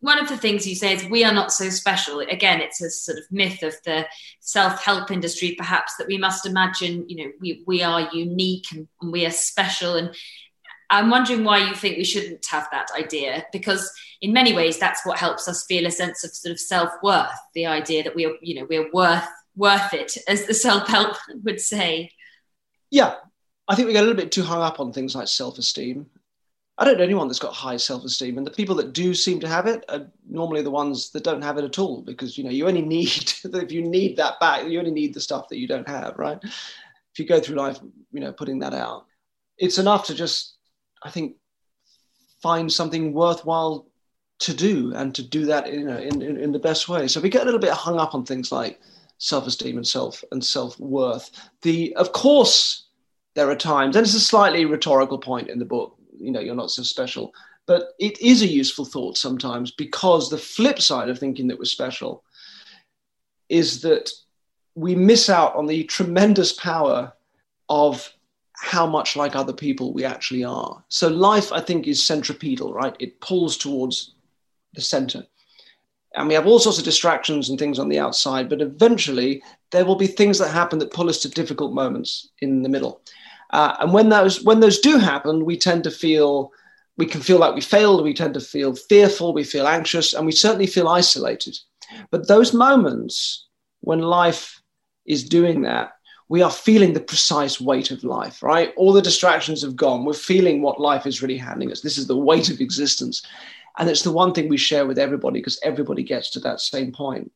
one 0.00 0.18
of 0.18 0.28
the 0.28 0.36
things 0.36 0.66
you 0.66 0.74
say 0.74 0.92
is 0.94 1.04
we 1.06 1.24
are 1.24 1.32
not 1.32 1.52
so 1.52 1.68
special 1.68 2.20
again 2.20 2.60
it's 2.60 2.80
a 2.80 2.90
sort 2.90 3.18
of 3.18 3.24
myth 3.30 3.62
of 3.62 3.74
the 3.84 4.06
self-help 4.40 5.10
industry 5.10 5.54
perhaps 5.56 5.96
that 5.96 6.06
we 6.06 6.18
must 6.18 6.46
imagine 6.46 7.04
you 7.08 7.16
know 7.16 7.30
we, 7.40 7.62
we 7.66 7.82
are 7.82 8.08
unique 8.12 8.66
and, 8.72 8.88
we 9.10 9.26
are 9.26 9.30
special 9.30 9.94
and 9.96 10.14
i'm 10.90 11.10
wondering 11.10 11.44
why 11.44 11.58
you 11.58 11.74
think 11.74 11.96
we 11.96 12.04
shouldn't 12.04 12.44
have 12.46 12.68
that 12.70 12.88
idea 12.96 13.44
because 13.52 13.90
in 14.20 14.32
many 14.32 14.52
ways 14.52 14.78
that's 14.78 15.04
what 15.06 15.18
helps 15.18 15.48
us 15.48 15.64
feel 15.66 15.86
a 15.86 15.90
sense 15.90 16.24
of 16.24 16.30
sort 16.32 16.52
of 16.52 16.60
self-worth 16.60 17.38
the 17.54 17.66
idea 17.66 18.02
that 18.02 18.14
we 18.14 18.26
are 18.26 18.34
you 18.42 18.54
know 18.54 18.66
we're 18.68 18.90
worth 18.92 19.26
worth 19.56 19.92
it 19.94 20.16
as 20.28 20.46
the 20.46 20.54
self-help 20.54 21.16
would 21.44 21.60
say 21.60 22.10
yeah 22.90 23.16
i 23.68 23.74
think 23.74 23.86
we 23.86 23.92
get 23.92 24.00
a 24.00 24.06
little 24.06 24.20
bit 24.20 24.32
too 24.32 24.42
hung 24.42 24.62
up 24.62 24.80
on 24.80 24.92
things 24.92 25.14
like 25.14 25.28
self-esteem 25.28 26.06
I 26.80 26.84
don't 26.84 26.96
know 26.96 27.04
anyone 27.04 27.28
that's 27.28 27.38
got 27.38 27.52
high 27.52 27.76
self-esteem, 27.76 28.38
and 28.38 28.46
the 28.46 28.50
people 28.50 28.74
that 28.76 28.94
do 28.94 29.12
seem 29.12 29.38
to 29.40 29.48
have 29.48 29.66
it 29.66 29.84
are 29.90 30.10
normally 30.26 30.62
the 30.62 30.70
ones 30.70 31.10
that 31.10 31.22
don't 31.22 31.42
have 31.42 31.58
it 31.58 31.64
at 31.64 31.78
all. 31.78 32.00
Because 32.00 32.38
you 32.38 32.44
know, 32.44 32.48
you 32.50 32.66
only 32.66 32.80
need 32.96 33.34
if 33.44 33.70
you 33.70 33.82
need 33.82 34.16
that 34.16 34.40
back, 34.40 34.66
you 34.66 34.78
only 34.78 34.90
need 34.90 35.12
the 35.12 35.20
stuff 35.20 35.48
that 35.48 35.58
you 35.58 35.68
don't 35.68 35.86
have, 35.86 36.18
right? 36.18 36.38
If 36.42 37.18
you 37.18 37.26
go 37.26 37.38
through 37.38 37.56
life, 37.56 37.78
you 38.12 38.20
know, 38.20 38.32
putting 38.32 38.60
that 38.60 38.72
out, 38.72 39.04
it's 39.58 39.76
enough 39.76 40.06
to 40.06 40.14
just, 40.14 40.56
I 41.02 41.10
think, 41.10 41.36
find 42.42 42.72
something 42.72 43.12
worthwhile 43.12 43.86
to 44.40 44.54
do 44.54 44.94
and 44.94 45.14
to 45.14 45.22
do 45.22 45.44
that, 45.46 45.70
you 45.72 45.84
know, 45.84 45.98
in, 45.98 46.22
in, 46.22 46.38
in 46.38 46.52
the 46.52 46.58
best 46.58 46.88
way. 46.88 47.06
So 47.06 47.20
we 47.20 47.28
get 47.28 47.42
a 47.42 47.44
little 47.44 47.60
bit 47.60 47.72
hung 47.72 47.98
up 47.98 48.14
on 48.14 48.24
things 48.24 48.50
like 48.50 48.80
self-esteem 49.18 49.76
and 49.76 49.86
self 49.86 50.24
and 50.32 50.42
self-worth. 50.42 51.30
The, 51.60 51.94
of 51.96 52.12
course, 52.12 52.86
there 53.34 53.50
are 53.50 53.56
times, 53.56 53.96
and 53.96 54.04
it's 54.06 54.14
a 54.14 54.20
slightly 54.20 54.64
rhetorical 54.64 55.18
point 55.18 55.50
in 55.50 55.58
the 55.58 55.66
book 55.66 55.96
you 56.20 56.30
know 56.30 56.40
you're 56.40 56.54
not 56.54 56.70
so 56.70 56.82
special 56.82 57.32
but 57.66 57.94
it 57.98 58.20
is 58.20 58.42
a 58.42 58.46
useful 58.46 58.84
thought 58.84 59.16
sometimes 59.16 59.70
because 59.70 60.28
the 60.28 60.38
flip 60.38 60.80
side 60.80 61.08
of 61.08 61.18
thinking 61.18 61.48
that 61.48 61.58
we're 61.58 61.64
special 61.64 62.22
is 63.48 63.80
that 63.82 64.10
we 64.74 64.94
miss 64.94 65.28
out 65.28 65.54
on 65.56 65.66
the 65.66 65.84
tremendous 65.84 66.52
power 66.52 67.12
of 67.68 68.12
how 68.60 68.86
much 68.86 69.16
like 69.16 69.34
other 69.34 69.54
people 69.54 69.92
we 69.92 70.04
actually 70.04 70.44
are. 70.44 70.84
So 70.88 71.08
life, 71.08 71.50
I 71.50 71.60
think, 71.60 71.86
is 71.86 72.04
centripetal, 72.04 72.74
right? 72.74 72.94
It 72.98 73.20
pulls 73.20 73.56
towards 73.56 74.14
the 74.74 74.82
center. 74.82 75.26
And 76.14 76.28
we 76.28 76.34
have 76.34 76.46
all 76.46 76.58
sorts 76.58 76.78
of 76.78 76.84
distractions 76.84 77.48
and 77.48 77.58
things 77.58 77.78
on 77.78 77.88
the 77.88 77.98
outside, 77.98 78.48
but 78.48 78.60
eventually 78.60 79.42
there 79.70 79.84
will 79.84 79.96
be 79.96 80.06
things 80.06 80.38
that 80.38 80.50
happen 80.50 80.78
that 80.80 80.92
pull 80.92 81.08
us 81.08 81.20
to 81.22 81.30
difficult 81.30 81.72
moments 81.72 82.28
in 82.40 82.62
the 82.62 82.68
middle. 82.68 83.00
Uh, 83.50 83.76
and 83.80 83.92
when 83.94 84.10
those 84.10 84.44
when 84.44 84.60
those 84.60 84.78
do 84.78 84.98
happen, 84.98 85.44
we 85.44 85.56
tend 85.56 85.84
to 85.84 85.90
feel 85.90 86.52
we 86.98 87.06
can 87.06 87.22
feel 87.22 87.38
like 87.38 87.54
we 87.54 87.60
failed. 87.62 88.04
We 88.04 88.14
tend 88.14 88.34
to 88.34 88.40
feel 88.40 88.74
fearful. 88.74 89.32
We 89.32 89.44
feel 89.44 89.66
anxious, 89.66 90.12
and 90.12 90.26
we 90.26 90.32
certainly 90.32 90.66
feel 90.66 90.88
isolated. 90.88 91.58
But 92.10 92.28
those 92.28 92.52
moments 92.52 93.46
when 93.80 94.00
life 94.00 94.60
is 95.06 95.28
doing 95.28 95.62
that, 95.62 95.92
we 96.30 96.42
are 96.42 96.50
feeling 96.50 96.92
the 96.92 97.00
precise 97.00 97.60
weight 97.60 97.90
of 97.90 98.04
life. 98.04 98.40
Right, 98.42 98.72
all 98.76 98.92
the 98.92 99.02
distractions 99.02 99.62
have 99.62 99.76
gone. 99.76 100.04
We're 100.04 100.14
feeling 100.14 100.62
what 100.62 100.80
life 100.80 101.04
is 101.04 101.20
really 101.20 101.36
handing 101.36 101.72
us. 101.72 101.80
This 101.80 101.98
is 101.98 102.06
the 102.06 102.16
weight 102.16 102.48
of 102.48 102.60
existence, 102.60 103.26
and 103.76 103.90
it's 103.90 104.02
the 104.02 104.12
one 104.12 104.32
thing 104.32 104.48
we 104.48 104.56
share 104.56 104.86
with 104.86 104.98
everybody 104.98 105.40
because 105.40 105.60
everybody 105.62 106.04
gets 106.04 106.30
to 106.30 106.40
that 106.40 106.60
same 106.60 106.92
point. 106.92 107.30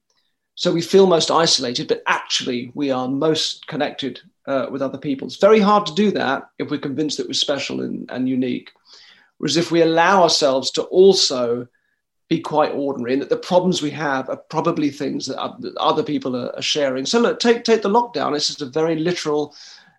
So 0.54 0.72
we 0.72 0.80
feel 0.80 1.09
most 1.09 1.33
isolated, 1.33 1.88
but 1.88 2.04
actually 2.07 2.70
we 2.74 2.92
are 2.92 3.09
most 3.09 3.66
connected 3.66 4.20
uh, 4.46 4.68
with 4.70 4.80
other 4.80 4.98
people. 4.98 5.26
It's 5.26 5.37
very 5.37 5.59
hard 5.59 5.85
to 5.87 5.94
do 5.94 6.12
that 6.12 6.44
if 6.61 6.70
we're 6.70 6.78
convinced 6.78 7.16
that 7.16 7.26
we're 7.26 7.35
special 7.35 7.80
and, 7.80 8.09
and 8.12 8.28
unique. 8.28 8.70
Whereas 9.38 9.57
if 9.57 9.72
we 9.72 9.83
allow 9.83 10.22
ourselves 10.22 10.70
to 10.72 10.83
also 10.85 11.66
be 12.28 12.40
quite 12.40 12.72
ordinary 12.72 13.12
and 13.12 13.22
that 13.22 13.28
the 13.28 13.37
problems 13.37 13.82
we 13.82 13.90
have 13.90 14.28
are 14.30 14.37
probably 14.37 14.90
things 14.90 15.26
that 15.26 15.38
other 15.78 16.02
people 16.02 16.34
are, 16.34 16.62
sharing. 16.62 17.04
So 17.04 17.20
look, 17.20 17.38
take, 17.38 17.64
take 17.64 17.82
the 17.82 17.90
lockdown. 17.90 18.32
This 18.32 18.48
is 18.48 18.62
a 18.62 18.66
very 18.66 18.96
literal 18.96 19.54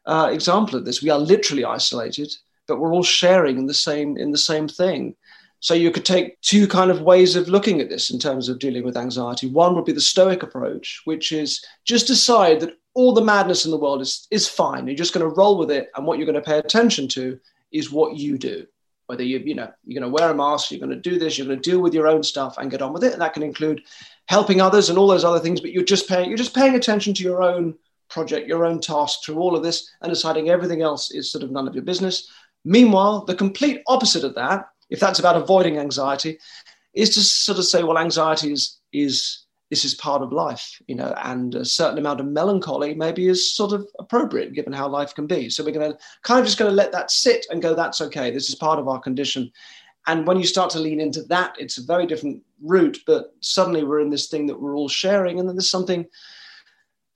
uh, 0.06 0.30
example 0.32 0.78
of 0.78 0.86
this. 0.86 1.04
We 1.04 1.12
are 1.12 1.20
literally 1.20 1.66
isolated, 1.66 2.36
but 2.68 2.80
we're 2.80 2.94
all 2.94 3.04
sharing 3.04 3.58
in 3.58 3.68
the 3.68 3.74
same, 3.74 4.18
in 4.18 4.32
the 4.32 4.38
same 4.38 4.68
thing. 4.68 5.16
So 5.60 5.74
you 5.74 5.92
could 5.92 6.06
take 6.06 6.40
two 6.42 6.68
kind 6.68 6.92
of 6.92 7.02
ways 7.02 7.36
of 7.36 7.48
looking 7.48 7.80
at 7.80 7.90
this 7.90 8.10
in 8.10 8.20
terms 8.20 8.50
of 8.50 8.60
dealing 8.60 8.84
with 8.84 8.98
anxiety. 8.98 9.48
One 9.48 9.76
would 9.76 9.86
be 9.86 9.94
the 9.94 10.02
Stoic 10.02 10.44
approach, 10.44 11.02
which 11.06 11.32
is 11.32 11.64
just 11.86 12.08
decide 12.08 12.60
that 12.60 12.78
all 12.94 13.14
the 13.14 13.24
madness 13.24 13.66
in 13.66 13.72
the 13.72 13.78
world 13.78 14.02
is, 14.02 14.28
is 14.32 14.48
fine. 14.48 14.88
You're 14.88 14.96
just 14.96 15.14
going 15.14 15.28
to 15.28 15.36
roll 15.36 15.58
with 15.58 15.70
it. 15.70 15.92
And 15.96 16.06
what 16.06 16.18
you're 16.18 16.28
going 16.28 16.36
to 16.36 16.42
pay 16.42 16.60
attention 16.60 17.08
to 17.10 17.40
is 17.72 17.92
what 17.92 18.18
you 18.18 18.38
do. 18.38 18.66
Whether 19.08 19.24
you, 19.24 19.40
you 19.40 19.56
know, 19.56 19.72
you're 19.86 20.00
going 20.00 20.12
to 20.12 20.16
wear 20.16 20.32
a 20.32 20.36
mask, 20.36 20.72
you're 20.72 20.80
going 20.80 20.90
to 20.90 21.10
do 21.10 21.20
this, 21.20 21.38
you're 21.38 21.48
going 21.48 21.62
to 21.62 21.70
deal 21.70 21.80
with 21.80 21.94
your 21.94 22.08
own 22.08 22.24
stuff 22.24 22.58
and 22.58 22.72
get 22.72 22.82
on 22.82 22.94
with 22.94 23.04
it. 23.04 23.14
And 23.14 23.22
that 23.22 23.34
can 23.34 23.44
include 23.44 23.82
helping 24.28 24.62
others 24.62 24.90
and 24.90 24.98
all 24.98 25.08
those 25.08 25.24
other 25.24 25.40
things, 25.40 25.62
but 25.62 25.72
you're 25.72 25.84
just 25.84 26.10
paying, 26.10 26.30
you're 26.30 26.38
just 26.38 26.56
paying 26.56 26.76
attention 26.76 27.14
to 27.14 27.24
your 27.24 27.44
own 27.44 27.76
project, 28.10 28.48
your 28.48 28.66
own 28.66 28.80
task 28.82 29.20
through 29.24 29.38
all 29.38 29.56
of 29.56 29.64
this 29.64 29.92
and 30.02 30.12
deciding 30.12 30.50
everything 30.50 30.82
else 30.82 31.12
is 31.12 31.32
sort 31.32 31.44
of 31.44 31.52
none 31.52 31.68
of 31.68 31.76
your 31.76 31.84
business. 31.84 32.30
Meanwhile, 32.64 33.26
the 33.26 33.36
complete 33.36 33.82
opposite 33.88 34.24
of 34.24 34.36
that 34.36 34.66
if 34.90 35.00
that's 35.00 35.20
about 35.20 35.38
avoiding 35.38 35.78
anxiety, 35.78 36.40
is 36.94 37.14
to 37.16 37.22
sort 37.22 37.58
of 37.58 37.66
say, 37.66 37.84
well, 37.84 37.98
anxiety 37.98 38.52
is 38.52 38.80
is 38.94 39.45
this 39.70 39.84
is 39.84 39.96
part 39.96 40.22
of 40.22 40.32
life, 40.32 40.82
you 40.88 40.96
know, 40.96 41.14
and 41.24 41.56
a 41.56 41.66
certain 41.66 41.98
amount 41.98 42.20
of 42.20 42.28
melancholy 42.28 42.94
maybe 42.94 43.28
is 43.28 43.56
sort 43.56 43.74
of 43.74 43.88
appropriate 44.00 44.54
given 44.54 44.74
how 44.74 44.88
life 44.88 45.16
can 45.16 45.26
be. 45.26 45.50
So 45.50 45.64
we're 45.64 45.72
going 45.72 45.92
to 45.92 45.98
kind 46.22 46.40
of 46.40 46.46
just 46.46 46.60
going 46.60 46.70
to 46.70 46.76
let 46.76 46.92
that 46.92 47.10
sit 47.10 47.46
and 47.50 47.62
go, 47.62 47.74
that's 47.74 48.02
okay. 48.02 48.30
This 48.30 48.50
is 48.50 48.56
part 48.56 48.80
of 48.80 48.88
our 48.88 49.00
condition. 49.00 49.52
And 50.08 50.28
when 50.28 50.38
you 50.38 50.46
start 50.46 50.70
to 50.72 50.80
lean 50.80 51.00
into 51.00 51.24
that, 51.24 51.56
it's 51.58 51.80
a 51.80 51.84
very 51.84 52.06
different 52.06 52.44
route. 52.62 53.00
But 53.08 53.34
suddenly 53.40 53.84
we're 53.84 54.02
in 54.02 54.12
this 54.12 54.28
thing 54.28 54.46
that 54.48 54.62
we're 54.62 54.76
all 54.76 54.90
sharing, 54.90 55.40
and 55.40 55.50
then 55.50 55.56
there's 55.56 55.72
something 55.72 56.06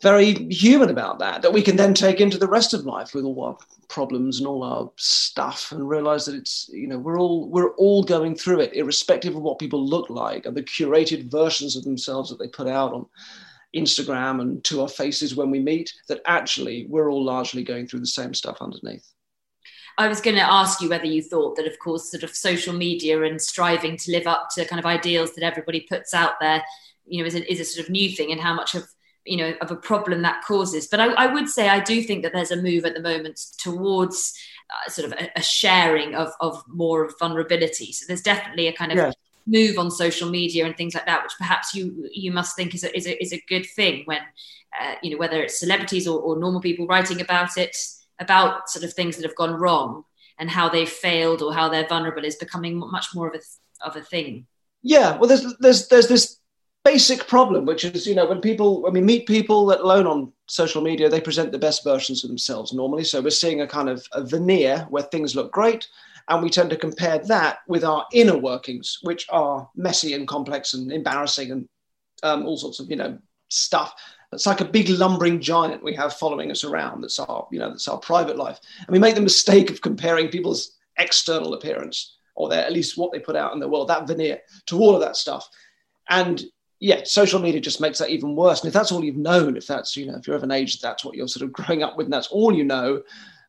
very 0.01 0.33
human 0.49 0.89
about 0.89 1.19
that 1.19 1.41
that 1.41 1.51
we 1.51 1.61
can 1.61 1.75
then 1.75 1.93
take 1.93 2.21
into 2.21 2.37
the 2.37 2.47
rest 2.47 2.73
of 2.73 2.85
life 2.85 3.13
with 3.13 3.25
all 3.25 3.43
our 3.43 3.57
problems 3.89 4.39
and 4.39 4.47
all 4.47 4.63
our 4.63 4.89
stuff 4.95 5.71
and 5.71 5.89
realize 5.89 6.25
that 6.25 6.35
it's 6.35 6.69
you 6.71 6.87
know 6.87 6.97
we're 6.97 7.19
all 7.19 7.49
we're 7.49 7.73
all 7.75 8.03
going 8.03 8.35
through 8.35 8.61
it 8.61 8.73
irrespective 8.73 9.35
of 9.35 9.41
what 9.41 9.59
people 9.59 9.85
look 9.85 10.09
like 10.09 10.45
and 10.45 10.55
the 10.55 10.63
curated 10.63 11.29
versions 11.29 11.75
of 11.75 11.83
themselves 11.83 12.29
that 12.29 12.39
they 12.39 12.47
put 12.47 12.67
out 12.67 12.93
on 12.93 13.05
Instagram 13.75 14.41
and 14.41 14.63
to 14.63 14.81
our 14.81 14.87
faces 14.87 15.35
when 15.35 15.51
we 15.51 15.59
meet 15.59 15.93
that 16.07 16.21
actually 16.25 16.87
we're 16.89 17.11
all 17.11 17.23
largely 17.23 17.63
going 17.63 17.87
through 17.87 17.99
the 17.99 18.07
same 18.07 18.33
stuff 18.33 18.57
underneath. 18.61 19.13
I 19.97 20.07
was 20.07 20.21
going 20.21 20.37
to 20.37 20.41
ask 20.41 20.81
you 20.81 20.89
whether 20.89 21.05
you 21.05 21.21
thought 21.21 21.57
that, 21.57 21.67
of 21.67 21.77
course, 21.77 22.09
sort 22.09 22.23
of 22.23 22.33
social 22.33 22.73
media 22.73 23.21
and 23.21 23.39
striving 23.39 23.97
to 23.97 24.11
live 24.11 24.27
up 24.27 24.47
to 24.55 24.63
kind 24.63 24.79
of 24.79 24.85
ideals 24.85 25.35
that 25.35 25.43
everybody 25.43 25.81
puts 25.81 26.13
out 26.13 26.39
there, 26.39 26.63
you 27.05 27.21
know, 27.21 27.27
is 27.27 27.35
a, 27.35 27.51
is 27.51 27.59
a 27.59 27.65
sort 27.65 27.85
of 27.85 27.91
new 27.91 28.09
thing, 28.09 28.31
and 28.31 28.39
how 28.39 28.53
much 28.53 28.75
of 28.75 28.87
you 29.29 29.37
know 29.37 29.53
of 29.61 29.71
a 29.71 29.75
problem 29.75 30.21
that 30.23 30.43
causes. 30.43 30.87
But 30.87 30.99
I, 30.99 31.07
I, 31.13 31.27
would 31.27 31.47
say 31.47 31.69
i 31.69 31.79
do 31.79 32.01
think 32.01 32.23
that 32.23 32.33
there's 32.33 32.51
a 32.51 32.61
move 32.61 32.85
at 32.85 32.95
the 32.95 33.01
moment 33.01 33.39
towards 33.57 34.33
uh, 34.69 34.89
sort 34.89 35.11
of 35.11 35.19
a, 35.19 35.29
a, 35.35 35.41
sharing 35.41 36.15
of, 36.15 36.31
of 36.41 36.63
more 36.67 37.05
of 37.05 37.13
vulnerability. 37.19 37.91
So 37.91 38.05
there's 38.07 38.21
definitely 38.21 38.67
a 38.67 38.73
kind 38.73 38.91
of 38.91 38.97
yes. 38.97 39.15
move 39.47 39.77
on 39.77 39.91
social 39.91 40.29
media 40.29 40.65
and 40.65 40.75
things 40.75 40.93
like 40.93 41.05
that 41.05 41.23
which 41.23 41.33
perhaps 41.37 41.73
you 41.73 42.09
you 42.11 42.31
must 42.31 42.55
think 42.55 42.73
is 42.73 42.83
a, 42.83 42.95
is 42.95 43.07
a, 43.07 43.21
is 43.21 43.33
a 43.33 43.43
good 43.47 43.65
thing 43.75 44.03
when 44.05 44.21
uh, 44.79 44.95
you 45.03 45.11
know 45.11 45.17
whether 45.17 45.41
it's 45.41 45.59
celebrities 45.59 46.07
or, 46.07 46.19
or 46.19 46.39
normal 46.39 46.61
people 46.61 46.87
writing 46.87 47.21
about 47.21 47.57
it 47.57 47.75
about 48.19 48.69
sort 48.69 48.83
of 48.83 48.93
things 48.93 49.15
that 49.15 49.25
have 49.25 49.35
gone 49.35 49.53
wrong 49.53 50.03
and 50.39 50.49
how 50.49 50.69
they've 50.69 50.89
failed 50.89 51.41
or 51.41 51.53
how 51.53 51.69
they're 51.69 51.87
vulnerable 51.87 52.25
is 52.25 52.35
becoming 52.35 52.77
much 52.77 53.07
more 53.13 53.27
of 53.27 53.35
a 53.35 53.87
of 53.87 53.95
a 53.95 54.01
thing. 54.01 54.45
Yeah 54.81 55.17
well 55.17 55.27
there's 55.27 55.55
there's 55.57 55.87
there's 55.87 56.07
this 56.07 56.38
basic 56.83 57.27
problem, 57.27 57.65
which 57.65 57.83
is, 57.85 58.07
you 58.07 58.15
know, 58.15 58.27
when 58.27 58.41
people, 58.41 58.81
when 58.81 58.93
we 58.93 59.01
meet 59.01 59.27
people, 59.27 59.65
let 59.65 59.79
alone 59.79 60.07
on 60.07 60.33
social 60.47 60.81
media, 60.81 61.09
they 61.09 61.21
present 61.21 61.51
the 61.51 61.59
best 61.59 61.83
versions 61.83 62.23
of 62.23 62.29
themselves 62.29 62.73
normally. 62.73 63.03
So 63.03 63.21
we're 63.21 63.29
seeing 63.31 63.61
a 63.61 63.67
kind 63.67 63.89
of 63.89 64.05
a 64.13 64.23
veneer 64.23 64.87
where 64.89 65.03
things 65.03 65.35
look 65.35 65.51
great. 65.51 65.87
And 66.27 66.43
we 66.43 66.49
tend 66.49 66.69
to 66.69 66.77
compare 66.77 67.19
that 67.19 67.59
with 67.67 67.83
our 67.83 68.05
inner 68.13 68.37
workings, 68.37 68.99
which 69.01 69.25
are 69.29 69.67
messy 69.75 70.13
and 70.13 70.27
complex 70.27 70.73
and 70.73 70.91
embarrassing 70.91 71.51
and 71.51 71.67
um, 72.23 72.45
all 72.45 72.57
sorts 72.57 72.79
of, 72.79 72.89
you 72.89 72.95
know, 72.95 73.17
stuff. 73.49 73.93
It's 74.31 74.45
like 74.45 74.61
a 74.61 74.65
big 74.65 74.89
lumbering 74.89 75.41
giant 75.41 75.83
we 75.83 75.95
have 75.95 76.13
following 76.13 76.51
us 76.51 76.63
around. 76.63 77.01
That's 77.01 77.19
our, 77.19 77.47
you 77.51 77.57
know, 77.57 77.69
that's 77.69 77.87
our 77.87 77.97
private 77.97 78.37
life. 78.37 78.59
And 78.79 78.89
we 78.89 78.99
make 78.99 79.15
the 79.15 79.21
mistake 79.21 79.71
of 79.71 79.81
comparing 79.81 80.29
people's 80.29 80.77
external 80.97 81.55
appearance 81.55 82.15
or 82.35 82.47
their, 82.47 82.63
at 82.63 82.73
least 82.73 82.95
what 82.95 83.11
they 83.11 83.19
put 83.19 83.35
out 83.35 83.53
in 83.53 83.59
the 83.59 83.67
world, 83.67 83.87
that 83.87 84.07
veneer 84.07 84.39
to 84.67 84.77
all 84.77 84.93
of 84.93 85.01
that 85.01 85.15
stuff. 85.15 85.49
And 86.09 86.43
yeah, 86.79 87.01
social 87.03 87.41
media 87.41 87.59
just 87.59 87.81
makes 87.81 87.99
that 87.99 88.09
even 88.09 88.35
worse. 88.35 88.61
And 88.61 88.67
if 88.67 88.73
that's 88.73 88.91
all 88.91 89.03
you've 89.03 89.17
known, 89.17 89.57
if 89.57 89.67
that's, 89.67 89.97
you 89.97 90.05
know, 90.05 90.15
if 90.15 90.25
you're 90.25 90.35
of 90.35 90.43
an 90.43 90.51
age, 90.51 90.79
that's 90.79 91.03
what 91.03 91.15
you're 91.15 91.27
sort 91.27 91.43
of 91.43 91.53
growing 91.53 91.83
up 91.83 91.97
with, 91.97 92.05
and 92.05 92.13
that's 92.13 92.27
all 92.27 92.53
you 92.53 92.63
know, 92.63 93.01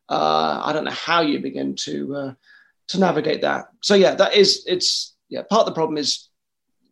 uh, 0.08 0.60
I 0.64 0.72
don't 0.72 0.84
know 0.84 0.90
how 0.90 1.20
you 1.20 1.38
begin 1.38 1.76
to 1.76 2.16
uh, 2.16 2.34
to 2.88 2.98
navigate 2.98 3.42
that. 3.42 3.68
So 3.80 3.94
yeah, 3.94 4.14
that 4.16 4.34
is 4.34 4.64
it's 4.66 5.14
yeah. 5.28 5.42
Part 5.42 5.60
of 5.60 5.66
the 5.66 5.78
problem 5.78 5.96
is 5.96 6.28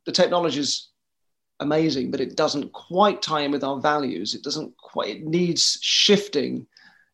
the 0.06 0.12
technology 0.12 0.60
is 0.60 0.90
amazing, 1.58 2.12
but 2.12 2.20
it 2.20 2.36
doesn't 2.36 2.72
quite 2.72 3.20
tie 3.20 3.40
in 3.40 3.50
with 3.50 3.64
our 3.64 3.80
values. 3.80 4.34
It 4.34 4.44
doesn't 4.44 4.76
quite. 4.76 5.08
It 5.08 5.24
needs 5.24 5.78
shifting 5.82 6.68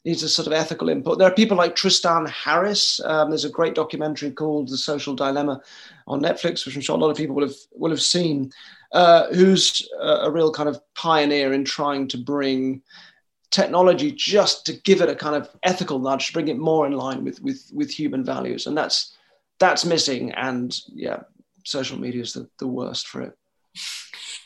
needs 0.05 0.23
a 0.23 0.29
sort 0.29 0.47
of 0.47 0.53
ethical 0.53 0.89
input. 0.89 1.19
There 1.19 1.27
are 1.27 1.35
people 1.35 1.57
like 1.57 1.75
Tristan 1.75 2.27
Harris. 2.27 3.01
Um, 3.05 3.31
there's 3.31 3.47
a 3.47 3.51
great 3.51 3.75
documentary 3.75 4.31
called 4.31 4.69
The 4.69 4.77
Social 4.77 5.15
Dilemma 5.15 5.63
on 6.07 6.21
Netflix, 6.21 6.67
which 6.67 6.77
I'm 6.77 6.83
sure 6.83 6.97
a 6.97 7.01
lot 7.01 7.11
of 7.11 7.17
people 7.17 7.35
will 7.35 7.47
have 7.47 7.57
will 7.73 7.91
have 7.91 8.03
seen, 8.03 8.53
uh, 8.93 9.33
who's 9.33 9.89
a, 10.01 10.31
real 10.31 10.53
kind 10.53 10.69
of 10.69 10.81
pioneer 10.95 11.53
in 11.55 11.65
trying 11.65 12.09
to 12.09 12.19
bring 12.19 12.83
technology 13.51 14.13
just 14.13 14.67
to 14.67 14.75
give 14.75 15.01
it 15.01 15.09
a 15.09 15.15
kind 15.15 15.37
of 15.37 15.49
ethical 15.63 15.99
nudge, 15.99 16.27
to 16.27 16.33
bring 16.33 16.49
it 16.49 16.59
more 16.59 16.87
in 16.87 16.93
line 16.93 17.25
with 17.25 17.41
with 17.41 17.71
with 17.73 17.91
human 17.91 18.25
values, 18.25 18.67
and 18.67 18.77
that's 18.77 19.17
that's 19.59 19.87
missing. 19.87 20.33
And 20.33 20.79
yeah, 20.89 21.23
social 21.65 21.99
media 21.99 22.21
is 22.21 22.35
the, 22.35 22.47
the 22.59 22.69
worst 22.69 23.09
for 23.09 23.23
it. 23.23 23.39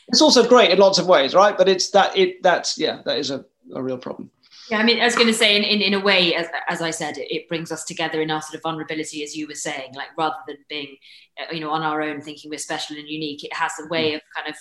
It's 0.07 0.21
also 0.21 0.47
great 0.47 0.71
in 0.71 0.79
lots 0.79 0.99
of 0.99 1.07
ways, 1.07 1.35
right? 1.35 1.57
But 1.57 1.67
it's 1.67 1.89
that 1.91 2.17
it 2.17 2.41
that's 2.41 2.77
yeah, 2.77 3.01
that 3.03 3.17
is 3.17 3.29
a, 3.29 3.43
a 3.73 3.83
real 3.83 3.97
problem. 3.97 4.31
Yeah, 4.69 4.77
I 4.77 4.83
mean, 4.83 5.01
I 5.01 5.05
was 5.05 5.15
going 5.15 5.27
to 5.27 5.33
say, 5.33 5.57
in, 5.57 5.63
in, 5.63 5.81
in 5.81 5.93
a 5.95 5.99
way, 5.99 6.35
as, 6.35 6.47
as 6.67 6.79
I 6.79 6.91
said, 6.91 7.17
it, 7.17 7.33
it, 7.33 7.49
brings 7.49 7.71
us 7.71 7.83
together 7.83 8.21
in 8.21 8.29
our 8.29 8.41
sort 8.41 8.53
of 8.53 8.61
vulnerability, 8.61 9.23
as 9.23 9.35
you 9.35 9.47
were 9.47 9.55
saying, 9.55 9.95
like 9.95 10.09
rather 10.15 10.35
than 10.47 10.57
being, 10.69 10.95
uh, 11.39 11.51
you 11.51 11.59
know, 11.59 11.71
on 11.71 11.81
our 11.81 12.03
own, 12.03 12.21
thinking 12.21 12.51
we're 12.51 12.59
special 12.59 12.95
and 12.95 13.09
unique, 13.09 13.43
it 13.43 13.53
has 13.53 13.71
a 13.79 13.87
way 13.87 14.13
of 14.13 14.21
kind 14.35 14.47
of 14.47 14.55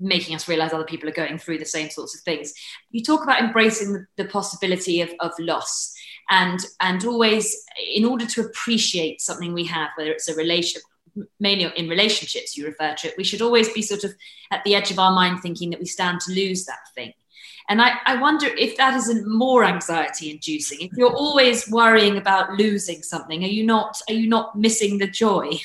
making 0.00 0.34
us 0.34 0.48
realize 0.48 0.72
other 0.72 0.84
people 0.84 1.06
are 1.06 1.12
going 1.12 1.36
through 1.36 1.58
the 1.58 1.66
same 1.66 1.90
sorts 1.90 2.16
of 2.16 2.22
things. 2.22 2.54
You 2.92 3.02
talk 3.02 3.22
about 3.22 3.42
embracing 3.42 3.92
the, 3.92 4.06
the 4.16 4.24
possibility 4.24 5.02
of, 5.02 5.10
of 5.20 5.32
loss 5.38 5.92
and, 6.30 6.60
and 6.80 7.04
always, 7.04 7.54
in 7.94 8.06
order 8.06 8.24
to 8.24 8.40
appreciate 8.40 9.20
something 9.20 9.52
we 9.52 9.64
have, 9.64 9.90
whether 9.96 10.12
it's 10.12 10.28
a 10.28 10.34
relationship, 10.34 10.82
mainly 11.40 11.70
in 11.76 11.90
relationships, 11.90 12.56
you 12.56 12.64
refer 12.64 12.94
to 12.94 13.08
it, 13.08 13.14
we 13.18 13.24
should 13.24 13.42
always 13.42 13.70
be 13.70 13.82
sort 13.82 14.02
of 14.02 14.14
at 14.50 14.64
the 14.64 14.74
edge 14.74 14.90
of 14.90 14.98
our 14.98 15.12
mind 15.12 15.40
thinking 15.42 15.68
that 15.70 15.80
we 15.80 15.84
stand 15.84 16.20
to 16.22 16.32
lose 16.32 16.64
that 16.64 16.78
thing 16.94 17.12
and 17.68 17.80
I, 17.80 17.92
I 18.06 18.20
wonder 18.20 18.46
if 18.46 18.76
that 18.76 18.94
isn't 18.94 19.26
more 19.26 19.64
anxiety 19.64 20.30
inducing. 20.30 20.80
If 20.80 20.92
you're 20.94 21.14
always 21.14 21.68
worrying 21.68 22.16
about 22.16 22.52
losing 22.58 23.02
something, 23.02 23.44
are 23.44 23.48
you 23.48 23.64
not 23.64 24.00
are 24.08 24.14
you 24.14 24.28
not 24.28 24.58
missing 24.58 24.98
the 24.98 25.06
joy? 25.06 25.58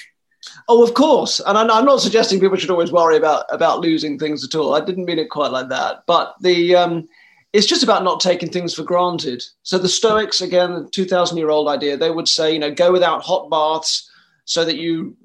Oh, 0.69 0.83
of 0.83 0.93
course. 0.93 1.41
And 1.45 1.57
I'm 1.57 1.85
not 1.85 2.01
suggesting 2.01 2.39
people 2.39 2.57
should 2.57 2.69
always 2.69 2.91
worry 2.91 3.17
about 3.17 3.45
about 3.49 3.81
losing 3.81 4.17
things 4.17 4.43
at 4.43 4.55
all. 4.55 4.75
I 4.75 4.83
didn't 4.83 5.05
mean 5.05 5.19
it 5.19 5.29
quite 5.29 5.51
like 5.51 5.69
that. 5.69 6.03
But 6.05 6.35
the 6.41 6.75
um, 6.75 7.09
it's 7.53 7.67
just 7.67 7.83
about 7.83 8.03
not 8.03 8.19
taking 8.19 8.49
things 8.49 8.73
for 8.73 8.83
granted. 8.83 9.43
So 9.63 9.77
the 9.77 9.89
Stoics, 9.89 10.41
again, 10.41 10.73
the 10.73 10.89
2,000 10.89 11.37
year 11.37 11.49
old 11.49 11.67
idea, 11.67 11.97
they 11.97 12.11
would 12.11 12.27
say, 12.27 12.53
you 12.53 12.59
know, 12.59 12.73
go 12.73 12.91
without 12.91 13.23
hot 13.23 13.49
baths 13.49 14.09
so 14.45 14.63
that 14.65 14.77
you 14.77 15.15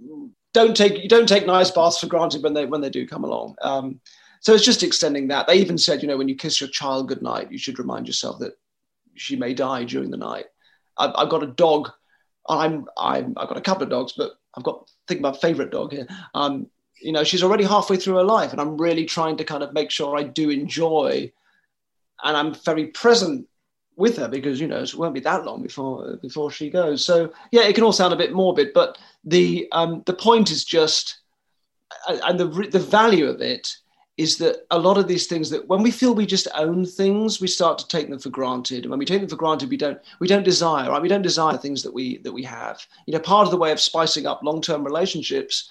don't 0.55 0.77
take 0.77 1.03
you 1.03 1.09
don't 1.09 1.29
take 1.29 1.47
nice 1.47 1.71
baths 1.71 1.99
for 1.99 2.07
granted 2.07 2.43
when 2.43 2.55
they 2.55 2.67
when 2.67 2.81
they 2.81 2.91
do 2.91 3.07
come 3.07 3.25
along. 3.25 3.57
Um, 3.63 4.01
so 4.43 4.53
it's 4.53 4.65
just 4.65 4.83
extending 4.83 5.29
that. 5.29 5.47
They 5.47 5.55
even 5.55 5.79
said, 5.79 6.03
you 6.03 6.09
know, 6.09 6.17
when 6.17 6.29
you 6.29 6.35
kiss 6.35 6.61
your 6.61 6.69
child 6.69 7.07
goodnight, 7.07 7.53
you 7.53 7.59
should 7.59 7.79
remind 7.79 8.09
yourself 8.09 8.41
that 8.41 8.59
she 9.15 9.37
may 9.37 9.55
die 9.55 9.85
during 9.85 10.11
the 10.11 10.17
night. 10.17 10.47
I've, 10.99 11.13
I've 11.15 11.29
got 11.29 11.45
a 11.45 11.47
dog. 11.47 11.91
I'm, 12.49 12.87
I'm, 12.99 13.35
I've 13.37 13.49
got 13.49 13.57
a 13.57 13.63
couple 13.63 13.85
of 13.85 13.91
dogs, 13.91 14.15
but 14.17 14.33
I've 14.57 14.65
got, 14.65 14.91
think 15.07 15.21
about 15.21 15.41
favorite 15.41 15.71
dog 15.71 15.93
here. 15.93 16.09
Um, 16.35 16.67
you 17.01 17.13
know, 17.13 17.23
she's 17.23 17.45
already 17.45 17.63
halfway 17.63 17.97
through 17.97 18.17
her 18.17 18.25
life 18.25 18.51
and 18.51 18.61
I'm 18.61 18.77
really 18.77 19.05
trying 19.05 19.37
to 19.37 19.45
kind 19.45 19.63
of 19.63 19.75
make 19.75 19.93
sure 19.93 20.17
I 20.17 20.25
do 20.25 20.51
enjoy 20.51 21.31
and 22.25 22.37
I'm 22.37 22.53
very 22.53 22.89
present 22.89 23.47
with 23.95 24.17
her 24.17 24.27
because, 24.27 24.61
you 24.61 24.67
know, 24.67 24.83
it 24.83 24.95
won't 24.97 25.15
be 25.15 25.21
that 25.21 25.45
long 25.45 25.63
before, 25.63 26.17
before 26.21 26.51
she 26.51 26.69
goes. 26.69 27.05
So 27.05 27.33
yeah, 27.53 27.63
it 27.63 27.77
can 27.77 27.85
all 27.85 27.93
sound 27.93 28.13
a 28.13 28.17
bit 28.17 28.33
morbid, 28.33 28.73
but 28.75 28.99
the, 29.23 29.69
um, 29.71 30.03
the 30.07 30.15
point 30.15 30.51
is 30.51 30.65
just, 30.65 31.21
and 32.09 32.41
the, 32.41 32.47
the 32.73 32.81
value 32.81 33.29
of 33.29 33.41
it 33.41 33.77
is 34.19 34.37
that 34.39 34.67
a 34.71 34.79
lot 34.79 34.99
of 34.99 35.09
these 35.09 35.27
things 35.27 35.49
that 35.51 35.67
when 35.69 35.83
we 35.83 35.91
feel 35.91 36.15
we 36.15 36.27
just 36.27 36.49
own 36.55 36.85
things, 36.85 37.41
we 37.41 37.47
start 37.47 37.79
to 37.79 37.89
take 37.89 38.11
them 38.11 38.19
for 38.19 38.29
granted. 38.29 38.85
And 38.85 38.91
when 38.91 38.99
we 38.99 39.07
take 39.07 39.21
them 39.21 39.29
for 39.29 39.37
granted, 39.37 39.71
we 39.71 39.77
don't 39.77 39.99
we 40.21 40.29
don't 40.29 40.45
desire, 40.45 40.91
right? 40.91 41.01
We 41.01 41.09
don't 41.09 41.23
desire 41.23 41.57
things 41.57 41.83
that 41.83 41.95
we 41.95 42.19
that 42.19 42.33
we 42.33 42.43
have. 42.45 42.87
You 43.07 43.15
know, 43.15 43.21
part 43.21 43.47
of 43.47 43.51
the 43.51 43.57
way 43.57 43.73
of 43.73 43.81
spicing 43.81 44.27
up 44.27 44.43
long-term 44.43 44.85
relationships, 44.85 45.71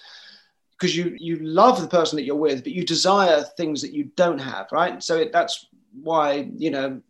because 0.72 0.96
you 0.96 1.16
you 1.18 1.36
love 1.36 1.80
the 1.80 1.88
person 1.88 2.16
that 2.16 2.24
you're 2.24 2.34
with, 2.34 2.64
but 2.64 2.72
you 2.72 2.84
desire 2.84 3.42
things 3.56 3.80
that 3.82 3.92
you 3.92 4.10
don't 4.16 4.40
have, 4.40 4.66
right? 4.72 5.00
So 5.02 5.18
it, 5.18 5.32
that's 5.32 5.66
why 6.02 6.50
you 6.56 6.70
know 6.70 7.00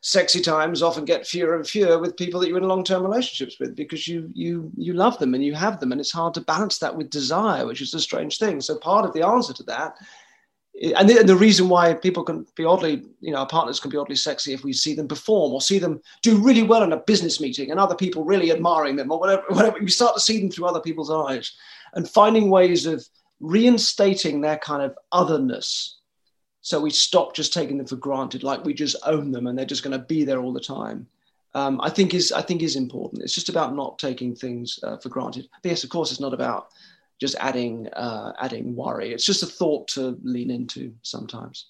sexy 0.00 0.40
times 0.40 0.82
often 0.82 1.04
get 1.04 1.26
fewer 1.26 1.56
and 1.56 1.66
fewer 1.68 1.98
with 1.98 2.16
people 2.16 2.40
that 2.40 2.48
you're 2.48 2.58
in 2.58 2.66
long-term 2.66 3.02
relationships 3.02 3.60
with 3.60 3.76
because 3.76 4.08
you 4.08 4.30
you 4.34 4.72
you 4.76 4.94
love 4.94 5.18
them 5.18 5.34
and 5.34 5.44
you 5.44 5.54
have 5.54 5.78
them 5.78 5.92
and 5.92 6.00
it's 6.00 6.10
hard 6.10 6.32
to 6.32 6.40
balance 6.40 6.78
that 6.78 6.96
with 6.96 7.10
desire 7.10 7.66
which 7.66 7.82
is 7.82 7.92
a 7.92 8.00
strange 8.00 8.38
thing 8.38 8.62
so 8.62 8.78
part 8.78 9.04
of 9.04 9.12
the 9.12 9.24
answer 9.24 9.52
to 9.52 9.62
that 9.62 9.98
and 10.80 11.08
the, 11.08 11.18
and 11.18 11.28
the, 11.28 11.36
reason 11.36 11.68
why 11.68 11.92
people 11.92 12.24
can 12.24 12.46
be 12.56 12.64
oddly, 12.64 13.02
you 13.20 13.32
know, 13.32 13.38
our 13.38 13.46
partners 13.46 13.78
can 13.78 13.90
be 13.90 13.98
oddly 13.98 14.16
sexy 14.16 14.54
if 14.54 14.64
we 14.64 14.72
see 14.72 14.94
them 14.94 15.08
perform 15.08 15.52
or 15.52 15.60
see 15.60 15.78
them 15.78 16.00
do 16.22 16.38
really 16.38 16.62
well 16.62 16.82
in 16.82 16.92
a 16.92 16.96
business 16.96 17.38
meeting 17.38 17.70
and 17.70 17.78
other 17.78 17.94
people 17.94 18.24
really 18.24 18.50
admiring 18.50 18.96
them 18.96 19.12
or 19.12 19.20
whatever, 19.20 19.42
whatever. 19.48 19.78
We 19.78 19.90
start 19.90 20.14
to 20.14 20.20
see 20.20 20.40
them 20.40 20.50
through 20.50 20.66
other 20.66 20.80
people's 20.80 21.10
eyes 21.10 21.52
and 21.92 22.08
finding 22.08 22.48
ways 22.48 22.86
of 22.86 23.06
reinstating 23.40 24.40
their 24.40 24.56
kind 24.56 24.82
of 24.82 24.96
otherness. 25.12 25.98
So 26.62 26.80
we 26.80 26.90
stop 26.90 27.34
just 27.34 27.52
taking 27.52 27.76
them 27.76 27.86
for 27.86 27.96
granted, 27.96 28.42
like 28.42 28.64
we 28.64 28.72
just 28.72 28.96
own 29.04 29.32
them 29.32 29.46
and 29.46 29.58
they're 29.58 29.66
just 29.66 29.82
going 29.82 29.98
to 29.98 30.04
be 30.06 30.24
there 30.24 30.40
all 30.40 30.52
the 30.52 30.60
time. 30.60 31.06
Um, 31.52 31.80
I 31.82 31.90
think 31.90 32.14
is 32.14 32.32
I 32.32 32.42
think 32.42 32.62
is 32.62 32.76
important. 32.76 33.22
It's 33.22 33.34
just 33.34 33.48
about 33.48 33.74
not 33.74 33.98
taking 33.98 34.34
things 34.34 34.78
uh, 34.82 34.98
for 34.98 35.08
granted. 35.08 35.48
But 35.62 35.70
yes, 35.70 35.84
of 35.84 35.90
course, 35.90 36.10
it's 36.10 36.20
not 36.20 36.32
about 36.32 36.68
just 37.20 37.36
adding 37.38 37.88
uh, 37.88 38.32
adding 38.40 38.74
worry. 38.74 39.12
It's 39.12 39.26
just 39.26 39.42
a 39.42 39.46
thought 39.46 39.88
to 39.88 40.18
lean 40.22 40.50
into 40.50 40.94
sometimes. 41.02 41.66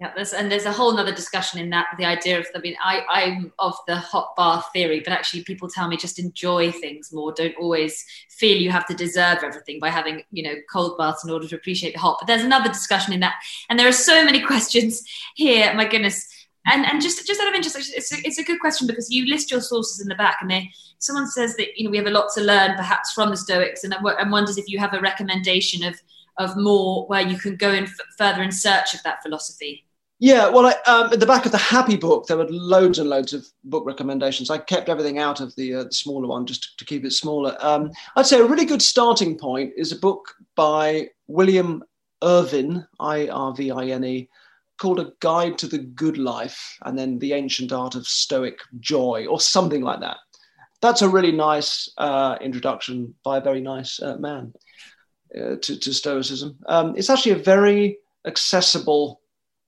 Yeah, 0.00 0.10
there's, 0.16 0.32
and 0.32 0.50
there's 0.50 0.64
a 0.64 0.72
whole 0.72 0.98
other 0.98 1.14
discussion 1.14 1.60
in 1.60 1.70
that 1.70 1.86
the 1.96 2.04
idea 2.04 2.40
of 2.40 2.46
I 2.56 2.58
mean 2.58 2.74
I 2.82 3.04
I'm 3.08 3.52
of 3.60 3.76
the 3.86 3.96
hot 3.96 4.34
bath 4.36 4.68
theory, 4.72 4.98
but 4.98 5.12
actually 5.12 5.44
people 5.44 5.68
tell 5.68 5.86
me 5.86 5.96
just 5.96 6.18
enjoy 6.18 6.72
things 6.72 7.12
more. 7.12 7.32
Don't 7.32 7.54
always 7.56 8.04
feel 8.28 8.60
you 8.60 8.72
have 8.72 8.86
to 8.86 8.94
deserve 8.94 9.44
everything 9.44 9.78
by 9.78 9.90
having 9.90 10.24
you 10.32 10.42
know 10.42 10.54
cold 10.72 10.98
baths 10.98 11.24
in 11.24 11.30
order 11.30 11.46
to 11.46 11.54
appreciate 11.54 11.92
the 11.92 12.00
hot. 12.00 12.16
But 12.18 12.26
there's 12.26 12.42
another 12.42 12.68
discussion 12.68 13.12
in 13.12 13.20
that, 13.20 13.36
and 13.68 13.78
there 13.78 13.86
are 13.86 13.92
so 13.92 14.24
many 14.24 14.40
questions 14.46 15.04
here. 15.36 15.72
My 15.74 15.86
goodness. 15.86 16.26
And, 16.66 16.86
and 16.86 17.02
just 17.02 17.26
just 17.26 17.40
out 17.40 17.48
of 17.48 17.54
interest, 17.54 17.76
it's 17.76 18.12
a, 18.12 18.16
it's 18.24 18.38
a 18.38 18.44
good 18.44 18.60
question 18.60 18.86
because 18.86 19.10
you 19.10 19.26
list 19.26 19.50
your 19.50 19.60
sources 19.60 20.00
in 20.00 20.08
the 20.08 20.14
back, 20.14 20.38
and 20.42 20.68
someone 20.98 21.26
says 21.26 21.56
that 21.56 21.76
you 21.76 21.84
know 21.84 21.90
we 21.90 21.96
have 21.96 22.06
a 22.06 22.10
lot 22.10 22.28
to 22.34 22.40
learn 22.40 22.76
perhaps 22.76 23.12
from 23.12 23.30
the 23.30 23.36
Stoics, 23.36 23.82
and, 23.84 23.94
and 23.94 24.30
wonders 24.30 24.58
if 24.58 24.68
you 24.68 24.78
have 24.78 24.94
a 24.94 25.00
recommendation 25.00 25.84
of 25.84 26.00
of 26.38 26.56
more 26.56 27.06
where 27.06 27.20
you 27.20 27.36
can 27.36 27.56
go 27.56 27.72
in 27.72 27.84
f- 27.84 27.96
further 28.16 28.42
in 28.42 28.52
search 28.52 28.94
of 28.94 29.02
that 29.02 29.22
philosophy. 29.22 29.84
Yeah, 30.18 30.48
well, 30.48 30.66
I, 30.66 30.90
um, 30.90 31.12
at 31.12 31.18
the 31.18 31.26
back 31.26 31.46
of 31.46 31.52
the 31.52 31.58
Happy 31.58 31.96
Book, 31.96 32.26
there 32.26 32.36
were 32.36 32.46
loads 32.48 33.00
and 33.00 33.10
loads 33.10 33.32
of 33.32 33.44
book 33.64 33.84
recommendations. 33.84 34.50
I 34.50 34.58
kept 34.58 34.88
everything 34.88 35.18
out 35.18 35.40
of 35.40 35.52
the, 35.56 35.74
uh, 35.74 35.84
the 35.84 35.92
smaller 35.92 36.28
one 36.28 36.46
just 36.46 36.62
to, 36.62 36.68
to 36.76 36.84
keep 36.84 37.04
it 37.04 37.10
smaller. 37.10 37.56
Um, 37.58 37.90
I'd 38.14 38.26
say 38.26 38.38
a 38.38 38.46
really 38.46 38.64
good 38.64 38.82
starting 38.82 39.36
point 39.36 39.72
is 39.76 39.90
a 39.90 39.98
book 39.98 40.32
by 40.54 41.08
William 41.26 41.82
Irvine, 42.22 42.86
I 43.00 43.26
R 43.26 43.52
V 43.52 43.72
I 43.72 43.86
N 43.86 44.04
E, 44.04 44.28
called 44.82 44.98
A 44.98 45.12
Guide 45.20 45.58
to 45.58 45.68
the 45.68 45.78
Good 45.78 46.18
Life 46.18 46.76
and 46.82 46.98
then 46.98 47.20
The 47.20 47.34
Ancient 47.34 47.70
Art 47.72 47.94
of 47.94 48.04
Stoic 48.04 48.58
Joy 48.80 49.26
or 49.26 49.40
something 49.40 49.80
like 49.80 50.00
that. 50.00 50.16
That's 50.80 51.02
a 51.02 51.08
really 51.08 51.30
nice 51.30 51.88
uh, 51.98 52.36
introduction 52.40 53.14
by 53.24 53.38
a 53.38 53.40
very 53.40 53.60
nice 53.60 54.02
uh, 54.02 54.16
man 54.16 54.52
uh, 55.36 55.54
to, 55.62 55.78
to, 55.78 55.94
Stoicism. 55.94 56.58
Um, 56.66 56.94
it's 56.96 57.10
actually 57.10 57.30
a 57.32 57.44
very 57.54 57.98
accessible, 58.26 59.20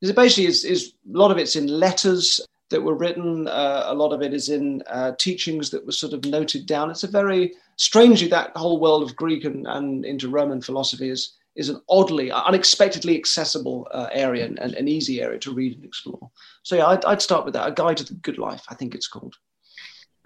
it 0.02 0.16
basically 0.16 0.46
is, 0.46 0.64
is, 0.64 0.94
a 1.08 1.16
lot 1.16 1.30
of 1.30 1.38
it's 1.38 1.54
in 1.54 1.68
letters 1.68 2.40
that 2.70 2.82
were 2.82 2.96
written, 2.96 3.46
uh, 3.46 3.84
a 3.86 3.94
lot 3.94 4.12
of 4.12 4.20
it 4.20 4.34
is 4.34 4.48
in 4.48 4.82
uh, 4.88 5.12
teachings 5.16 5.70
that 5.70 5.86
were 5.86 5.92
sort 5.92 6.12
of 6.12 6.24
noted 6.24 6.66
down. 6.66 6.90
It's 6.90 7.04
a 7.04 7.08
very, 7.08 7.54
strangely, 7.76 8.26
that 8.28 8.56
whole 8.56 8.80
world 8.80 9.04
of 9.04 9.14
Greek 9.14 9.44
and, 9.44 9.64
and 9.68 10.04
into 10.04 10.28
Roman 10.28 10.60
philosophy 10.60 11.08
is 11.08 11.34
is 11.56 11.68
an 11.68 11.80
oddly, 11.88 12.30
unexpectedly 12.32 13.16
accessible 13.16 13.86
uh, 13.92 14.08
area 14.12 14.44
and, 14.44 14.58
and, 14.58 14.74
an 14.74 14.88
easy 14.88 15.22
area 15.22 15.38
to 15.38 15.52
read 15.52 15.74
and 15.76 15.84
explore. 15.84 16.30
So 16.62 16.76
yeah, 16.76 16.86
I'd, 16.86 17.04
I'd 17.04 17.22
start 17.22 17.44
with 17.44 17.54
that. 17.54 17.68
A 17.68 17.72
Guide 17.72 17.96
to 17.98 18.04
the 18.04 18.14
Good 18.14 18.38
Life, 18.38 18.64
I 18.68 18.74
think 18.74 18.94
it's 18.94 19.08
called. 19.08 19.36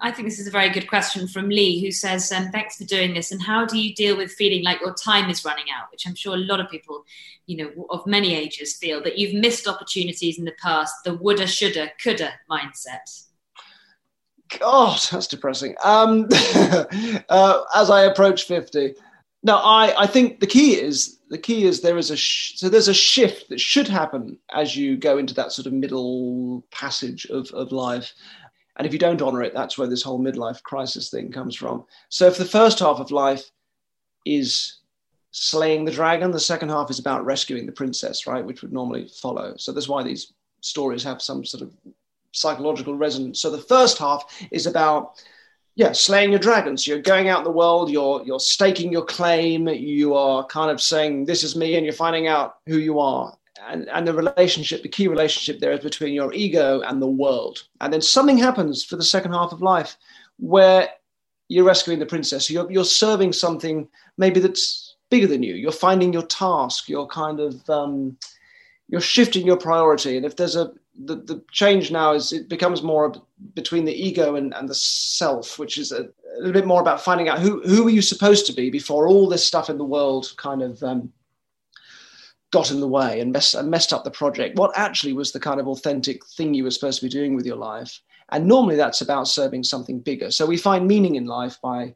I 0.00 0.12
think 0.12 0.28
this 0.28 0.38
is 0.38 0.46
a 0.46 0.52
very 0.52 0.70
good 0.70 0.88
question 0.88 1.26
from 1.26 1.48
Lee, 1.48 1.80
who 1.80 1.90
says, 1.90 2.30
um, 2.30 2.50
"Thanks 2.52 2.76
for 2.76 2.84
doing 2.84 3.14
this. 3.14 3.32
And 3.32 3.42
how 3.42 3.66
do 3.66 3.76
you 3.76 3.92
deal 3.94 4.16
with 4.16 4.30
feeling 4.30 4.62
like 4.62 4.80
your 4.80 4.94
time 4.94 5.28
is 5.28 5.44
running 5.44 5.66
out? 5.76 5.90
Which 5.90 6.06
I'm 6.06 6.14
sure 6.14 6.34
a 6.34 6.38
lot 6.38 6.60
of 6.60 6.70
people, 6.70 7.04
you 7.46 7.56
know, 7.56 7.86
of 7.90 8.06
many 8.06 8.34
ages 8.34 8.76
feel 8.76 9.02
that 9.02 9.18
you've 9.18 9.34
missed 9.34 9.66
opportunities 9.66 10.38
in 10.38 10.44
the 10.44 10.54
past. 10.62 10.94
The 11.04 11.14
woulda, 11.14 11.48
shoulda, 11.48 11.90
coulda 12.02 12.32
mindset." 12.48 13.24
God, 14.60 15.00
that's 15.10 15.26
depressing. 15.26 15.74
Um, 15.82 16.28
uh, 17.28 17.64
as 17.74 17.90
I 17.90 18.02
approach 18.04 18.44
fifty, 18.44 18.94
now 19.42 19.58
I, 19.58 20.02
I 20.02 20.06
think 20.06 20.40
the 20.40 20.46
key 20.46 20.80
is 20.80 21.18
the 21.28 21.38
key 21.38 21.64
is 21.64 21.80
there 21.80 21.98
is 21.98 22.10
a 22.10 22.16
sh- 22.16 22.56
so 22.56 22.68
there's 22.68 22.88
a 22.88 22.94
shift 22.94 23.48
that 23.48 23.60
should 23.60 23.88
happen 23.88 24.38
as 24.52 24.76
you 24.76 24.96
go 24.96 25.18
into 25.18 25.34
that 25.34 25.52
sort 25.52 25.66
of 25.66 25.72
middle 25.72 26.64
passage 26.70 27.26
of, 27.26 27.50
of 27.52 27.70
life. 27.70 28.12
And 28.76 28.86
if 28.86 28.92
you 28.92 28.98
don't 28.98 29.22
honor 29.22 29.42
it 29.42 29.54
that's 29.54 29.76
where 29.76 29.88
this 29.88 30.02
whole 30.02 30.20
midlife 30.20 30.62
crisis 30.62 31.10
thing 31.10 31.30
comes 31.30 31.54
from. 31.54 31.84
So 32.08 32.26
if 32.26 32.38
the 32.38 32.44
first 32.44 32.78
half 32.78 32.98
of 32.98 33.10
life 33.10 33.50
is 34.24 34.78
slaying 35.30 35.84
the 35.84 35.92
dragon 35.92 36.30
the 36.30 36.40
second 36.40 36.70
half 36.70 36.90
is 36.90 36.98
about 36.98 37.24
rescuing 37.24 37.66
the 37.66 37.72
princess 37.72 38.26
right 38.26 38.44
which 38.44 38.62
would 38.62 38.72
normally 38.72 39.08
follow. 39.08 39.54
So 39.56 39.72
that's 39.72 39.88
why 39.88 40.02
these 40.02 40.32
stories 40.60 41.04
have 41.04 41.22
some 41.22 41.44
sort 41.44 41.62
of 41.62 41.72
psychological 42.32 42.94
resonance. 42.94 43.40
So 43.40 43.50
the 43.50 43.58
first 43.58 43.98
half 43.98 44.24
is 44.50 44.66
about 44.66 45.22
yeah, 45.78 45.92
slaying 45.92 46.30
your 46.30 46.40
dragons. 46.40 46.88
You're 46.88 47.00
going 47.00 47.28
out 47.28 47.38
in 47.38 47.44
the 47.44 47.52
world, 47.52 47.88
you're 47.88 48.20
you're 48.24 48.40
staking 48.40 48.90
your 48.90 49.04
claim, 49.04 49.68
you 49.68 50.12
are 50.16 50.44
kind 50.46 50.72
of 50.72 50.82
saying, 50.82 51.26
This 51.26 51.44
is 51.44 51.54
me, 51.54 51.76
and 51.76 51.86
you're 51.86 51.94
finding 51.94 52.26
out 52.26 52.56
who 52.66 52.78
you 52.78 52.98
are. 52.98 53.38
And, 53.64 53.88
and 53.88 54.06
the 54.06 54.12
relationship, 54.12 54.82
the 54.82 54.88
key 54.88 55.06
relationship 55.06 55.60
there 55.60 55.70
is 55.70 55.80
between 55.80 56.14
your 56.14 56.32
ego 56.32 56.80
and 56.80 57.00
the 57.00 57.06
world. 57.06 57.62
And 57.80 57.92
then 57.92 58.02
something 58.02 58.38
happens 58.38 58.84
for 58.84 58.96
the 58.96 59.04
second 59.04 59.32
half 59.32 59.52
of 59.52 59.62
life 59.62 59.96
where 60.38 60.88
you're 61.48 61.64
rescuing 61.64 62.00
the 62.00 62.06
princess. 62.06 62.50
You're, 62.50 62.70
you're 62.70 62.84
serving 62.84 63.32
something 63.32 63.88
maybe 64.16 64.40
that's 64.40 64.96
bigger 65.10 65.28
than 65.28 65.44
you. 65.44 65.54
You're 65.54 65.70
finding 65.70 66.12
your 66.12 66.26
task. 66.26 66.88
You're 66.88 67.06
kind 67.06 67.38
of 67.38 67.70
um, 67.70 68.16
you're 68.88 69.00
shifting 69.00 69.46
your 69.46 69.56
priority. 69.56 70.16
And 70.16 70.26
if 70.26 70.34
there's 70.34 70.56
a 70.56 70.72
the, 71.04 71.16
the 71.16 71.42
change 71.52 71.90
now 71.90 72.12
is 72.12 72.32
it 72.32 72.48
becomes 72.48 72.82
more 72.82 73.14
between 73.54 73.84
the 73.84 73.92
ego 73.92 74.34
and, 74.34 74.52
and 74.54 74.68
the 74.68 74.74
self, 74.74 75.58
which 75.58 75.78
is 75.78 75.92
a, 75.92 76.02
a 76.02 76.38
little 76.38 76.52
bit 76.52 76.66
more 76.66 76.80
about 76.80 77.00
finding 77.00 77.28
out 77.28 77.38
who 77.38 77.62
who 77.62 77.86
are 77.86 77.90
you 77.90 78.02
supposed 78.02 78.46
to 78.46 78.52
be 78.52 78.70
before 78.70 79.06
all 79.06 79.28
this 79.28 79.46
stuff 79.46 79.70
in 79.70 79.78
the 79.78 79.84
world 79.84 80.32
kind 80.36 80.62
of 80.62 80.82
um, 80.82 81.12
got 82.50 82.70
in 82.70 82.80
the 82.80 82.88
way 82.88 83.20
and, 83.20 83.32
mess, 83.32 83.54
and 83.54 83.70
messed 83.70 83.92
up 83.92 84.04
the 84.04 84.10
project. 84.10 84.58
What 84.58 84.76
actually 84.76 85.12
was 85.12 85.32
the 85.32 85.40
kind 85.40 85.60
of 85.60 85.68
authentic 85.68 86.24
thing 86.26 86.54
you 86.54 86.64
were 86.64 86.70
supposed 86.70 87.00
to 87.00 87.06
be 87.06 87.10
doing 87.10 87.34
with 87.34 87.46
your 87.46 87.56
life? 87.56 88.00
And 88.30 88.46
normally 88.46 88.76
that's 88.76 89.00
about 89.00 89.28
serving 89.28 89.64
something 89.64 90.00
bigger. 90.00 90.30
So 90.30 90.46
we 90.46 90.56
find 90.56 90.86
meaning 90.86 91.16
in 91.16 91.26
life 91.26 91.58
by 91.62 91.94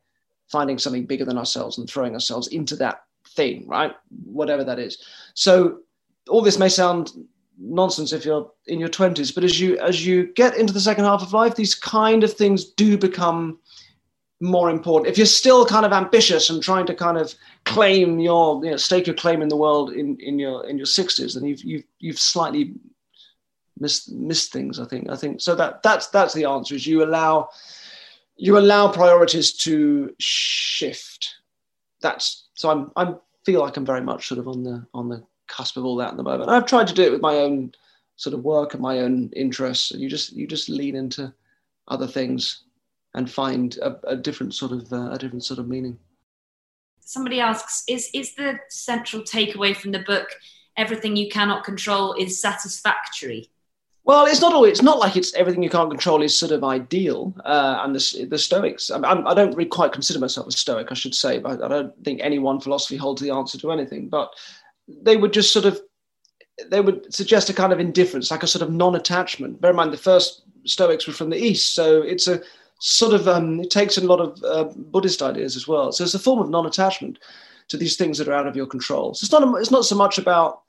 finding 0.50 0.78
something 0.78 1.06
bigger 1.06 1.24
than 1.24 1.38
ourselves 1.38 1.78
and 1.78 1.88
throwing 1.88 2.14
ourselves 2.14 2.48
into 2.48 2.76
that 2.76 3.04
thing, 3.28 3.66
right? 3.66 3.92
Whatever 4.24 4.64
that 4.64 4.78
is. 4.78 5.02
So 5.34 5.78
all 6.28 6.42
this 6.42 6.58
may 6.58 6.68
sound 6.68 7.12
nonsense 7.58 8.12
if 8.12 8.24
you're 8.24 8.50
in 8.66 8.80
your 8.80 8.88
20s 8.88 9.34
but 9.34 9.44
as 9.44 9.60
you 9.60 9.78
as 9.78 10.04
you 10.04 10.32
get 10.34 10.56
into 10.56 10.72
the 10.72 10.80
second 10.80 11.04
half 11.04 11.22
of 11.22 11.32
life 11.32 11.54
these 11.54 11.74
kind 11.74 12.24
of 12.24 12.32
things 12.32 12.64
do 12.64 12.96
become 12.96 13.58
more 14.42 14.70
important. 14.70 15.08
If 15.08 15.16
you're 15.16 15.26
still 15.26 15.64
kind 15.64 15.86
of 15.86 15.92
ambitious 15.92 16.50
and 16.50 16.60
trying 16.60 16.84
to 16.86 16.94
kind 16.94 17.16
of 17.16 17.32
claim 17.64 18.18
your 18.18 18.62
you 18.64 18.72
know 18.72 18.76
stake 18.76 19.06
your 19.06 19.14
claim 19.14 19.40
in 19.40 19.48
the 19.48 19.56
world 19.56 19.92
in 19.92 20.18
in 20.18 20.38
your 20.38 20.66
in 20.66 20.76
your 20.76 20.86
60s 20.86 21.34
then 21.34 21.44
you've 21.44 21.62
you've, 21.62 21.84
you've 22.00 22.18
slightly 22.18 22.74
missed 23.78 24.10
missed 24.12 24.52
things 24.52 24.80
i 24.80 24.84
think. 24.84 25.08
I 25.08 25.16
think 25.16 25.40
so 25.40 25.54
that 25.54 25.82
that's 25.84 26.08
that's 26.08 26.34
the 26.34 26.44
answer 26.44 26.74
is 26.74 26.86
you 26.86 27.04
allow 27.04 27.50
you 28.36 28.58
allow 28.58 28.90
priorities 28.90 29.52
to 29.58 30.12
shift. 30.18 31.36
That's 32.00 32.48
so 32.54 32.68
i'm 32.68 32.90
i'm 32.96 33.20
feel 33.46 33.60
like 33.60 33.76
i'm 33.76 33.86
very 33.86 34.02
much 34.02 34.26
sort 34.26 34.40
of 34.40 34.48
on 34.48 34.64
the 34.64 34.84
on 34.92 35.08
the 35.08 35.24
cusp 35.48 35.76
of 35.76 35.84
all 35.84 35.96
that 35.96 36.10
at 36.10 36.16
the 36.16 36.22
moment. 36.22 36.50
I've 36.50 36.66
tried 36.66 36.86
to 36.88 36.94
do 36.94 37.02
it 37.02 37.12
with 37.12 37.20
my 37.20 37.36
own 37.36 37.72
sort 38.16 38.34
of 38.34 38.44
work 38.44 38.74
and 38.74 38.82
my 38.82 39.00
own 39.00 39.30
interests, 39.34 39.90
and 39.90 40.00
you 40.00 40.08
just 40.08 40.32
you 40.32 40.46
just 40.46 40.68
lean 40.68 40.96
into 40.96 41.32
other 41.88 42.06
things 42.06 42.64
and 43.14 43.30
find 43.30 43.76
a, 43.78 43.98
a 44.04 44.16
different 44.16 44.54
sort 44.54 44.72
of 44.72 44.92
uh, 44.92 45.10
a 45.10 45.18
different 45.18 45.44
sort 45.44 45.58
of 45.58 45.68
meaning. 45.68 45.98
Somebody 47.00 47.40
asks, 47.40 47.84
is 47.88 48.08
is 48.14 48.34
the 48.34 48.58
central 48.68 49.22
takeaway 49.22 49.76
from 49.76 49.92
the 49.92 49.98
book 50.00 50.28
everything 50.76 51.16
you 51.16 51.28
cannot 51.28 51.64
control 51.64 52.14
is 52.14 52.40
satisfactory? 52.40 53.50
Well, 54.04 54.26
it's 54.26 54.40
not 54.40 54.52
always. 54.52 54.72
It's 54.72 54.82
not 54.82 54.98
like 54.98 55.16
it's 55.16 55.32
everything 55.34 55.62
you 55.62 55.70
can't 55.70 55.90
control 55.90 56.22
is 56.22 56.36
sort 56.36 56.50
of 56.50 56.64
ideal. 56.64 57.32
Uh, 57.44 57.82
and 57.84 57.94
the, 57.94 58.26
the 58.28 58.38
Stoics. 58.38 58.90
I'm, 58.90 59.04
I'm, 59.04 59.24
I 59.26 59.34
do 59.34 59.46
not 59.46 59.56
really 59.56 59.68
quite 59.68 59.92
consider 59.92 60.18
myself 60.18 60.48
a 60.48 60.50
Stoic, 60.50 60.88
I 60.90 60.94
should 60.94 61.14
say. 61.14 61.38
But 61.38 61.62
I 61.62 61.68
don't 61.68 61.94
think 62.04 62.20
any 62.20 62.40
one 62.40 62.58
philosophy 62.58 62.96
holds 62.96 63.22
the 63.22 63.30
answer 63.30 63.58
to 63.58 63.70
anything. 63.70 64.08
But 64.08 64.34
they 65.02 65.16
would 65.16 65.32
just 65.32 65.52
sort 65.52 65.64
of 65.64 65.80
they 66.68 66.80
would 66.80 67.12
suggest 67.12 67.48
a 67.48 67.54
kind 67.54 67.72
of 67.72 67.80
indifference, 67.80 68.30
like 68.30 68.42
a 68.42 68.46
sort 68.46 68.62
of 68.62 68.72
non-attachment. 68.72 69.60
Bear 69.60 69.70
in 69.70 69.76
mind, 69.76 69.92
the 69.92 69.96
first 69.98 70.42
Stoics 70.64 71.06
were 71.06 71.12
from 71.12 71.30
the 71.30 71.42
East, 71.42 71.74
so 71.74 72.02
it's 72.02 72.28
a 72.28 72.40
sort 72.78 73.14
of 73.14 73.26
um, 73.26 73.60
it 73.60 73.70
takes 73.70 73.96
a 73.96 74.06
lot 74.06 74.20
of 74.20 74.42
uh, 74.44 74.64
Buddhist 74.76 75.22
ideas 75.22 75.56
as 75.56 75.66
well. 75.66 75.92
So 75.92 76.04
it's 76.04 76.14
a 76.14 76.18
form 76.18 76.40
of 76.40 76.50
non-attachment 76.50 77.18
to 77.68 77.76
these 77.76 77.96
things 77.96 78.18
that 78.18 78.28
are 78.28 78.34
out 78.34 78.46
of 78.46 78.56
your 78.56 78.66
control. 78.66 79.14
So 79.14 79.24
it's 79.24 79.32
not 79.32 79.60
it's 79.60 79.70
not 79.70 79.84
so 79.84 79.96
much 79.96 80.18
about 80.18 80.62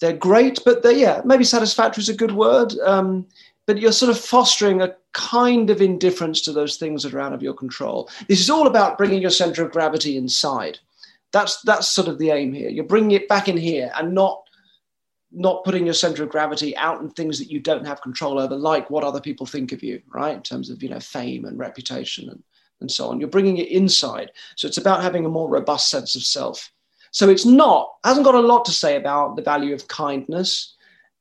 they're 0.00 0.16
great, 0.16 0.60
but 0.64 0.82
they're 0.82 0.92
yeah 0.92 1.22
maybe 1.24 1.44
satisfactory 1.44 2.02
is 2.02 2.08
a 2.08 2.14
good 2.14 2.32
word. 2.32 2.72
Um, 2.84 3.26
but 3.66 3.78
you're 3.78 3.92
sort 3.92 4.10
of 4.10 4.18
fostering 4.18 4.80
a 4.80 4.94
kind 5.12 5.70
of 5.70 5.82
indifference 5.82 6.40
to 6.42 6.52
those 6.52 6.76
things 6.76 7.02
that 7.02 7.12
are 7.12 7.20
out 7.20 7.32
of 7.32 7.42
your 7.42 7.54
control. 7.54 8.08
This 8.28 8.40
is 8.40 8.48
all 8.48 8.66
about 8.66 8.96
bringing 8.96 9.20
your 9.20 9.30
center 9.30 9.64
of 9.64 9.72
gravity 9.72 10.16
inside. 10.16 10.78
That's 11.36 11.60
that's 11.60 11.88
sort 11.88 12.08
of 12.08 12.18
the 12.18 12.30
aim 12.30 12.54
here. 12.54 12.70
You're 12.70 12.84
bringing 12.84 13.10
it 13.10 13.28
back 13.28 13.46
in 13.46 13.58
here 13.58 13.92
and 13.94 14.14
not 14.14 14.42
not 15.30 15.64
putting 15.64 15.84
your 15.84 15.92
center 15.92 16.22
of 16.22 16.30
gravity 16.30 16.74
out 16.78 17.02
in 17.02 17.10
things 17.10 17.38
that 17.38 17.50
you 17.50 17.60
don't 17.60 17.86
have 17.86 18.00
control 18.00 18.38
over, 18.38 18.56
like 18.56 18.88
what 18.88 19.04
other 19.04 19.20
people 19.20 19.44
think 19.44 19.72
of 19.72 19.82
you, 19.82 20.00
right? 20.14 20.34
In 20.34 20.42
terms 20.42 20.70
of 20.70 20.82
you 20.82 20.88
know 20.88 20.98
fame 20.98 21.44
and 21.44 21.58
reputation 21.58 22.30
and 22.30 22.42
and 22.80 22.90
so 22.90 23.10
on. 23.10 23.20
You're 23.20 23.28
bringing 23.28 23.58
it 23.58 23.68
inside. 23.68 24.30
So 24.56 24.66
it's 24.66 24.78
about 24.78 25.02
having 25.02 25.26
a 25.26 25.28
more 25.28 25.46
robust 25.46 25.90
sense 25.90 26.16
of 26.16 26.22
self. 26.22 26.72
So 27.10 27.28
it's 27.28 27.44
not 27.44 27.92
hasn't 28.02 28.24
got 28.24 28.34
a 28.34 28.40
lot 28.40 28.64
to 28.64 28.72
say 28.72 28.96
about 28.96 29.36
the 29.36 29.42
value 29.42 29.74
of 29.74 29.86
kindness 29.88 30.74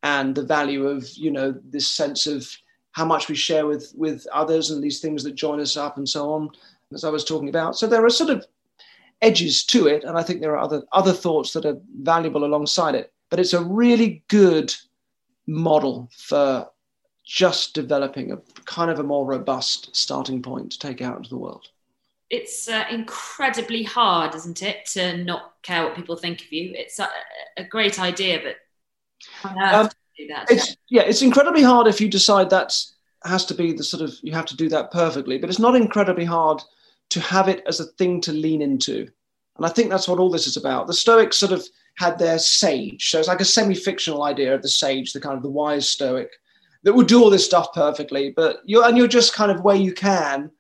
and 0.04 0.34
the 0.34 0.46
value 0.46 0.88
of 0.88 1.10
you 1.16 1.32
know 1.32 1.54
this 1.66 1.90
sense 1.90 2.26
of 2.26 2.50
how 2.94 3.04
much 3.04 3.28
we 3.28 3.36
share 3.36 3.68
with 3.68 3.92
with 3.98 4.26
others 4.32 4.72
and 4.72 4.82
these 4.82 5.02
things 5.02 5.26
that 5.26 5.36
join 5.36 5.60
us 5.60 5.76
up 5.76 5.98
and 5.98 6.08
so 6.08 6.32
on 6.32 6.50
as 6.94 7.04
i 7.04 7.10
was 7.10 7.26
talking 7.26 7.50
about 7.50 7.76
so 7.76 7.88
there 7.88 8.06
are 8.06 8.10
sort 8.10 8.30
of 8.30 8.46
edges 9.22 9.64
to 9.66 9.88
it, 9.88 10.04
and 10.04 10.18
I 10.18 10.24
think 10.24 10.42
there 10.42 10.56
are 10.56 10.64
other 10.64 10.84
other 10.92 11.14
thoughts 11.14 11.54
that 11.54 11.66
are 11.66 11.78
valuable 12.02 12.46
alongside 12.46 12.96
it. 12.96 13.12
But 13.30 13.40
it's 13.40 13.54
a 13.54 13.64
really 13.64 14.24
good 14.28 14.74
model 15.48 16.10
for 16.12 16.70
just 17.26 17.74
developing 17.74 18.32
a 18.32 18.38
kind 18.66 18.92
of 18.92 19.00
a 19.00 19.04
more 19.04 19.26
robust 19.26 19.96
starting 19.96 20.42
point 20.42 20.72
to 20.72 20.80
take 20.80 21.02
out 21.02 21.18
into 21.18 21.30
the 21.30 21.38
world. 21.38 21.70
It's 22.30 22.68
uh, 22.68 22.86
incredibly 22.90 23.84
hard, 23.84 24.36
isn't 24.36 24.62
it, 24.64 24.86
to 24.94 25.18
not 25.18 25.54
care 25.62 25.84
what 25.84 25.96
people 25.96 26.16
think 26.16 26.42
of 26.42 26.52
you? 26.52 26.74
It's 26.76 27.00
a, 27.00 27.08
a 27.58 27.64
great 27.64 28.00
idea, 28.00 28.42
but 28.44 28.56
um, 29.60 29.90
it's, 30.50 30.76
yeah, 30.90 31.04
it's 31.04 31.22
incredibly 31.22 31.64
hard 31.64 31.88
if 31.88 32.00
you 32.02 32.10
decide 32.10 32.50
that 32.50 32.76
has 33.24 33.46
to 33.46 33.56
be 33.56 33.74
the 33.74 33.84
sort 33.84 34.04
of 34.04 34.16
you 34.22 34.32
have 34.34 34.46
to 34.46 34.56
do 34.56 34.70
that 34.70 34.92
perfectly. 34.92 35.38
But 35.38 35.50
it's 35.50 35.60
not 35.60 35.76
incredibly 35.76 36.26
hard 36.26 36.62
to 37.12 37.20
have 37.20 37.48
it 37.48 37.64
as 37.68 37.80
a 37.80 37.86
thing 37.86 38.22
to 38.22 38.32
lean 38.32 38.62
into. 38.62 39.08
And 39.58 39.66
I 39.66 39.70
think 39.70 39.90
that's 39.90 40.08
what 40.08 40.20
all 40.20 40.30
this 40.30 40.48
is 40.48 40.58
about. 40.58 40.88
The 40.88 40.94
Stoics 40.94 41.38
sort 41.38 41.52
of 41.52 41.66
had 41.98 42.20
their 42.20 42.40
sage. 42.40 43.10
So 43.10 43.20
it's 43.20 43.28
like 43.28 43.42
a 43.42 43.46
semi 43.46 43.76
fictional 43.76 44.24
idea 44.24 44.54
of 44.54 44.62
the 44.62 44.70
sage, 44.70 45.14
the 45.14 45.22
kind 45.22 45.38
of 45.38 45.44
the 45.44 45.50
wise 45.50 45.90
Stoic 45.90 46.30
that 46.84 46.94
would 46.94 47.08
do 47.08 47.22
all 47.22 47.30
this 47.30 47.46
stuff 47.46 47.74
perfectly. 47.74 48.32
But 48.36 48.60
you're, 48.66 48.86
and 48.86 48.98
you're 48.98 49.08
just 49.08 49.34
kind 49.34 49.52
of 49.52 49.62
where 49.62 49.76
you 49.76 49.94
can, 49.94 50.52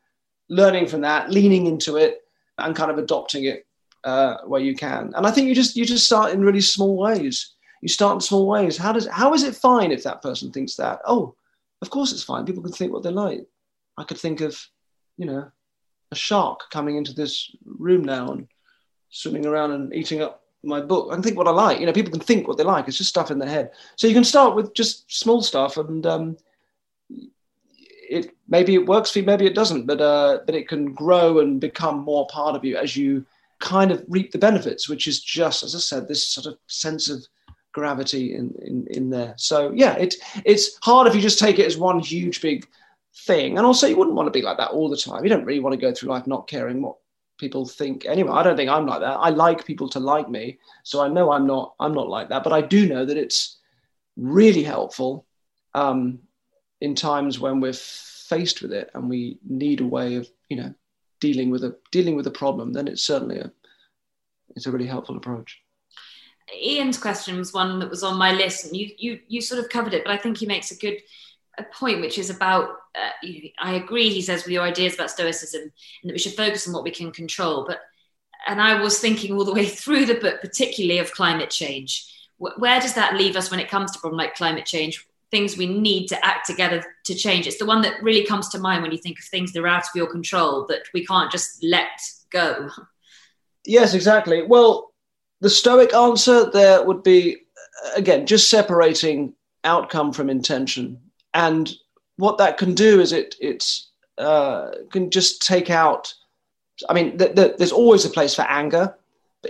learning 0.49 0.87
from 0.87 1.01
that, 1.01 1.29
leaning 1.29 1.67
into 1.67 1.97
it, 1.97 2.21
and 2.57 2.75
kind 2.75 2.89
of 2.89 2.97
adopting 2.97 3.45
it 3.45 3.65
uh, 4.05 4.37
where 4.45 4.61
you 4.61 4.75
can. 4.75 5.11
And 5.15 5.27
I 5.27 5.31
think 5.31 5.47
you 5.47 5.55
just 5.55 5.75
you 5.75 5.85
just 5.85 6.05
start 6.05 6.31
in 6.31 6.41
really 6.41 6.61
small 6.61 6.97
ways. 6.97 7.53
You 7.81 7.89
start 7.89 8.15
in 8.15 8.21
small 8.21 8.47
ways. 8.47 8.77
How 8.77 8.91
does 8.91 9.07
how 9.07 9.33
is 9.33 9.43
it 9.43 9.55
fine 9.55 9.91
if 9.91 10.03
that 10.03 10.21
person 10.21 10.51
thinks 10.51 10.75
that? 10.75 10.99
Oh, 11.05 11.35
of 11.81 11.89
course 11.89 12.13
it's 12.13 12.23
fine. 12.23 12.45
People 12.45 12.63
can 12.63 12.71
think 12.71 12.93
what 12.93 13.03
they 13.03 13.11
like. 13.11 13.45
I 13.97 14.03
could 14.03 14.17
think 14.17 14.41
of, 14.41 14.59
you 15.17 15.25
know, 15.25 15.51
a 16.15 16.19
shark 16.19 16.69
coming 16.71 16.97
into 16.97 17.13
this 17.13 17.55
room 17.65 18.03
now 18.03 18.31
and 18.31 18.47
swimming 19.09 19.45
around 19.45 19.71
and 19.71 19.93
eating 19.93 20.21
up 20.21 20.43
my 20.63 20.81
book. 20.81 21.09
I 21.11 21.21
think 21.21 21.37
what 21.37 21.47
I 21.47 21.51
like. 21.51 21.79
You 21.79 21.85
know, 21.85 21.93
people 21.93 22.11
can 22.11 22.19
think 22.19 22.47
what 22.47 22.57
they 22.57 22.63
like. 22.63 22.87
It's 22.87 22.97
just 22.97 23.09
stuff 23.09 23.31
in 23.31 23.39
their 23.39 23.49
head. 23.49 23.71
So 23.95 24.07
you 24.07 24.13
can 24.13 24.23
start 24.23 24.55
with 24.55 24.73
just 24.73 25.11
small 25.11 25.41
stuff, 25.41 25.77
and 25.77 26.05
um, 26.05 26.37
it 28.09 28.35
maybe 28.47 28.73
it 28.75 28.85
works 28.85 29.11
for 29.11 29.19
you, 29.19 29.25
maybe 29.25 29.45
it 29.45 29.55
doesn't, 29.55 29.85
but 29.85 30.01
uh, 30.01 30.39
but 30.45 30.55
it 30.55 30.67
can 30.67 30.93
grow 30.93 31.39
and 31.39 31.61
become 31.61 31.99
more 31.99 32.27
part 32.27 32.55
of 32.55 32.65
you 32.65 32.77
as 32.77 32.95
you 32.95 33.25
kind 33.59 33.91
of 33.91 34.03
reap 34.07 34.31
the 34.31 34.37
benefits, 34.37 34.89
which 34.89 35.07
is 35.07 35.21
just 35.21 35.63
as 35.63 35.75
I 35.75 35.79
said, 35.79 36.07
this 36.07 36.27
sort 36.27 36.47
of 36.47 36.57
sense 36.67 37.09
of 37.09 37.25
gravity 37.71 38.35
in 38.35 38.53
in, 38.61 38.87
in 38.89 39.09
there. 39.09 39.33
So 39.37 39.71
yeah, 39.73 39.93
it 39.95 40.15
it's 40.43 40.77
hard 40.81 41.07
if 41.07 41.15
you 41.15 41.21
just 41.21 41.39
take 41.39 41.59
it 41.59 41.67
as 41.67 41.77
one 41.77 41.99
huge 41.99 42.41
big 42.41 42.67
thing. 43.17 43.57
And 43.57 43.65
also, 43.65 43.87
you 43.87 43.97
wouldn't 43.97 44.15
want 44.15 44.27
to 44.27 44.31
be 44.31 44.41
like 44.41 44.57
that 44.57 44.71
all 44.71 44.89
the 44.89 44.97
time. 44.97 45.23
You 45.23 45.29
don't 45.29 45.45
really 45.45 45.59
want 45.59 45.73
to 45.73 45.81
go 45.81 45.93
through 45.93 46.09
life 46.09 46.27
not 46.27 46.47
caring 46.47 46.81
what 46.81 46.97
people 47.37 47.65
think 47.65 48.05
anyway 48.05 48.31
i 48.31 48.43
don't 48.43 48.55
think 48.55 48.69
i'm 48.69 48.85
like 48.85 49.01
that 49.01 49.17
i 49.17 49.29
like 49.29 49.65
people 49.65 49.89
to 49.89 49.99
like 49.99 50.29
me 50.29 50.57
so 50.83 51.01
i 51.01 51.07
know 51.07 51.31
i'm 51.31 51.45
not 51.45 51.75
i'm 51.79 51.93
not 51.93 52.07
like 52.07 52.29
that 52.29 52.43
but 52.43 52.53
i 52.53 52.61
do 52.61 52.87
know 52.87 53.05
that 53.05 53.17
it's 53.17 53.57
really 54.15 54.63
helpful 54.63 55.25
um, 55.73 56.19
in 56.79 56.95
times 56.95 57.37
when 57.37 57.59
we're 57.59 57.73
faced 57.73 58.61
with 58.61 58.71
it 58.71 58.89
and 58.93 59.09
we 59.09 59.37
need 59.45 59.81
a 59.81 59.85
way 59.85 60.15
of 60.15 60.29
you 60.47 60.55
know 60.55 60.73
dealing 61.19 61.49
with 61.49 61.63
a 61.65 61.75
dealing 61.91 62.15
with 62.15 62.27
a 62.27 62.31
problem 62.31 62.71
then 62.71 62.87
it's 62.87 63.01
certainly 63.05 63.39
a 63.39 63.51
it's 64.55 64.67
a 64.67 64.71
really 64.71 64.87
helpful 64.87 65.17
approach 65.17 65.61
ian's 66.63 66.97
question 66.97 67.37
was 67.37 67.53
one 67.53 67.79
that 67.79 67.89
was 67.89 68.03
on 68.03 68.17
my 68.17 68.31
list 68.31 68.65
and 68.65 68.77
you 68.77 68.89
you 68.97 69.19
you 69.27 69.41
sort 69.41 69.59
of 69.59 69.69
covered 69.69 69.93
it 69.93 70.05
but 70.05 70.13
i 70.13 70.17
think 70.17 70.37
he 70.37 70.45
makes 70.45 70.71
a 70.71 70.77
good 70.77 71.01
a 71.57 71.63
point 71.63 72.01
which 72.01 72.17
is 72.17 72.29
about 72.29 72.69
uh, 72.95 73.27
i 73.59 73.73
agree 73.73 74.09
he 74.09 74.21
says 74.21 74.43
with 74.43 74.51
your 74.51 74.63
ideas 74.63 74.93
about 74.93 75.11
stoicism 75.11 75.61
and 75.61 76.09
that 76.09 76.13
we 76.13 76.19
should 76.19 76.33
focus 76.33 76.67
on 76.67 76.73
what 76.73 76.83
we 76.83 76.91
can 76.91 77.11
control 77.11 77.65
but 77.67 77.79
and 78.47 78.61
i 78.61 78.79
was 78.81 78.99
thinking 78.99 79.35
all 79.35 79.45
the 79.45 79.53
way 79.53 79.65
through 79.81 80.05
the 80.05 80.15
book 80.15 80.41
particularly 80.41 80.99
of 80.99 81.11
climate 81.11 81.49
change 81.49 82.11
where 82.37 82.81
does 82.81 82.93
that 82.93 83.15
leave 83.15 83.35
us 83.35 83.49
when 83.49 83.59
it 83.59 83.69
comes 83.69 83.91
to 83.91 83.99
problem 83.99 84.17
like 84.17 84.35
climate 84.35 84.65
change 84.65 85.07
things 85.31 85.57
we 85.57 85.67
need 85.67 86.07
to 86.07 86.25
act 86.25 86.47
together 86.47 86.83
to 87.03 87.15
change. 87.15 87.47
It's 87.47 87.57
the 87.57 87.65
one 87.65 87.81
that 87.81 88.01
really 88.01 88.25
comes 88.25 88.47
to 88.49 88.59
mind 88.59 88.83
when 88.83 88.91
you 88.91 88.97
think 88.97 89.19
of 89.19 89.25
things 89.25 89.51
that 89.51 89.61
are 89.61 89.67
out 89.67 89.83
of 89.83 89.95
your 89.95 90.07
control 90.07 90.65
that 90.67 90.83
we 90.93 91.05
can't 91.05 91.31
just 91.31 91.63
let 91.63 91.89
go. 92.29 92.69
Yes, 93.65 93.93
exactly. 93.93 94.43
Well, 94.43 94.93
the 95.41 95.49
Stoic 95.49 95.93
answer 95.93 96.49
there 96.49 96.83
would 96.83 97.03
be 97.03 97.37
again 97.95 98.25
just 98.25 98.49
separating 98.49 99.33
outcome 99.63 100.13
from 100.13 100.29
intention, 100.29 101.01
and 101.35 101.71
what 102.15 102.37
that 102.39 102.57
can 102.57 102.73
do 102.73 102.99
is 102.99 103.11
it 103.11 103.35
it's 103.39 103.89
uh, 104.17 104.71
can 104.89 105.11
just 105.11 105.45
take 105.45 105.69
out. 105.69 106.13
I 106.89 106.93
mean, 106.93 107.17
th- 107.17 107.35
th- 107.35 107.57
there's 107.57 107.71
always 107.71 108.05
a 108.05 108.09
place 108.09 108.33
for 108.33 108.43
anger 108.43 108.95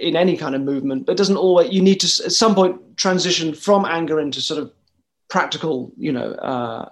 in 0.01 0.15
any 0.15 0.35
kind 0.35 0.55
of 0.55 0.61
movement, 0.61 1.05
but 1.05 1.13
it 1.13 1.17
doesn't 1.17 1.37
always. 1.37 1.71
You 1.71 1.81
need 1.81 1.99
to 2.01 2.25
at 2.25 2.31
some 2.31 2.55
point 2.55 2.97
transition 2.97 3.53
from 3.53 3.85
anger 3.85 4.19
into 4.19 4.41
sort 4.41 4.61
of 4.61 4.73
practical, 5.27 5.91
you 5.97 6.11
know, 6.11 6.31
uh, 6.31 6.89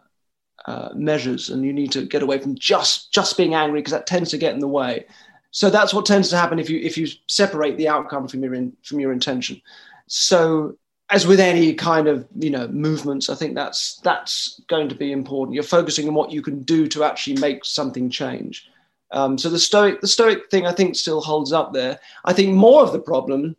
uh, 0.65 0.89
measures, 0.93 1.49
and 1.49 1.65
you 1.65 1.73
need 1.73 1.91
to 1.91 2.05
get 2.05 2.23
away 2.23 2.37
from 2.37 2.55
just 2.55 3.11
just 3.11 3.35
being 3.35 3.55
angry 3.55 3.81
because 3.81 3.93
that 3.93 4.07
tends 4.07 4.29
to 4.29 4.37
get 4.37 4.53
in 4.53 4.59
the 4.59 4.67
way. 4.67 5.05
So 5.49 5.69
that's 5.69 5.93
what 5.93 6.05
tends 6.05 6.29
to 6.29 6.37
happen 6.37 6.59
if 6.59 6.69
you 6.69 6.79
if 6.79 6.97
you 6.97 7.07
separate 7.27 7.77
the 7.77 7.89
outcome 7.89 8.27
from 8.27 8.43
your 8.43 8.53
in, 8.53 8.77
from 8.83 8.99
your 8.99 9.11
intention. 9.11 9.59
So 10.07 10.77
as 11.09 11.27
with 11.27 11.39
any 11.39 11.73
kind 11.73 12.07
of 12.07 12.27
you 12.37 12.49
know 12.49 12.67
movements, 12.67 13.29
I 13.29 13.35
think 13.35 13.55
that's 13.55 13.97
that's 14.03 14.61
going 14.67 14.89
to 14.89 14.95
be 14.95 15.11
important. 15.11 15.55
You're 15.55 15.63
focusing 15.63 16.07
on 16.07 16.13
what 16.13 16.31
you 16.31 16.41
can 16.41 16.61
do 16.61 16.87
to 16.87 17.03
actually 17.03 17.39
make 17.39 17.65
something 17.65 18.09
change. 18.09 18.69
Um, 19.11 19.37
so 19.37 19.49
the 19.49 19.59
stoic 19.59 20.01
the 20.01 20.07
stoic 20.07 20.49
thing 20.49 20.65
I 20.65 20.71
think 20.71 20.95
still 20.95 21.21
holds 21.21 21.53
up 21.53 21.73
there. 21.73 21.99
I 22.25 22.33
think 22.33 22.55
more 22.55 22.81
of 22.81 22.93
the 22.93 22.99
problem 22.99 23.55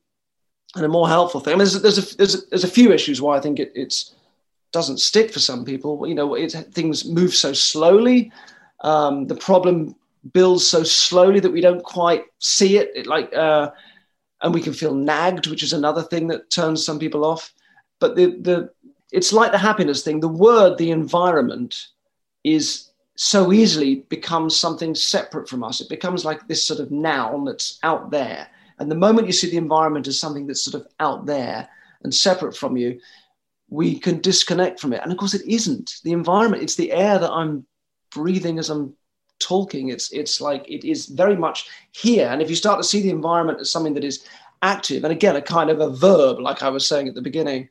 and 0.75 0.85
a 0.85 0.89
more 0.89 1.09
helpful 1.09 1.41
thing. 1.41 1.53
I 1.53 1.57
mean, 1.57 1.59
there's, 1.59 1.83
there's 1.83 1.99
a, 1.99 2.17
there's 2.17 2.35
a, 2.35 2.39
there's 2.51 2.65
a 2.65 2.69
few 2.69 2.93
issues 2.93 3.23
why 3.23 3.37
I 3.37 3.41
think 3.41 3.61
it 3.61 3.73
it's 3.75 4.15
doesn't 4.73 4.99
stick 4.99 5.33
for 5.33 5.39
some 5.39 5.65
people. 5.65 6.07
You 6.07 6.15
know, 6.15 6.35
it, 6.35 6.53
things 6.73 7.05
move 7.05 7.33
so 7.35 7.53
slowly. 7.53 8.33
Um, 8.81 9.29
the 9.29 9.37
problem 9.37 9.95
builds 10.33 10.67
so 10.67 10.83
slowly 10.83 11.41
that 11.41 11.53
we 11.53 11.61
don't 11.61 11.83
quite 11.85 12.25
see 12.41 12.79
it. 12.79 12.91
it 12.95 13.07
like, 13.07 13.33
uh, 13.35 13.71
and 14.45 14.53
we 14.53 14.61
can 14.61 14.75
feel 14.75 14.95
nagged, 14.95 15.47
which 15.47 15.63
is 15.63 15.73
another 15.73 16.03
thing 16.03 16.29
that 16.29 16.51
turns 16.51 16.85
some 16.85 16.99
people 16.99 17.25
off. 17.25 17.53
But 17.99 18.15
the 18.15 18.27
the 18.27 18.71
it's 19.11 19.33
like 19.33 19.53
the 19.53 19.59
happiness 19.59 20.03
thing. 20.03 20.21
The 20.21 20.29
word, 20.29 20.77
the 20.77 20.91
environment, 20.91 21.89
is 22.45 22.91
so 23.17 23.53
easily 23.53 24.05
becomes 24.09 24.57
something 24.57 24.95
separate 24.95 25.49
from 25.49 25.65
us. 25.65 25.81
It 25.81 25.89
becomes 25.89 26.25
like 26.25 26.47
this 26.47 26.67
sort 26.67 26.81
of 26.81 26.91
noun 26.91 27.45
that's 27.45 27.79
out 27.83 28.11
there. 28.11 28.49
And 28.79 28.91
the 28.91 28.97
moment 28.97 29.29
you 29.29 29.33
see 29.33 29.51
the 29.51 29.57
environment 29.57 30.09
as 30.09 30.19
something 30.19 30.47
that's 30.47 30.65
sort 30.65 30.83
of 30.83 30.91
out 31.01 31.27
there 31.27 31.69
and 32.03 32.13
separate 32.13 32.57
from 32.57 32.77
you, 32.77 33.01
we 33.71 33.99
can 33.99 34.21
disconnect 34.21 34.81
from 34.81 34.93
it. 34.93 35.01
And 35.03 35.13
of 35.13 35.17
course, 35.17 35.35
it 35.35 35.47
isn't. 35.47 36.01
The 36.03 36.13
environment, 36.13 36.65
it's 36.65 36.75
the 36.75 36.93
air 36.93 37.19
that 37.19 37.31
I'm 37.31 37.65
breathing 38.13 38.59
as 38.59 38.69
I'm 38.69 38.95
talking. 39.45 39.89
It's, 39.89 40.11
it's 40.13 40.41
like 40.41 40.65
it 40.69 40.85
is 40.85 41.07
very 41.07 41.37
much 41.37 41.69
here. 41.93 42.29
And 42.29 42.41
if 42.41 42.49
you 42.51 42.57
start 42.57 42.79
to 42.81 42.89
see 42.89 43.03
the 43.03 43.11
environment 43.11 43.61
as 43.61 43.71
something 43.71 43.95
that 43.95 44.05
is 44.05 44.27
active, 44.63 45.05
and 45.05 45.13
again, 45.13 45.37
a 45.37 45.43
kind 45.43 45.71
of 45.71 45.81
a 45.81 45.91
verb, 45.91 46.41
like 46.41 46.63
I 46.63 46.71
was 46.71 46.89
saying 46.89 47.09
at 47.09 47.15
the 47.15 47.29
beginning, 47.31 47.69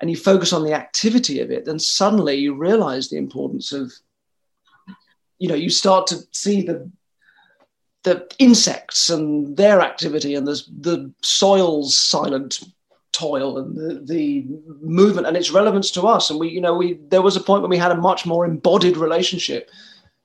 and 0.00 0.10
you 0.10 0.16
focus 0.16 0.52
on 0.52 0.64
the 0.64 0.74
activity 0.74 1.40
of 1.40 1.50
it, 1.50 1.64
then 1.64 1.78
suddenly 1.78 2.36
you 2.36 2.54
realize 2.54 3.08
the 3.08 3.16
importance 3.16 3.72
of, 3.72 3.92
you 5.38 5.48
know, 5.48 5.54
you 5.54 5.70
start 5.70 6.06
to 6.08 6.16
see 6.32 6.62
the 6.62 6.90
the 8.04 8.26
insects 8.38 9.10
and 9.10 9.56
their 9.56 9.80
activity 9.80 10.36
and 10.36 10.46
the, 10.46 10.62
the 10.80 11.12
soil's 11.20 11.96
silent 11.96 12.60
toil 13.12 13.58
and 13.58 13.76
the, 13.76 14.00
the 14.04 14.46
movement 14.80 15.26
and 15.26 15.36
its 15.36 15.50
relevance 15.50 15.90
to 15.90 16.02
us. 16.02 16.30
And 16.30 16.38
we, 16.38 16.48
you 16.48 16.60
know, 16.60 16.74
we 16.74 16.98
there 17.08 17.22
was 17.22 17.36
a 17.36 17.40
point 17.40 17.62
when 17.62 17.70
we 17.70 17.76
had 17.76 17.90
a 17.90 17.96
much 17.96 18.24
more 18.24 18.44
embodied 18.46 18.96
relationship 18.96 19.70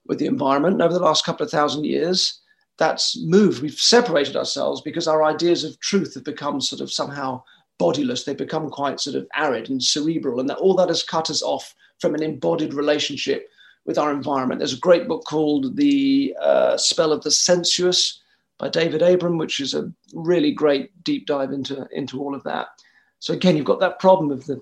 with 0.06 0.20
the 0.20 0.26
environment. 0.26 0.82
Over 0.82 0.93
the 0.93 0.99
last 0.99 1.26
couple 1.26 1.45
of 1.45 1.51
thousand 1.51 1.86
years, 1.86 2.39
that's 2.78 3.18
moved. 3.22 3.62
We've 3.62 3.74
separated 3.74 4.36
ourselves 4.36 4.82
because 4.82 5.08
our 5.08 5.24
ideas 5.24 5.64
of 5.64 5.80
truth 5.80 6.14
have 6.16 6.24
become 6.24 6.60
sort 6.60 6.82
of 6.82 6.91
somehow 6.91 7.43
bodiless. 7.78 8.24
They've 8.24 8.38
become 8.38 8.70
quite 8.70 8.99
sort 8.99 9.16
of 9.16 9.28
arid 9.36 9.70
and 9.70 9.82
cerebral, 9.82 10.39
and 10.39 10.49
that 10.49 10.58
all 10.58 10.76
that 10.76 10.89
has 10.89 11.04
cut 11.04 11.30
us 11.30 11.41
off 11.41 11.74
from 11.99 12.16
an 12.16 12.24
embodied 12.24 12.74
relationship 12.74 13.49
with 13.86 13.97
our 13.97 14.12
environment. 14.12 14.60
There's 14.60 14.74
a 14.74 14.80
great 14.80 15.08
book 15.08 15.24
called 15.26 15.76
The 15.76 16.36
uh, 16.41 16.78
Spell 16.78 17.12
of 17.12 17.22
the 17.24 17.32
Sensuous 17.32 18.22
by 18.58 18.70
David 18.70 19.01
Abram, 19.01 19.38
which 19.38 19.60
is 19.60 19.74
a 19.74 19.91
really 20.14 20.51
great 20.51 21.04
deep 21.04 21.26
dive 21.26 21.51
into, 21.51 21.88
into 21.91 22.22
all 22.22 22.34
of 22.34 22.43
that. 22.43 22.68
So 23.20 23.34
again, 23.34 23.58
you've 23.58 23.66
got 23.66 23.80
that 23.82 23.99
problem 23.99 24.32
of 24.32 24.45
the 24.45 24.62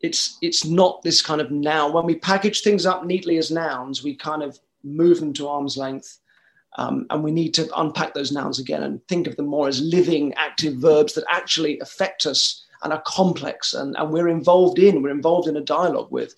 it's 0.00 0.38
it's 0.42 0.64
not 0.64 1.02
this 1.02 1.20
kind 1.20 1.40
of 1.40 1.50
noun. 1.50 1.92
When 1.92 2.06
we 2.06 2.14
package 2.14 2.60
things 2.60 2.86
up 2.86 3.04
neatly 3.04 3.36
as 3.36 3.50
nouns, 3.50 4.04
we 4.04 4.14
kind 4.14 4.42
of 4.42 4.58
move 4.82 5.20
them 5.20 5.32
to 5.34 5.48
arm's 5.48 5.76
length. 5.76 6.18
Um, 6.76 7.06
and 7.10 7.24
we 7.24 7.32
need 7.32 7.54
to 7.54 7.68
unpack 7.76 8.14
those 8.14 8.30
nouns 8.30 8.58
again 8.58 8.82
and 8.82 9.06
think 9.08 9.26
of 9.26 9.36
them 9.36 9.46
more 9.46 9.68
as 9.68 9.80
living, 9.80 10.34
active 10.34 10.76
verbs 10.76 11.14
that 11.14 11.24
actually 11.30 11.80
affect 11.80 12.26
us 12.26 12.64
and 12.82 12.92
are 12.92 13.02
complex 13.06 13.74
and, 13.74 13.96
and 13.96 14.10
we're 14.10 14.28
involved 14.28 14.78
in, 14.78 15.02
we're 15.02 15.10
involved 15.10 15.48
in 15.48 15.56
a 15.56 15.62
dialogue 15.62 16.08
with. 16.10 16.34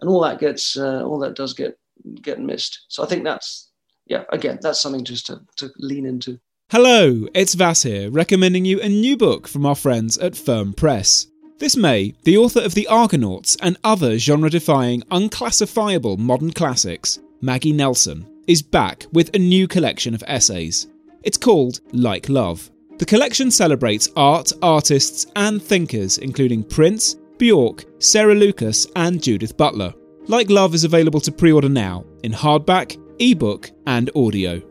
And 0.00 0.08
all 0.08 0.22
that 0.22 0.40
gets, 0.40 0.76
uh, 0.76 1.04
all 1.04 1.18
that 1.20 1.34
does 1.34 1.52
get 1.52 1.78
get 2.22 2.40
missed. 2.40 2.84
So 2.88 3.02
I 3.02 3.06
think 3.06 3.24
that's, 3.24 3.70
yeah, 4.06 4.24
again, 4.30 4.58
that's 4.60 4.80
something 4.80 5.04
just 5.04 5.26
to, 5.26 5.40
to 5.56 5.70
lean 5.78 6.06
into. 6.06 6.40
Hello, 6.70 7.28
it's 7.34 7.54
Vas 7.54 7.82
here, 7.82 8.10
recommending 8.10 8.64
you 8.64 8.80
a 8.80 8.88
new 8.88 9.16
book 9.16 9.46
from 9.46 9.66
our 9.66 9.74
friends 9.74 10.16
at 10.18 10.36
Firm 10.36 10.72
Press. 10.72 11.26
This 11.58 11.76
May, 11.76 12.14
the 12.24 12.38
author 12.38 12.60
of 12.60 12.74
The 12.74 12.88
Argonauts 12.88 13.56
and 13.60 13.76
other 13.84 14.18
genre 14.18 14.50
defying, 14.50 15.02
unclassifiable 15.10 16.16
modern 16.16 16.52
classics, 16.52 17.18
Maggie 17.44 17.72
Nelson, 17.72 18.24
is 18.46 18.62
back 18.62 19.04
with 19.12 19.34
a 19.34 19.38
new 19.38 19.66
collection 19.66 20.14
of 20.14 20.22
essays. 20.28 20.86
It's 21.24 21.36
called 21.36 21.80
Like 21.92 22.28
Love. 22.28 22.70
The 22.98 23.04
collection 23.04 23.50
celebrates 23.50 24.08
art, 24.14 24.52
artists, 24.62 25.26
and 25.34 25.60
thinkers, 25.60 26.18
including 26.18 26.62
Prince, 26.62 27.16
Bjork, 27.38 27.84
Sarah 27.98 28.36
Lucas, 28.36 28.86
and 28.94 29.20
Judith 29.20 29.56
Butler. 29.56 29.92
Like 30.28 30.50
Love 30.50 30.72
is 30.72 30.84
available 30.84 31.20
to 31.20 31.32
pre 31.32 31.50
order 31.50 31.68
now 31.68 32.04
in 32.22 32.30
hardback, 32.30 32.96
ebook, 33.18 33.72
and 33.88 34.08
audio. 34.14 34.62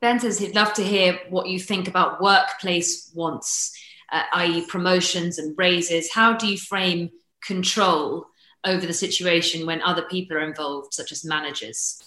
Ben 0.00 0.18
says 0.18 0.40
he'd 0.40 0.56
love 0.56 0.72
to 0.72 0.82
hear 0.82 1.20
what 1.30 1.46
you 1.46 1.60
think 1.60 1.86
about 1.86 2.20
workplace 2.20 3.12
wants, 3.14 3.70
uh, 4.10 4.24
i.e., 4.32 4.66
promotions 4.66 5.38
and 5.38 5.56
raises. 5.56 6.12
How 6.12 6.32
do 6.32 6.48
you 6.48 6.58
frame 6.58 7.10
control 7.44 8.26
over 8.64 8.86
the 8.86 8.92
situation 8.92 9.66
when 9.66 9.82
other 9.82 10.02
people 10.02 10.36
are 10.36 10.44
involved, 10.44 10.94
such 10.94 11.12
as 11.12 11.24
managers? 11.24 12.02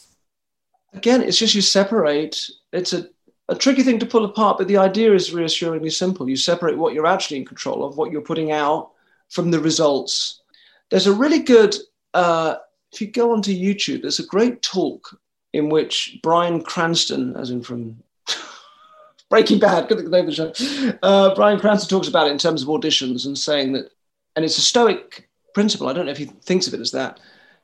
Again, 0.93 1.22
it's 1.22 1.38
just 1.38 1.56
you 1.56 1.62
separate. 1.62 2.49
It's 2.72 2.93
a, 2.93 3.08
a 3.49 3.56
tricky 3.56 3.84
thing 3.84 3.99
to 3.99 4.06
pull 4.06 4.26
apart, 4.26 4.58
but 4.58 4.68
the 4.68 4.78
idea 4.78 5.14
is 5.14 5.34
reassuringly 5.34 5.89
simple. 5.89 6.30
You 6.30 6.38
separate 6.38 6.78
what 6.78 6.93
you're 6.93 7.08
actually 7.08 7.38
in 7.38 7.45
control 7.45 7.84
of, 7.84 7.97
what 7.97 8.12
you're 8.12 8.22
putting 8.22 8.51
out, 8.51 8.91
from 9.30 9.51
the 9.51 9.60
results. 9.60 10.41
There's 10.89 11.08
a 11.08 11.14
really 11.14 11.39
good, 11.39 11.76
uh, 12.14 12.56
if 12.93 13.01
you 13.01 13.08
go 13.08 13.34
onto 13.34 13.51
YouTube, 13.51 14.01
there's 14.01 14.20
a 14.20 14.26
great 14.26 14.62
talk 14.62 15.20
in 15.53 15.70
which 15.70 16.20
Bryan 16.22 16.62
Cranston, 16.62 17.36
as 17.36 17.49
in 17.49 17.62
from 17.62 17.97
Breaking 19.30 19.60
Bad, 19.60 19.88
good 19.88 20.06
name 20.08 20.28
of 20.28 20.36
the 20.36 20.53
show, 20.53 20.97
uh, 21.01 21.34
Bryan 21.36 21.60
Cranston 21.60 21.89
talks 21.89 22.08
about 22.08 22.28
it 22.28 22.32
in 22.32 22.38
terms 22.38 22.62
of 22.62 22.70
auditions 22.70 23.26
and 23.26 23.38
saying 23.38 23.74
that, 23.74 23.91
and 24.36 24.45
it's 24.45 24.58
a 24.58 24.62
Stoic 24.62 25.24
principle. 25.56 25.88
I 25.88 25.93
don't 25.93 26.06
know 26.06 26.12
if 26.12 26.20
he 26.20 26.26
thinks 26.26 26.68
of 26.68 26.76
it 26.76 26.82
as 26.82 26.91
that, 26.91 27.20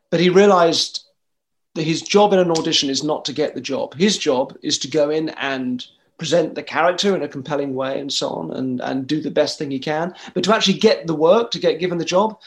but 0.09 0.19
he 0.19 0.29
realized 0.29 1.05
that 1.75 1.83
his 1.83 2.01
job 2.01 2.33
in 2.33 2.39
an 2.39 2.51
audition 2.51 2.89
is 2.89 3.03
not 3.03 3.23
to 3.25 3.33
get 3.33 3.53
the 3.53 3.61
job. 3.61 3.93
His 3.93 4.17
job 4.17 4.57
is 4.63 4.79
to 4.79 4.89
go 4.89 5.11
in 5.11 5.29
and 5.29 5.85
present 6.17 6.55
the 6.55 6.63
character 6.63 7.15
in 7.15 7.23
a 7.23 7.27
compelling 7.27 7.75
way 7.75 7.99
and 7.99 8.11
so 8.11 8.29
on 8.29 8.51
and, 8.53 8.81
and 8.81 9.07
do 9.07 9.21
the 9.21 9.31
best 9.31 9.57
thing 9.57 9.71
he 9.71 9.79
can. 9.79 10.13
But 10.33 10.43
to 10.45 10.55
actually 10.55 10.79
get 10.79 11.07
the 11.07 11.15
work, 11.15 11.51
to 11.51 11.59
get 11.59 11.79
given 11.79 11.97
the 11.97 12.05
job, 12.05 12.39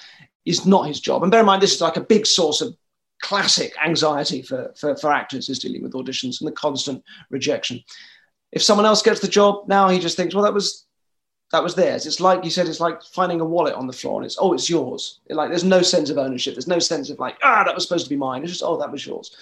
is 0.44 0.66
not 0.66 0.86
his 0.86 1.00
job. 1.00 1.22
And 1.22 1.30
bear 1.30 1.40
in 1.40 1.46
mind, 1.46 1.62
this 1.62 1.74
is 1.74 1.80
like 1.80 1.96
a 1.96 2.00
big 2.00 2.26
source 2.26 2.60
of 2.60 2.76
classic 3.22 3.74
anxiety 3.84 4.42
for, 4.42 4.72
for, 4.76 4.96
for 4.96 5.12
actors 5.12 5.48
is 5.48 5.58
dealing 5.58 5.82
with 5.82 5.94
auditions 5.94 6.40
and 6.40 6.48
the 6.48 6.52
constant 6.52 7.02
rejection. 7.30 7.80
If 8.52 8.62
someone 8.62 8.86
else 8.86 9.02
gets 9.02 9.20
the 9.20 9.28
job, 9.28 9.66
now 9.66 9.88
he 9.88 9.98
just 9.98 10.16
thinks, 10.16 10.34
well, 10.34 10.44
that 10.44 10.54
was 10.54 10.83
that 11.54 11.62
was 11.62 11.76
theirs. 11.76 12.04
It's 12.04 12.18
like 12.18 12.42
you 12.42 12.50
said, 12.50 12.66
it's 12.66 12.80
like 12.80 13.00
finding 13.04 13.40
a 13.40 13.44
wallet 13.44 13.74
on 13.74 13.86
the 13.86 13.92
floor 13.92 14.18
and 14.18 14.26
it's 14.26 14.36
oh, 14.40 14.52
it's 14.54 14.68
yours. 14.68 15.20
Like 15.30 15.50
there's 15.50 15.62
no 15.62 15.82
sense 15.82 16.10
of 16.10 16.18
ownership. 16.18 16.54
There's 16.54 16.66
no 16.66 16.80
sense 16.80 17.10
of 17.10 17.20
like, 17.20 17.36
ah, 17.44 17.62
that 17.62 17.72
was 17.72 17.84
supposed 17.84 18.06
to 18.06 18.10
be 18.10 18.16
mine. 18.16 18.42
It's 18.42 18.50
just, 18.50 18.64
oh, 18.64 18.76
that 18.78 18.90
was 18.90 19.06
yours. 19.06 19.36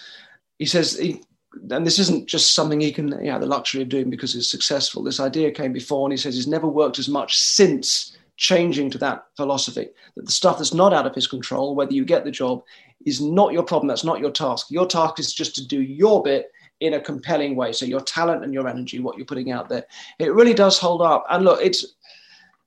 He 0.58 0.66
says 0.66 0.98
he, 0.98 1.22
and 1.70 1.86
this 1.86 1.98
isn't 1.98 2.28
just 2.28 2.52
something 2.54 2.80
he 2.80 2.92
can 2.92 3.08
you 3.24 3.32
know, 3.32 3.38
the 3.38 3.46
luxury 3.46 3.80
of 3.80 3.88
doing 3.88 4.10
because 4.10 4.34
he's 4.34 4.50
successful. 4.50 5.02
This 5.02 5.20
idea 5.20 5.50
came 5.50 5.72
before, 5.72 6.06
and 6.06 6.12
he 6.12 6.18
says 6.18 6.34
he's 6.34 6.46
never 6.46 6.68
worked 6.68 6.98
as 6.98 7.08
much 7.08 7.38
since 7.38 8.14
changing 8.36 8.90
to 8.90 8.98
that 8.98 9.24
philosophy 9.38 9.88
that 10.16 10.26
the 10.26 10.32
stuff 10.32 10.58
that's 10.58 10.74
not 10.74 10.92
out 10.92 11.06
of 11.06 11.14
his 11.14 11.26
control, 11.26 11.74
whether 11.74 11.94
you 11.94 12.04
get 12.04 12.24
the 12.24 12.30
job, 12.30 12.62
is 13.06 13.22
not 13.22 13.54
your 13.54 13.62
problem. 13.62 13.88
That's 13.88 14.04
not 14.04 14.20
your 14.20 14.32
task. 14.32 14.66
Your 14.70 14.86
task 14.86 15.18
is 15.18 15.32
just 15.32 15.54
to 15.54 15.66
do 15.66 15.80
your 15.80 16.22
bit 16.22 16.52
in 16.82 16.94
a 16.94 17.00
compelling 17.00 17.54
way. 17.54 17.72
So 17.72 17.86
your 17.86 18.00
talent 18.00 18.42
and 18.42 18.52
your 18.52 18.66
energy, 18.68 18.98
what 18.98 19.16
you're 19.16 19.24
putting 19.24 19.52
out 19.52 19.68
there, 19.68 19.86
it 20.18 20.34
really 20.34 20.52
does 20.52 20.78
hold 20.78 21.00
up. 21.00 21.24
And 21.30 21.44
look, 21.44 21.60
it's 21.62 21.94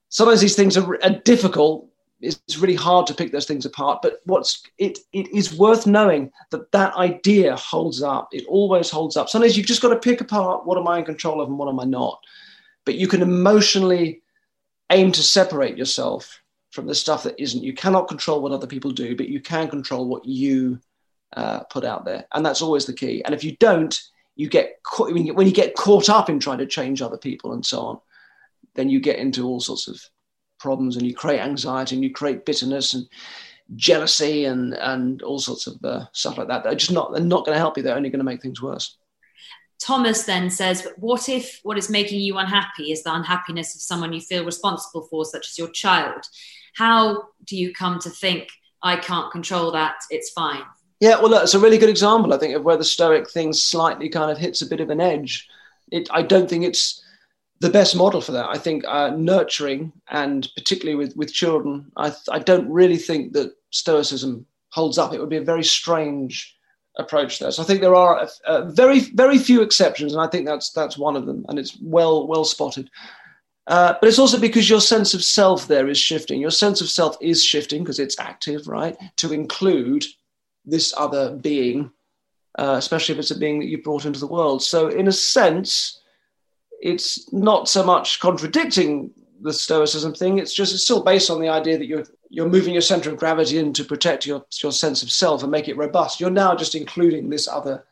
sometimes 0.10 0.42
these 0.42 0.56
things 0.56 0.78
are, 0.78 1.04
are 1.04 1.22
difficult 1.24 1.90
it's 2.22 2.58
really 2.58 2.76
hard 2.76 3.06
to 3.08 3.14
pick 3.14 3.32
those 3.32 3.46
things 3.46 3.66
apart. 3.66 4.02
But 4.02 4.22
what's 4.26 4.64
it 4.78 5.00
it 5.14 5.28
is 5.34 5.58
worth 5.58 5.86
knowing 5.86 6.32
that 6.52 6.72
that 6.72 6.96
idea 6.96 7.56
holds 7.56 8.02
up. 8.02 8.30
It 8.32 8.46
always 8.48 8.90
holds 8.90 9.18
up. 9.18 9.30
Sometimes 9.30 9.58
you've 9.58 9.66
just 9.66 9.82
got 9.82 9.90
to 9.90 10.00
pick 10.00 10.22
apart 10.22 10.66
what 10.66 10.78
am 10.78 10.88
I 10.88 11.00
in 11.00 11.06
control 11.06 11.42
of 11.42 11.50
and 11.50 11.58
what 11.58 11.70
am 11.70 11.80
I 11.80 11.86
not. 11.86 12.20
But 12.86 12.96
you 12.96 13.08
can 13.08 13.22
emotionally 13.22 14.22
aim 14.92 15.12
to 15.12 15.24
separate 15.24 15.78
yourself 15.78 16.40
from 16.72 16.88
the 16.88 16.96
stuff 16.96 17.24
that 17.24 17.40
isn't. 17.42 17.64
You 17.64 17.74
cannot 17.74 18.08
control 18.08 18.42
what 18.42 18.52
other 18.52 18.68
people 18.68 18.92
do, 18.92 19.16
but 19.16 19.30
you 19.30 19.40
can 19.40 19.70
control 19.70 20.08
what 20.08 20.26
you 20.26 20.80
uh, 21.36 21.62
put 21.64 21.84
out 21.84 22.06
there, 22.06 22.26
and 22.34 22.46
that's 22.46 22.62
always 22.62 22.86
the 22.86 22.94
key. 22.94 23.24
And 23.24 23.34
if 23.34 23.44
you 23.44 23.56
don't, 23.58 24.00
you 24.36 24.50
get 24.50 24.84
caught, 24.84 25.14
when 25.14 25.48
you 25.48 25.54
get 25.54 25.76
caught 25.76 26.10
up 26.10 26.30
in 26.30 26.40
trying 26.40 26.60
to 26.60 26.66
change 26.66 27.02
other 27.02 27.18
people 27.18 27.54
and 27.54 27.66
so 27.66 27.80
on, 27.80 28.00
then 28.76 28.90
you 28.90 29.00
get 29.00 29.18
into 29.18 29.46
all 29.46 29.60
sorts 29.60 29.88
of 29.88 30.00
problems 30.60 30.96
and 30.96 31.06
you 31.06 31.14
create 31.14 31.42
anxiety 31.42 31.96
and 31.96 32.04
you 32.04 32.12
create 32.12 32.46
bitterness 32.46 32.94
and 32.94 33.08
jealousy 33.76 34.46
and 34.46 34.74
and 34.76 35.22
all 35.24 35.40
sorts 35.40 35.68
of 35.68 35.84
uh, 35.84 36.06
stuff 36.12 36.38
like 36.38 36.48
that. 36.48 36.64
They're 36.64 36.76
just 36.76 36.92
not 36.92 37.12
they're 37.12 37.22
not 37.22 37.46
going 37.46 37.56
to 37.56 37.60
help 37.60 37.78
you. 37.78 37.84
They're 37.84 37.96
only 37.96 38.10
going 38.10 38.20
to 38.20 38.26
make 38.26 38.42
things 38.42 38.62
worse. 38.62 38.98
Thomas 39.82 40.24
then 40.24 40.50
says, 40.50 40.82
But 40.82 41.00
What 41.00 41.30
if 41.30 41.60
what 41.64 41.78
is 41.78 41.90
making 41.90 42.22
you 42.22 42.38
unhappy 42.38 42.92
is 42.92 43.04
the 43.04 43.14
unhappiness 43.14 43.76
of 43.76 43.82
someone 43.82 44.14
you 44.14 44.22
feel 44.22 44.46
responsible 44.46 45.08
for, 45.10 45.26
such 45.26 45.50
as 45.50 45.58
your 45.58 45.70
child? 45.70 46.26
How 46.76 47.30
do 47.46 47.56
you 47.56 47.74
come 47.74 48.00
to 48.00 48.10
think, 48.10 48.50
I 48.82 48.98
can't 48.98 49.32
control 49.32 49.72
that, 49.72 49.96
it's 50.10 50.32
fine? 50.32 50.64
Yeah, 51.00 51.20
well, 51.20 51.30
that's 51.30 51.54
a 51.54 51.60
really 51.60 51.78
good 51.78 51.90
example, 51.90 52.34
I 52.34 52.38
think, 52.38 52.56
of 52.56 52.64
where 52.64 52.78
the 52.78 52.84
Stoic 52.84 53.30
thing 53.30 53.54
slightly 53.54 54.10
kind 54.10 54.32
of 54.32 54.38
hits 54.38 54.62
a 54.62 54.66
bit 54.66 54.80
of 54.80 54.90
an 54.90 55.02
edge. 55.02 55.48
It, 55.92 56.08
I 56.12 56.22
don't 56.22 56.50
think 56.50 56.64
it's 56.64 57.04
the 57.60 57.70
best 57.70 57.96
model 57.96 58.22
for 58.22 58.32
that. 58.34 58.50
I 58.50 58.58
think 58.58 58.84
uh, 58.88 59.12
nurturing, 59.16 59.94
and 60.10 60.48
particularly 60.56 60.96
with, 60.96 61.16
with 61.16 61.34
children, 61.34 61.92
I, 61.96 62.14
I 62.30 62.40
don't 62.40 62.70
really 62.70 62.98
think 62.98 63.34
that 63.34 63.56
Stoicism 63.72 64.46
holds 64.70 64.98
up. 64.98 65.14
It 65.14 65.20
would 65.20 65.30
be 65.30 65.38
a 65.38 65.44
very 65.44 65.64
strange 65.64 66.56
approach 66.98 67.40
there. 67.40 67.52
So 67.52 67.62
I 67.62 67.66
think 67.66 67.82
there 67.82 67.96
are 67.96 68.28
very 68.68 69.00
very 69.00 69.38
few 69.38 69.62
exceptions, 69.62 70.14
and 70.14 70.22
I 70.22 70.28
think 70.28 70.46
that's 70.46 70.72
that's 70.72 70.98
one 70.98 71.16
of 71.16 71.26
them, 71.26 71.46
and 71.50 71.60
it's 71.60 71.78
well 71.82 72.28
well 72.28 72.46
spotted. 72.46 72.90
Uh, 73.68 73.96
but 74.00 74.08
it's 74.08 74.20
also 74.20 74.40
because 74.40 74.70
your 74.70 74.82
sense 74.82 75.14
of 75.14 75.24
self 75.24 75.68
there 75.68 75.88
is 75.88 75.98
shifting. 75.98 76.40
Your 76.40 76.52
sense 76.52 76.82
of 76.82 76.90
self 76.90 77.18
is 77.20 77.44
shifting 77.44 77.84
because 77.84 78.00
it's 78.00 78.20
active, 78.20 78.68
right? 78.68 78.96
To 79.18 79.34
include 79.34 80.06
this 80.66 80.94
other 80.98 81.36
being, 81.36 81.92
uh, 82.60 82.76
especially 82.78 83.14
if 83.14 83.20
it's 83.20 83.32
a 83.32 83.38
being 83.38 83.60
that 83.60 83.68
you 83.68 83.82
brought 83.82 84.06
into 84.06 84.20
the 84.20 84.28
world. 84.28 84.62
So 84.62 84.90
in 84.90 85.08
a 85.08 85.12
sense, 85.12 86.00
it's 86.86 87.32
not 87.34 87.68
so 87.68 87.84
much 87.84 88.20
contradicting 88.20 89.12
the 89.42 89.52
stoicism 89.52 90.14
thing 90.14 90.38
it's 90.38 90.54
just 90.54 90.74
it's 90.74 90.84
still 90.84 91.04
based 91.04 91.30
on 91.30 91.42
the 91.42 91.50
idea 91.50 91.78
that 91.78 91.88
you're 91.88 92.06
you're 92.36 92.50
moving 92.50 92.74
your 92.74 92.82
center 92.82 93.10
of 93.10 93.18
gravity 93.18 93.58
in 93.58 93.72
to 93.72 93.84
protect 93.84 94.26
your 94.26 94.46
your 94.62 94.72
sense 94.72 95.02
of 95.02 95.10
self 95.10 95.42
and 95.42 95.52
make 95.52 95.70
it 95.70 95.78
robust. 95.78 96.20
You're 96.20 96.30
now 96.30 96.54
just 96.54 96.76
including 96.76 97.30
this 97.30 97.48
other 97.48 97.86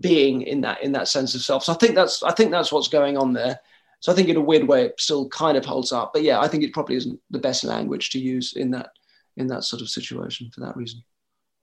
being 0.00 0.42
in 0.42 0.62
that 0.62 0.82
in 0.82 0.90
that 0.92 1.06
sense 1.06 1.34
of 1.34 1.42
self. 1.42 1.62
So 1.64 1.72
i 1.72 1.76
think 1.76 1.94
that's 1.94 2.22
i 2.22 2.32
think 2.32 2.50
that's 2.50 2.72
what's 2.72 2.88
going 2.88 3.16
on 3.16 3.32
there. 3.32 3.60
So 4.00 4.10
i 4.10 4.14
think 4.14 4.28
in 4.28 4.36
a 4.36 4.40
weird 4.40 4.66
way 4.66 4.86
it 4.86 5.00
still 5.00 5.28
kind 5.28 5.56
of 5.56 5.64
holds 5.64 5.92
up. 5.92 6.12
But 6.12 6.22
yeah 6.22 6.40
i 6.40 6.48
think 6.48 6.64
it 6.64 6.72
probably 6.72 6.96
isn't 6.96 7.20
the 7.30 7.38
best 7.38 7.62
language 7.64 8.10
to 8.10 8.18
use 8.18 8.54
in 8.54 8.70
that 8.72 8.90
in 9.36 9.46
that 9.48 9.64
sort 9.64 9.82
of 9.82 9.88
situation 9.88 10.50
for 10.52 10.60
that 10.60 10.76
reason. 10.76 11.02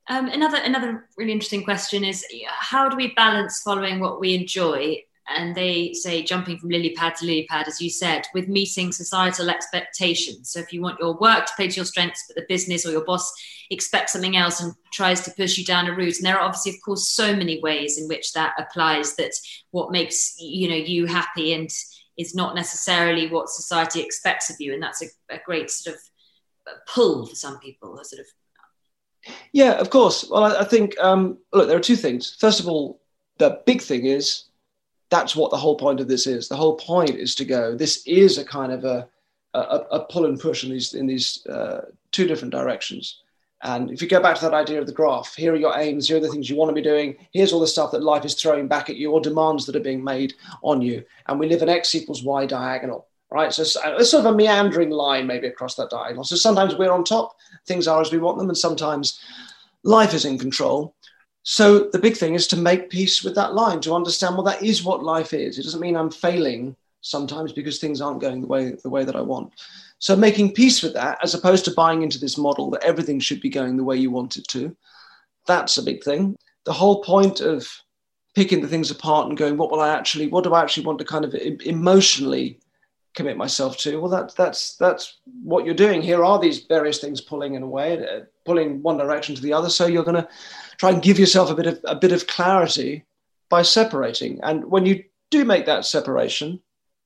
Um, 0.09 0.27
another 0.29 0.57
another 0.57 1.09
really 1.17 1.33
interesting 1.33 1.63
question 1.63 2.03
is 2.03 2.25
how 2.47 2.87
do 2.87 2.95
we 2.95 3.13
balance 3.13 3.61
following 3.61 3.99
what 3.99 4.19
we 4.21 4.35
enjoy 4.35 5.03
and 5.27 5.55
they 5.55 5.93
say 5.93 6.23
jumping 6.23 6.57
from 6.57 6.69
lily 6.69 6.93
pad 6.95 7.15
to 7.15 7.25
lily 7.25 7.45
pad, 7.49 7.67
as 7.67 7.81
you 7.81 7.89
said, 7.89 8.25
with 8.33 8.47
meeting 8.47 8.91
societal 8.91 9.49
expectations. 9.49 10.51
So 10.51 10.59
if 10.59 10.73
you 10.73 10.81
want 10.81 10.99
your 10.99 11.17
work 11.17 11.45
to 11.45 11.53
play 11.55 11.67
to 11.67 11.75
your 11.75 11.85
strengths, 11.85 12.25
but 12.27 12.35
the 12.35 12.45
business 12.49 12.85
or 12.85 12.91
your 12.91 13.05
boss 13.05 13.31
expects 13.69 14.13
something 14.13 14.35
else 14.35 14.61
and 14.61 14.73
tries 14.91 15.21
to 15.21 15.31
push 15.31 15.57
you 15.57 15.65
down 15.65 15.87
a 15.87 15.95
route, 15.95 16.17
and 16.17 16.25
there 16.25 16.37
are 16.37 16.45
obviously, 16.45 16.71
of 16.73 16.81
course, 16.83 17.09
so 17.09 17.35
many 17.35 17.59
ways 17.61 17.97
in 17.97 18.07
which 18.07 18.33
that 18.33 18.53
applies. 18.57 19.15
That 19.15 19.31
what 19.71 19.91
makes 19.91 20.35
you 20.39 20.69
know 20.69 20.75
you 20.75 21.05
happy 21.05 21.53
and 21.53 21.69
is 22.17 22.35
not 22.35 22.55
necessarily 22.55 23.27
what 23.27 23.49
society 23.49 24.01
expects 24.01 24.49
of 24.49 24.57
you, 24.59 24.73
and 24.73 24.81
that's 24.81 25.01
a, 25.01 25.07
a 25.29 25.39
great 25.45 25.69
sort 25.69 25.95
of 25.95 26.01
pull 26.87 27.25
for 27.25 27.35
some 27.35 27.59
people. 27.59 27.97
A 27.99 28.05
sort 28.05 28.21
of 28.21 28.27
yeah, 29.53 29.73
of 29.73 29.89
course. 29.89 30.27
Well, 30.29 30.43
I, 30.43 30.61
I 30.61 30.63
think 30.63 30.99
um, 30.99 31.37
look, 31.53 31.67
there 31.67 31.77
are 31.77 31.81
two 31.81 31.95
things. 31.95 32.35
First 32.39 32.59
of 32.59 32.67
all, 32.67 33.01
the 33.37 33.61
big 33.65 33.81
thing 33.81 34.05
is 34.05 34.45
that's 35.11 35.35
what 35.35 35.51
the 35.51 35.57
whole 35.57 35.75
point 35.75 35.99
of 35.99 36.07
this 36.07 36.25
is. 36.25 36.47
The 36.47 36.55
whole 36.55 36.75
point 36.75 37.11
is 37.11 37.35
to 37.35 37.45
go. 37.45 37.75
This 37.75 38.01
is 38.07 38.39
a 38.39 38.45
kind 38.45 38.71
of 38.71 38.83
a 38.83 39.07
a, 39.53 39.59
a 39.91 40.05
pull 40.05 40.25
and 40.25 40.39
push 40.39 40.63
in 40.63 40.71
these 40.71 40.93
in 40.93 41.05
these 41.05 41.45
uh, 41.45 41.81
two 42.11 42.25
different 42.25 42.53
directions. 42.53 43.21
And 43.63 43.91
if 43.91 44.01
you 44.01 44.07
go 44.07 44.21
back 44.21 44.37
to 44.37 44.41
that 44.45 44.55
idea 44.55 44.79
of 44.79 44.87
the 44.87 44.93
graph, 44.93 45.35
here 45.35 45.53
are 45.53 45.57
your 45.57 45.77
aims, 45.77 46.07
here 46.07 46.17
are 46.17 46.21
the 46.21 46.29
things 46.29 46.49
you 46.49 46.55
want 46.55 46.69
to 46.69 46.73
be 46.73 46.81
doing, 46.81 47.15
here's 47.31 47.53
all 47.53 47.59
the 47.59 47.67
stuff 47.67 47.91
that 47.91 48.01
life 48.01 48.25
is 48.25 48.33
throwing 48.33 48.67
back 48.67 48.89
at 48.89 48.95
you 48.95 49.11
or 49.11 49.21
demands 49.21 49.67
that 49.67 49.75
are 49.75 49.81
being 49.81 50.03
made 50.03 50.33
on 50.63 50.81
you. 50.81 51.03
And 51.27 51.39
we 51.39 51.47
live 51.47 51.61
in 51.61 51.69
x 51.69 51.93
equals 51.93 52.23
y 52.23 52.47
diagonal, 52.47 53.07
right? 53.29 53.53
So 53.53 53.61
it's 53.61 54.09
sort 54.09 54.25
of 54.25 54.33
a 54.33 54.35
meandering 54.35 54.89
line 54.89 55.27
maybe 55.27 55.45
across 55.45 55.75
that 55.75 55.91
diagonal. 55.91 56.23
So 56.23 56.37
sometimes 56.37 56.75
we're 56.75 56.91
on 56.91 57.03
top, 57.03 57.35
things 57.67 57.87
are 57.87 58.01
as 58.01 58.11
we 58.11 58.17
want 58.17 58.39
them, 58.39 58.49
and 58.49 58.57
sometimes 58.57 59.19
life 59.83 60.15
is 60.15 60.25
in 60.25 60.39
control. 60.39 60.95
So 61.43 61.89
the 61.89 61.99
big 61.99 62.15
thing 62.15 62.35
is 62.35 62.47
to 62.47 62.57
make 62.57 62.89
peace 62.89 63.23
with 63.23 63.35
that 63.35 63.53
line, 63.53 63.81
to 63.81 63.95
understand 63.95 64.35
well, 64.35 64.45
that 64.45 64.61
is 64.61 64.83
what 64.83 65.03
life 65.03 65.33
is. 65.33 65.57
It 65.57 65.63
doesn't 65.63 65.79
mean 65.81 65.95
I'm 65.95 66.11
failing 66.11 66.75
sometimes 67.01 67.51
because 67.51 67.79
things 67.79 67.99
aren't 67.99 68.21
going 68.21 68.41
the 68.41 68.47
way 68.47 68.71
the 68.83 68.89
way 68.89 69.03
that 69.03 69.15
I 69.15 69.21
want. 69.21 69.53
So 69.97 70.15
making 70.15 70.53
peace 70.53 70.81
with 70.81 70.93
that, 70.93 71.19
as 71.23 71.33
opposed 71.33 71.65
to 71.65 71.71
buying 71.71 72.01
into 72.01 72.19
this 72.19 72.37
model 72.37 72.69
that 72.71 72.83
everything 72.83 73.19
should 73.19 73.41
be 73.41 73.49
going 73.49 73.77
the 73.77 73.83
way 73.83 73.97
you 73.97 74.11
want 74.11 74.37
it 74.37 74.47
to, 74.49 74.75
that's 75.45 75.77
a 75.77 75.83
big 75.83 76.03
thing. 76.03 76.37
The 76.63 76.73
whole 76.73 77.03
point 77.03 77.39
of 77.41 77.67
picking 78.33 78.61
the 78.61 78.67
things 78.67 78.91
apart 78.91 79.27
and 79.27 79.37
going, 79.37 79.57
what 79.57 79.71
will 79.71 79.81
I 79.81 79.89
actually, 79.89 80.27
what 80.27 80.43
do 80.43 80.53
I 80.53 80.61
actually 80.61 80.85
want 80.85 80.99
to 80.99 81.05
kind 81.05 81.25
of 81.25 81.35
emotionally 81.35 82.59
commit 83.13 83.37
myself 83.37 83.77
to? 83.79 83.99
Well, 83.99 84.09
that, 84.11 84.35
that's 84.35 84.75
that's 84.77 85.19
what 85.43 85.65
you're 85.65 85.73
doing. 85.73 86.01
Here 86.01 86.23
are 86.23 86.39
these 86.39 86.59
various 86.59 86.99
things 86.99 87.19
pulling 87.19 87.55
in 87.55 87.63
a 87.63 87.67
way, 87.67 88.03
uh, 88.03 88.21
pulling 88.45 88.81
one 88.81 88.97
direction 88.97 89.35
to 89.35 89.41
the 89.41 89.53
other. 89.53 89.69
So 89.69 89.85
you're 89.85 90.03
going 90.03 90.21
to 90.21 90.27
try 90.81 90.89
and 90.89 91.03
give 91.03 91.19
yourself 91.19 91.51
a 91.51 91.55
bit 91.55 91.67
of 91.67 91.79
a 91.83 91.95
bit 91.95 92.11
of 92.11 92.25
clarity 92.25 93.05
by 93.49 93.61
separating. 93.61 94.39
And 94.41 94.65
when 94.65 94.87
you 94.87 95.03
do 95.29 95.45
make 95.45 95.67
that 95.67 95.85
separation, 95.85 96.59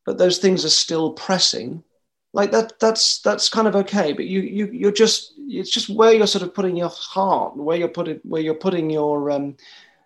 but 0.05 0.17
those 0.17 0.37
things 0.37 0.63
are 0.63 0.69
still 0.69 1.11
pressing, 1.11 1.83
like 2.31 2.51
that, 2.51 2.79
that's 2.79 3.19
that's 3.19 3.49
kind 3.49 3.67
of 3.67 3.75
okay. 3.75 4.13
But 4.13 4.27
you 4.27 4.39
you 4.39 4.67
you're 4.71 4.93
just 4.93 5.33
it's 5.39 5.69
just 5.69 5.89
where 5.89 6.13
you're 6.13 6.25
sort 6.25 6.45
of 6.45 6.53
putting 6.53 6.77
your 6.77 6.89
heart, 6.89 7.57
where 7.57 7.75
you're 7.75 7.89
putting 7.89 8.21
where 8.23 8.41
you're 8.41 8.53
putting 8.53 8.89
your 8.89 9.29
um, 9.29 9.57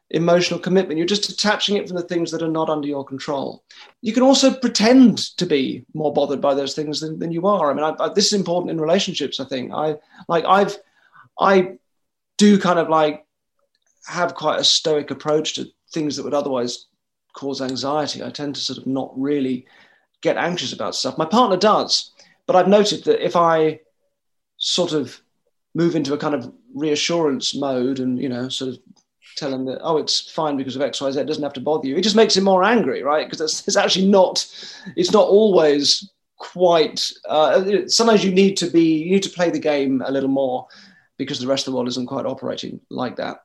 emotional 0.09 0.59
commitment. 0.59 0.97
You're 0.97 1.05
just 1.05 1.29
detaching 1.29 1.77
it 1.77 1.87
from 1.87 1.97
the 1.97 2.09
things 2.09 2.31
that 2.31 2.41
are 2.41 2.55
not 2.59 2.71
under 2.71 2.87
your 2.87 3.05
control. 3.05 3.63
You 4.01 4.13
can 4.13 4.23
also 4.23 4.51
pretend 4.51 5.37
to 5.37 5.45
be 5.45 5.85
more 5.93 6.11
bothered 6.11 6.41
by 6.41 6.55
those 6.55 6.73
things 6.73 7.01
than, 7.01 7.19
than 7.19 7.31
you 7.31 7.45
are. 7.45 7.69
I 7.69 7.75
mean, 7.75 7.83
I, 7.83 7.93
I, 8.03 8.09
this 8.09 8.33
is 8.33 8.33
important 8.33 8.71
in 8.71 8.81
relationships. 8.81 9.39
I 9.39 9.45
think 9.45 9.71
I 9.71 9.97
like 10.27 10.45
I've 10.45 10.75
I 11.39 11.77
do 12.39 12.57
kind 12.57 12.79
of 12.79 12.89
like 12.89 13.27
have 14.07 14.35
quite 14.35 14.59
a 14.59 14.63
stoic 14.63 15.11
approach 15.11 15.55
to 15.55 15.67
things 15.91 16.15
that 16.15 16.23
would 16.23 16.33
otherwise 16.33 16.87
cause 17.33 17.61
anxiety. 17.61 18.23
I 18.23 18.29
tend 18.29 18.55
to 18.55 18.61
sort 18.61 18.79
of 18.79 18.87
not 18.87 19.11
really 19.15 19.65
get 20.21 20.37
anxious 20.37 20.73
about 20.73 20.95
stuff. 20.95 21.17
My 21.17 21.25
partner 21.25 21.57
does, 21.57 22.11
but 22.47 22.55
I've 22.55 22.67
noted 22.67 23.03
that 23.05 23.23
if 23.23 23.35
I 23.35 23.79
sort 24.57 24.93
of 24.93 25.21
move 25.75 25.95
into 25.95 26.13
a 26.13 26.17
kind 26.17 26.35
of 26.35 26.51
reassurance 26.73 27.55
mode 27.55 27.99
and, 27.99 28.19
you 28.19 28.27
know, 28.27 28.49
sort 28.49 28.71
of 28.73 28.79
tell 29.37 29.53
him 29.53 29.65
that, 29.65 29.79
oh, 29.81 29.97
it's 29.97 30.31
fine 30.31 30.57
because 30.57 30.75
of 30.75 30.81
X, 30.81 30.99
Y, 30.99 31.11
Z, 31.11 31.19
it 31.19 31.27
doesn't 31.27 31.43
have 31.43 31.53
to 31.53 31.61
bother 31.61 31.87
you, 31.87 31.95
it 31.95 32.03
just 32.03 32.15
makes 32.15 32.35
him 32.35 32.43
more 32.43 32.63
angry, 32.63 33.03
right? 33.03 33.25
Because 33.25 33.41
it's, 33.41 33.67
it's 33.67 33.77
actually 33.77 34.07
not, 34.07 34.45
it's 34.95 35.11
not 35.11 35.27
always 35.27 36.09
quite, 36.37 37.11
uh, 37.27 37.87
sometimes 37.87 38.23
you 38.23 38.31
need 38.31 38.57
to 38.57 38.67
be, 38.67 39.03
you 39.03 39.11
need 39.11 39.23
to 39.23 39.29
play 39.29 39.49
the 39.49 39.59
game 39.59 40.01
a 40.05 40.11
little 40.11 40.29
more 40.29 40.67
because 41.17 41.39
the 41.39 41.47
rest 41.47 41.67
of 41.67 41.71
the 41.71 41.75
world 41.75 41.87
isn't 41.87 42.07
quite 42.07 42.25
operating 42.25 42.79
like 42.89 43.15
that 43.17 43.43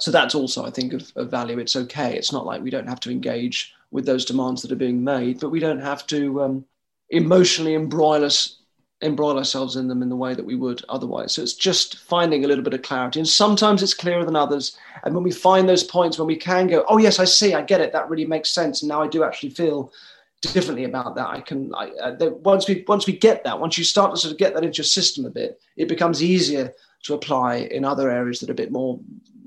so 0.00 0.10
that's 0.10 0.34
also, 0.34 0.64
I 0.64 0.70
think, 0.70 0.92
of, 0.92 1.12
of, 1.16 1.30
value. 1.30 1.58
It's 1.58 1.76
okay. 1.76 2.16
It's 2.16 2.32
not 2.32 2.46
like 2.46 2.62
we 2.62 2.70
don't 2.70 2.88
have 2.88 3.00
to 3.00 3.10
engage 3.10 3.72
with 3.90 4.06
those 4.06 4.24
demands 4.24 4.62
that 4.62 4.72
are 4.72 4.76
being 4.76 5.04
made, 5.04 5.40
but 5.40 5.50
we 5.50 5.60
don't 5.60 5.80
have 5.80 6.06
to 6.08 6.42
um, 6.42 6.64
emotionally 7.10 7.74
embroil 7.74 8.24
us, 8.24 8.58
embroil 9.02 9.38
ourselves 9.38 9.76
in 9.76 9.86
them 9.86 10.02
in 10.02 10.08
the 10.08 10.16
way 10.16 10.34
that 10.34 10.44
we 10.44 10.56
would 10.56 10.84
otherwise. 10.88 11.34
So 11.34 11.42
it's 11.42 11.54
just 11.54 11.98
finding 11.98 12.44
a 12.44 12.48
little 12.48 12.64
bit 12.64 12.74
of 12.74 12.82
clarity, 12.82 13.20
and 13.20 13.28
sometimes 13.28 13.82
it's 13.82 13.94
clearer 13.94 14.24
than 14.24 14.34
others. 14.34 14.76
And 15.04 15.14
when 15.14 15.22
we 15.22 15.30
find 15.30 15.68
those 15.68 15.84
points 15.84 16.18
when 16.18 16.26
we 16.26 16.36
can 16.36 16.66
go, 16.66 16.84
"Oh 16.88 16.98
yes, 16.98 17.20
I 17.20 17.24
see, 17.24 17.54
I 17.54 17.62
get 17.62 17.80
it. 17.80 17.92
That 17.92 18.10
really 18.10 18.26
makes 18.26 18.50
sense," 18.50 18.82
and 18.82 18.88
now 18.88 19.00
I 19.00 19.06
do 19.06 19.22
actually 19.22 19.50
feel 19.50 19.92
differently 20.40 20.84
about 20.84 21.14
that. 21.14 21.28
I 21.28 21.40
can 21.40 21.72
I, 21.74 21.90
uh, 22.02 22.30
once 22.42 22.68
we 22.68 22.84
once 22.88 23.06
we 23.06 23.16
get 23.16 23.44
that, 23.44 23.60
once 23.60 23.78
you 23.78 23.84
start 23.84 24.12
to 24.12 24.20
sort 24.20 24.32
of 24.32 24.38
get 24.38 24.54
that 24.54 24.64
into 24.64 24.78
your 24.78 24.84
system 24.84 25.24
a 25.24 25.30
bit, 25.30 25.60
it 25.76 25.88
becomes 25.88 26.20
easier 26.20 26.74
to 27.04 27.14
apply 27.14 27.56
in 27.56 27.84
other 27.84 28.10
areas 28.10 28.40
that 28.40 28.48
are 28.48 28.52
a 28.52 28.56
bit 28.56 28.72
more 28.72 28.98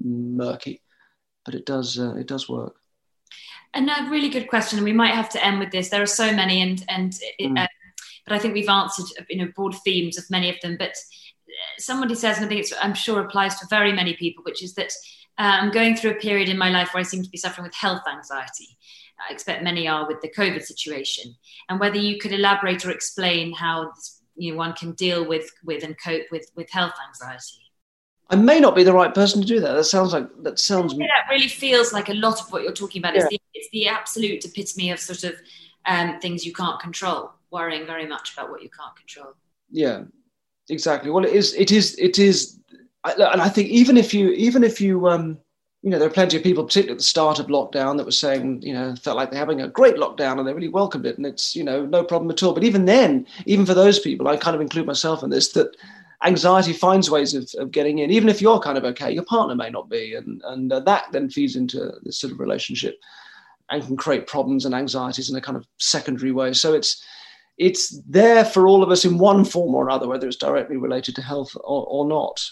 murky, 0.01 0.81
but 1.45 1.55
it 1.55 1.65
does 1.65 1.99
uh, 1.99 2.15
it 2.15 2.27
does 2.27 2.49
work. 2.49 2.75
And 3.73 3.89
a 3.89 4.09
really 4.09 4.29
good 4.29 4.47
question, 4.47 4.79
and 4.79 4.85
we 4.85 4.93
might 4.93 5.13
have 5.13 5.29
to 5.29 5.45
end 5.45 5.59
with 5.59 5.71
this. 5.71 5.89
There 5.89 6.01
are 6.01 6.07
so 6.07 6.31
many, 6.31 6.61
and 6.61 6.83
and 6.89 7.13
mm. 7.39 7.59
uh, 7.59 7.67
but 8.25 8.35
I 8.35 8.39
think 8.39 8.53
we've 8.53 8.69
answered 8.69 9.05
you 9.29 9.37
know 9.37 9.51
broad 9.55 9.75
themes 9.83 10.17
of 10.17 10.29
many 10.29 10.49
of 10.49 10.59
them. 10.61 10.77
But 10.77 10.95
somebody 11.77 12.15
says, 12.15 12.37
and 12.37 12.45
I 12.45 12.49
think 12.49 12.61
it's, 12.61 12.73
I'm 12.81 12.93
sure 12.93 13.21
applies 13.21 13.59
to 13.59 13.67
very 13.69 13.91
many 13.91 14.15
people, 14.15 14.43
which 14.43 14.63
is 14.63 14.73
that 14.75 14.91
uh, 15.37 15.59
I'm 15.61 15.71
going 15.71 15.95
through 15.95 16.11
a 16.11 16.15
period 16.15 16.49
in 16.49 16.57
my 16.57 16.69
life 16.69 16.93
where 16.93 17.01
I 17.01 17.03
seem 17.03 17.23
to 17.23 17.29
be 17.29 17.37
suffering 17.37 17.65
with 17.65 17.75
health 17.75 18.03
anxiety. 18.09 18.77
I 19.29 19.33
expect 19.33 19.63
many 19.63 19.87
are 19.87 20.07
with 20.07 20.21
the 20.21 20.29
COVID 20.29 20.63
situation, 20.63 21.35
and 21.69 21.79
whether 21.79 21.97
you 21.97 22.19
could 22.19 22.31
elaborate 22.31 22.85
or 22.85 22.91
explain 22.91 23.53
how 23.53 23.91
you 24.35 24.51
know, 24.51 24.57
one 24.57 24.73
can 24.73 24.93
deal 24.93 25.27
with 25.27 25.51
with 25.63 25.83
and 25.83 25.95
cope 26.03 26.25
with 26.31 26.51
with 26.55 26.69
health 26.71 26.93
anxiety. 27.07 27.66
I 28.29 28.35
may 28.35 28.59
not 28.59 28.75
be 28.75 28.83
the 28.83 28.93
right 28.93 29.13
person 29.13 29.41
to 29.41 29.47
do 29.47 29.59
that. 29.61 29.73
That 29.73 29.85
sounds 29.85 30.13
like 30.13 30.27
that 30.43 30.59
sounds. 30.59 30.93
Yeah, 30.93 31.07
that 31.07 31.33
really 31.33 31.47
feels 31.47 31.93
like 31.93 32.09
a 32.09 32.13
lot 32.13 32.41
of 32.41 32.51
what 32.51 32.63
you're 32.63 32.73
talking 32.73 33.01
about. 33.01 33.15
Yeah. 33.15 33.21
It's, 33.21 33.29
the, 33.29 33.41
it's 33.53 33.69
the 33.71 33.87
absolute 33.87 34.43
epitome 34.43 34.91
of 34.91 34.99
sort 34.99 35.23
of 35.23 35.35
um, 35.85 36.19
things 36.19 36.45
you 36.45 36.53
can't 36.53 36.79
control. 36.79 37.31
Worrying 37.49 37.85
very 37.85 38.05
much 38.05 38.33
about 38.33 38.49
what 38.49 38.61
you 38.61 38.69
can't 38.69 38.93
control. 38.97 39.33
Yeah, 39.71 40.03
exactly. 40.69 41.09
Well, 41.09 41.23
it 41.23 41.33
is. 41.33 41.53
It 41.53 41.71
is. 41.71 41.97
It 41.97 42.19
is. 42.19 42.59
And 43.05 43.41
I 43.41 43.47
think 43.47 43.69
even 43.69 43.95
if 43.95 44.13
you, 44.13 44.31
even 44.31 44.65
if 44.65 44.81
you, 44.81 45.07
um, 45.07 45.37
you 45.81 45.89
know, 45.89 45.97
there 45.97 46.09
are 46.09 46.11
plenty 46.11 46.35
of 46.35 46.43
people, 46.43 46.65
particularly 46.65 46.95
at 46.95 46.97
the 46.97 47.05
start 47.05 47.39
of 47.39 47.47
lockdown, 47.47 47.95
that 47.95 48.05
were 48.05 48.11
saying, 48.11 48.61
you 48.61 48.73
know, 48.73 48.93
felt 48.97 49.15
like 49.15 49.31
they're 49.31 49.39
having 49.39 49.61
a 49.61 49.69
great 49.69 49.95
lockdown 49.95 50.39
and 50.39 50.45
they 50.45 50.53
really 50.53 50.67
welcomed 50.67 51.05
it, 51.05 51.15
and 51.15 51.25
it's, 51.25 51.55
you 51.55 51.63
know, 51.63 51.85
no 51.85 52.03
problem 52.03 52.29
at 52.29 52.43
all. 52.43 52.53
But 52.53 52.65
even 52.65 52.83
then, 52.83 53.25
even 53.45 53.65
for 53.65 53.73
those 53.73 53.97
people, 53.97 54.27
I 54.27 54.35
kind 54.35 54.55
of 54.55 54.61
include 54.61 54.87
myself 54.87 55.23
in 55.23 55.29
this 55.29 55.53
that 55.53 55.77
anxiety 56.23 56.73
finds 56.73 57.09
ways 57.09 57.33
of, 57.33 57.49
of 57.57 57.71
getting 57.71 57.99
in, 57.99 58.11
even 58.11 58.29
if 58.29 58.41
you're 58.41 58.59
kind 58.59 58.77
of 58.77 58.83
okay, 58.85 59.11
your 59.11 59.25
partner 59.25 59.55
may 59.55 59.69
not 59.69 59.89
be. 59.89 60.15
And, 60.15 60.41
and 60.45 60.71
uh, 60.71 60.79
that 60.81 61.11
then 61.11 61.29
feeds 61.29 61.55
into 61.55 61.93
this 62.03 62.19
sort 62.19 62.33
of 62.33 62.39
relationship 62.39 62.97
and 63.69 63.85
can 63.85 63.97
create 63.97 64.27
problems 64.27 64.65
and 64.65 64.73
anxieties 64.73 65.29
in 65.29 65.35
a 65.35 65.41
kind 65.41 65.57
of 65.57 65.67
secondary 65.77 66.31
way. 66.31 66.53
So 66.53 66.73
it's, 66.73 67.03
it's 67.57 67.99
there 68.07 68.45
for 68.45 68.67
all 68.67 68.83
of 68.83 68.89
us 68.89 69.05
in 69.05 69.17
one 69.17 69.43
form 69.43 69.75
or 69.75 69.87
another, 69.87 70.07
whether 70.07 70.27
it's 70.27 70.37
directly 70.37 70.77
related 70.77 71.15
to 71.15 71.21
health 71.21 71.55
or, 71.55 71.85
or 71.87 72.07
not. 72.07 72.43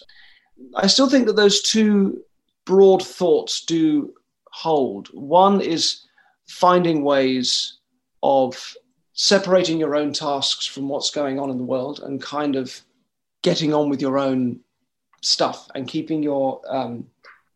I 0.75 0.87
still 0.87 1.09
think 1.09 1.25
that 1.27 1.35
those 1.35 1.61
two 1.61 2.21
broad 2.65 3.03
thoughts 3.03 3.63
do 3.65 4.13
hold. 4.51 5.07
One 5.13 5.61
is 5.61 6.01
finding 6.47 7.03
ways 7.03 7.77
of 8.23 8.75
separating 9.13 9.79
your 9.79 9.95
own 9.95 10.11
tasks 10.11 10.65
from 10.65 10.89
what's 10.89 11.09
going 11.09 11.39
on 11.39 11.49
in 11.49 11.57
the 11.57 11.63
world 11.63 12.01
and 12.03 12.21
kind 12.21 12.55
of 12.55 12.81
getting 13.45 13.75
on 13.75 13.91
with 13.91 14.01
your 14.01 14.17
own 14.17 14.59
stuff 15.21 15.67
and 15.75 15.87
keeping 15.87 16.23
your 16.23 16.59
um, 16.67 17.05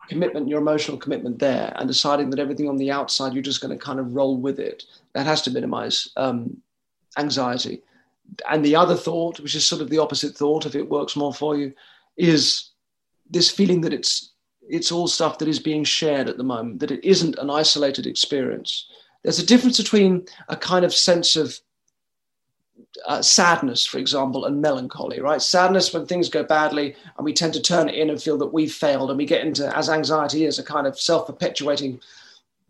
commitment, 0.07 0.47
your 0.47 0.61
emotional 0.61 0.97
commitment 0.97 1.39
there, 1.39 1.73
and 1.77 1.87
deciding 1.87 2.29
that 2.29 2.37
everything 2.37 2.69
on 2.69 2.77
the 2.77 2.91
outside 2.91 3.33
you're 3.33 3.41
just 3.41 3.59
going 3.59 3.75
to 3.75 3.85
kind 3.85 3.99
of 3.99 4.13
roll 4.13 4.37
with 4.37 4.59
it. 4.59 4.83
That 5.13 5.25
has 5.25 5.41
to 5.41 5.51
minimize 5.51 6.07
um, 6.15 6.61
anxiety. 7.17 7.81
And 8.47 8.63
the 8.63 8.75
other 8.75 8.95
thought, 8.95 9.39
which 9.39 9.55
is 9.55 9.65
sort 9.65 9.81
of 9.81 9.89
the 9.89 9.97
opposite 9.97 10.35
thought, 10.35 10.67
if 10.67 10.75
it 10.75 10.87
works 10.87 11.15
more 11.15 11.33
for 11.33 11.57
you, 11.57 11.73
is 12.17 12.69
this 13.27 13.49
feeling 13.49 13.81
that 13.81 13.93
it's 13.93 14.33
it's 14.77 14.91
all 14.91 15.07
stuff 15.07 15.39
that 15.39 15.47
is 15.47 15.59
being 15.59 15.83
shared 15.83 16.29
at 16.29 16.37
the 16.37 16.43
moment, 16.43 16.79
that 16.81 16.91
it 16.91 17.03
isn't 17.03 17.39
an 17.39 17.49
isolated 17.49 18.05
experience. 18.05 18.85
There's 19.23 19.39
a 19.39 19.51
difference 19.51 19.79
between 19.79 20.27
a 20.49 20.55
kind 20.55 20.85
of 20.85 20.93
sense 20.93 21.35
of 21.35 21.59
uh, 23.05 23.21
sadness, 23.21 23.85
for 23.85 23.97
example, 23.97 24.45
and 24.45 24.61
melancholy, 24.61 25.19
right? 25.21 25.41
Sadness 25.41 25.93
when 25.93 26.05
things 26.05 26.29
go 26.29 26.43
badly 26.43 26.95
and 27.17 27.25
we 27.25 27.33
tend 27.33 27.53
to 27.53 27.61
turn 27.61 27.89
it 27.89 27.95
in 27.95 28.09
and 28.09 28.21
feel 28.21 28.37
that 28.37 28.53
we've 28.53 28.73
failed, 28.73 29.09
and 29.09 29.17
we 29.17 29.25
get 29.25 29.45
into, 29.45 29.75
as 29.77 29.89
anxiety 29.89 30.45
is, 30.45 30.59
a 30.59 30.63
kind 30.63 30.87
of 30.87 30.99
self 30.99 31.27
perpetuating 31.27 31.99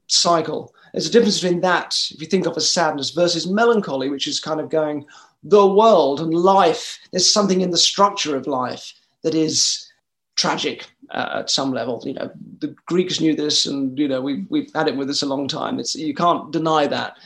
cycle. 0.07 0.73
There's 0.93 1.07
a 1.07 1.11
difference 1.11 1.41
between 1.41 1.61
that, 1.61 1.95
if 2.11 2.21
you 2.21 2.27
think 2.27 2.47
of 2.47 2.57
as 2.57 2.69
sadness, 2.69 3.11
versus 3.11 3.47
melancholy, 3.47 4.09
which 4.09 4.27
is 4.27 4.39
kind 4.39 4.59
of 4.59 4.69
going, 4.69 5.05
the 5.43 5.65
world 5.65 6.19
and 6.19 6.33
life, 6.33 6.99
there's 7.11 7.31
something 7.31 7.61
in 7.61 7.71
the 7.71 7.77
structure 7.77 8.35
of 8.35 8.47
life 8.47 8.93
that 9.23 9.35
is 9.35 9.89
tragic 10.35 10.89
uh, 11.11 11.39
at 11.39 11.49
some 11.49 11.71
level. 11.71 12.01
You 12.05 12.13
know, 12.13 12.31
the 12.59 12.75
Greeks 12.87 13.19
knew 13.19 13.35
this, 13.35 13.65
and 13.65 13.97
you 13.97 14.07
know 14.07 14.21
we've 14.21 14.45
we've 14.49 14.71
had 14.73 14.87
it 14.87 14.97
with 14.97 15.09
us 15.09 15.21
a 15.21 15.27
long 15.27 15.47
time. 15.47 15.79
It's 15.79 15.95
you 15.95 16.13
can't 16.13 16.51
deny 16.51 16.87
that 16.87 17.17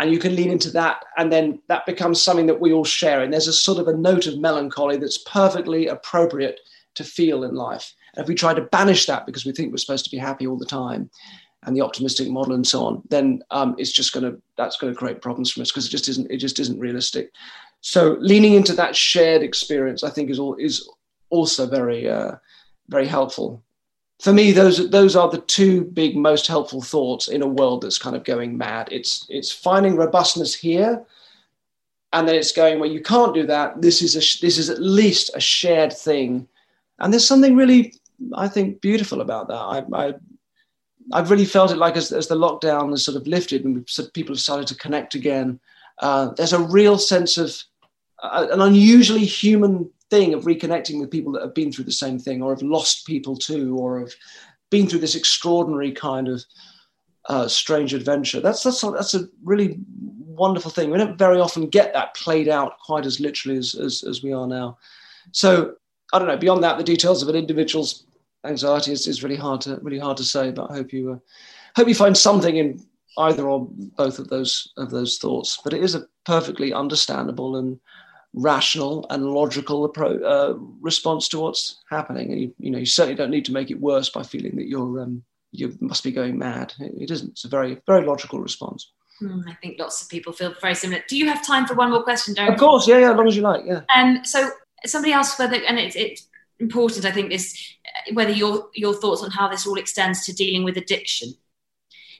and 0.00 0.10
you 0.10 0.18
can 0.18 0.34
lean 0.34 0.50
into 0.50 0.70
that 0.70 1.04
and 1.18 1.30
then 1.30 1.60
that 1.68 1.84
becomes 1.84 2.22
something 2.22 2.46
that 2.46 2.60
we 2.60 2.72
all 2.72 2.84
share. 2.84 3.20
And 3.22 3.32
there's 3.32 3.46
a 3.46 3.52
sort 3.52 3.78
of 3.78 3.86
a 3.86 3.96
note 3.96 4.26
of 4.26 4.38
melancholy 4.38 4.96
that's 4.96 5.18
perfectly 5.18 5.88
appropriate 5.88 6.58
to 6.94 7.04
feel 7.04 7.44
in 7.44 7.54
life. 7.54 7.92
And 8.14 8.24
if 8.24 8.28
we 8.28 8.34
try 8.34 8.54
to 8.54 8.62
banish 8.62 9.04
that 9.06 9.26
because 9.26 9.44
we 9.44 9.52
think 9.52 9.70
we're 9.70 9.76
supposed 9.76 10.06
to 10.06 10.10
be 10.10 10.16
happy 10.16 10.46
all 10.46 10.56
the 10.56 10.64
time 10.64 11.10
and 11.64 11.76
the 11.76 11.82
optimistic 11.82 12.30
model 12.30 12.54
and 12.54 12.66
so 12.66 12.82
on 12.82 13.02
then 13.10 13.42
um, 13.50 13.74
it's 13.76 13.92
just 13.92 14.14
going 14.14 14.24
to 14.24 14.40
that's 14.56 14.78
going 14.78 14.90
to 14.90 14.98
create 14.98 15.20
problems 15.20 15.52
for 15.52 15.60
us 15.60 15.70
because 15.70 15.86
it 15.86 15.90
just 15.90 16.08
isn't 16.08 16.30
it 16.30 16.38
just 16.38 16.58
isn't 16.58 16.80
realistic. 16.80 17.30
So 17.82 18.16
leaning 18.20 18.54
into 18.54 18.72
that 18.74 18.96
shared 18.96 19.42
experience 19.42 20.02
i 20.02 20.10
think 20.10 20.30
is 20.30 20.38
all 20.38 20.54
is 20.56 20.88
also 21.28 21.66
very 21.66 22.08
uh, 22.08 22.32
very 22.88 23.06
helpful 23.06 23.62
for 24.20 24.32
me, 24.32 24.52
those 24.52 24.90
those 24.90 25.16
are 25.16 25.30
the 25.30 25.40
two 25.40 25.84
big, 25.84 26.16
most 26.16 26.46
helpful 26.46 26.82
thoughts 26.82 27.28
in 27.28 27.42
a 27.42 27.46
world 27.46 27.82
that's 27.82 27.98
kind 27.98 28.14
of 28.14 28.24
going 28.24 28.56
mad. 28.56 28.88
It's 28.92 29.26
it's 29.28 29.50
finding 29.50 29.96
robustness 29.96 30.54
here, 30.54 31.02
and 32.12 32.28
then 32.28 32.34
it's 32.34 32.52
going 32.52 32.78
well. 32.78 32.90
You 32.90 33.00
can't 33.00 33.34
do 33.34 33.46
that. 33.46 33.80
This 33.80 34.02
is 34.02 34.16
a 34.16 34.20
this 34.40 34.58
is 34.58 34.68
at 34.68 34.80
least 34.80 35.30
a 35.34 35.40
shared 35.40 35.92
thing, 35.92 36.46
and 36.98 37.12
there's 37.12 37.26
something 37.26 37.56
really, 37.56 37.94
I 38.34 38.48
think, 38.48 38.82
beautiful 38.82 39.22
about 39.22 39.48
that. 39.48 39.54
I, 39.54 39.84
I 39.92 40.14
I've 41.12 41.30
really 41.30 41.46
felt 41.46 41.72
it 41.72 41.76
like 41.76 41.96
as, 41.96 42.12
as 42.12 42.28
the 42.28 42.36
lockdown 42.36 42.90
has 42.90 43.04
sort 43.04 43.16
of 43.16 43.26
lifted 43.26 43.64
and 43.64 43.88
people 44.12 44.34
have 44.34 44.40
started 44.40 44.66
to 44.68 44.76
connect 44.76 45.14
again. 45.14 45.58
Uh, 45.98 46.32
there's 46.36 46.52
a 46.52 46.60
real 46.60 46.98
sense 46.98 47.36
of 47.36 47.56
uh, 48.22 48.46
an 48.50 48.60
unusually 48.60 49.24
human 49.24 49.90
thing 50.10 50.34
of 50.34 50.44
reconnecting 50.44 51.00
with 51.00 51.10
people 51.10 51.32
that 51.32 51.42
have 51.42 51.54
been 51.54 51.72
through 51.72 51.84
the 51.84 51.92
same 51.92 52.18
thing 52.18 52.42
or 52.42 52.52
have 52.52 52.62
lost 52.62 53.06
people 53.06 53.36
too 53.36 53.76
or 53.78 54.00
have 54.00 54.12
been 54.70 54.86
through 54.86 54.98
this 54.98 55.14
extraordinary 55.14 55.92
kind 55.92 56.28
of 56.28 56.44
uh, 57.28 57.46
strange 57.46 57.94
adventure. 57.94 58.40
That's, 58.40 58.62
that's, 58.62 58.80
that's 58.80 59.14
a 59.14 59.28
really 59.44 59.78
wonderful 59.88 60.70
thing. 60.70 60.90
We 60.90 60.98
don't 60.98 61.18
very 61.18 61.40
often 61.40 61.68
get 61.68 61.92
that 61.92 62.14
played 62.14 62.48
out 62.48 62.78
quite 62.78 63.06
as 63.06 63.20
literally 63.20 63.58
as, 63.58 63.74
as, 63.74 64.02
as 64.08 64.22
we 64.22 64.32
are 64.32 64.46
now. 64.46 64.78
So 65.32 65.74
I 66.12 66.18
don't 66.18 66.28
know, 66.28 66.36
beyond 66.36 66.64
that, 66.64 66.78
the 66.78 66.84
details 66.84 67.22
of 67.22 67.28
an 67.28 67.36
individual's 67.36 68.04
anxiety 68.44 68.92
is, 68.92 69.06
is 69.06 69.22
really 69.22 69.36
hard 69.36 69.60
to 69.62 69.78
really 69.82 69.98
hard 69.98 70.16
to 70.16 70.24
say, 70.24 70.50
but 70.50 70.70
I 70.70 70.74
hope 70.74 70.92
you 70.92 71.12
uh, 71.12 71.18
hope 71.76 71.88
you 71.88 71.94
find 71.94 72.16
something 72.16 72.56
in 72.56 72.84
either 73.18 73.48
or 73.48 73.68
both 73.96 74.18
of 74.18 74.28
those 74.28 74.72
of 74.76 74.90
those 74.90 75.18
thoughts. 75.18 75.58
But 75.62 75.74
it 75.74 75.82
is 75.82 75.94
a 75.94 76.06
perfectly 76.24 76.72
understandable 76.72 77.56
and 77.56 77.78
rational 78.32 79.06
and 79.10 79.24
logical 79.24 79.84
approach, 79.84 80.22
uh, 80.22 80.54
response 80.80 81.28
to 81.28 81.40
what's 81.40 81.78
happening. 81.90 82.32
And 82.32 82.40
you, 82.40 82.54
you, 82.58 82.70
know, 82.70 82.78
you 82.78 82.86
certainly 82.86 83.16
don't 83.16 83.30
need 83.30 83.44
to 83.46 83.52
make 83.52 83.70
it 83.70 83.80
worse 83.80 84.08
by 84.08 84.22
feeling 84.22 84.56
that 84.56 84.68
you're 84.68 85.00
um, 85.00 85.24
you 85.52 85.76
must 85.80 86.04
be 86.04 86.12
going 86.12 86.38
mad. 86.38 86.72
It, 86.78 86.92
it 87.02 87.10
isn't. 87.10 87.30
It's 87.30 87.44
a 87.44 87.48
very 87.48 87.80
very 87.86 88.06
logical 88.06 88.40
response. 88.40 88.90
Mm, 89.22 89.44
I 89.48 89.54
think 89.54 89.78
lots 89.78 90.02
of 90.02 90.08
people 90.08 90.32
feel 90.32 90.54
very 90.60 90.74
similar. 90.74 91.02
Do 91.08 91.16
you 91.16 91.28
have 91.28 91.44
time 91.44 91.66
for 91.66 91.74
one 91.74 91.90
more 91.90 92.02
question, 92.02 92.34
Derren? 92.34 92.52
Of 92.52 92.58
course, 92.58 92.88
yeah, 92.88 92.98
yeah, 92.98 93.10
as 93.10 93.16
long 93.16 93.28
as 93.28 93.36
you 93.36 93.42
like, 93.42 93.64
yeah. 93.66 93.82
Um, 93.94 94.24
so 94.24 94.50
somebody 94.86 95.12
asked 95.12 95.38
whether, 95.38 95.56
and 95.56 95.78
it's, 95.78 95.94
it's 95.94 96.26
important, 96.58 97.04
I 97.04 97.10
think, 97.10 97.30
this 97.30 97.76
whether 98.12 98.30
your 98.30 98.68
your 98.74 98.94
thoughts 98.94 99.22
on 99.22 99.30
how 99.30 99.48
this 99.48 99.66
all 99.66 99.76
extends 99.76 100.24
to 100.26 100.32
dealing 100.32 100.64
with 100.64 100.76
addiction. 100.76 101.34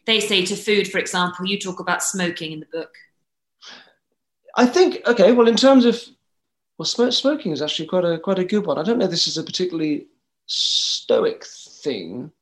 They 0.06 0.20
say 0.20 0.44
to 0.46 0.56
food, 0.56 0.88
for 0.88 0.98
example. 0.98 1.46
You 1.46 1.58
talk 1.58 1.80
about 1.80 2.02
smoking 2.02 2.52
in 2.52 2.60
the 2.60 2.66
book. 2.66 2.90
I 4.56 4.66
think 4.66 5.00
okay. 5.06 5.32
Well, 5.32 5.48
in 5.48 5.56
terms 5.56 5.84
of 5.84 6.02
well, 6.78 6.86
sm- 6.86 7.10
smoking 7.10 7.52
is 7.52 7.62
actually 7.62 7.88
quite 7.88 8.04
a 8.04 8.18
quite 8.18 8.38
a 8.38 8.44
good 8.44 8.66
one. 8.66 8.78
I 8.78 8.82
don't 8.82 8.98
know. 8.98 9.06
This 9.06 9.26
is 9.26 9.38
a 9.38 9.42
particularly 9.42 10.06
stoic 10.46 11.44
thing. 11.44 12.32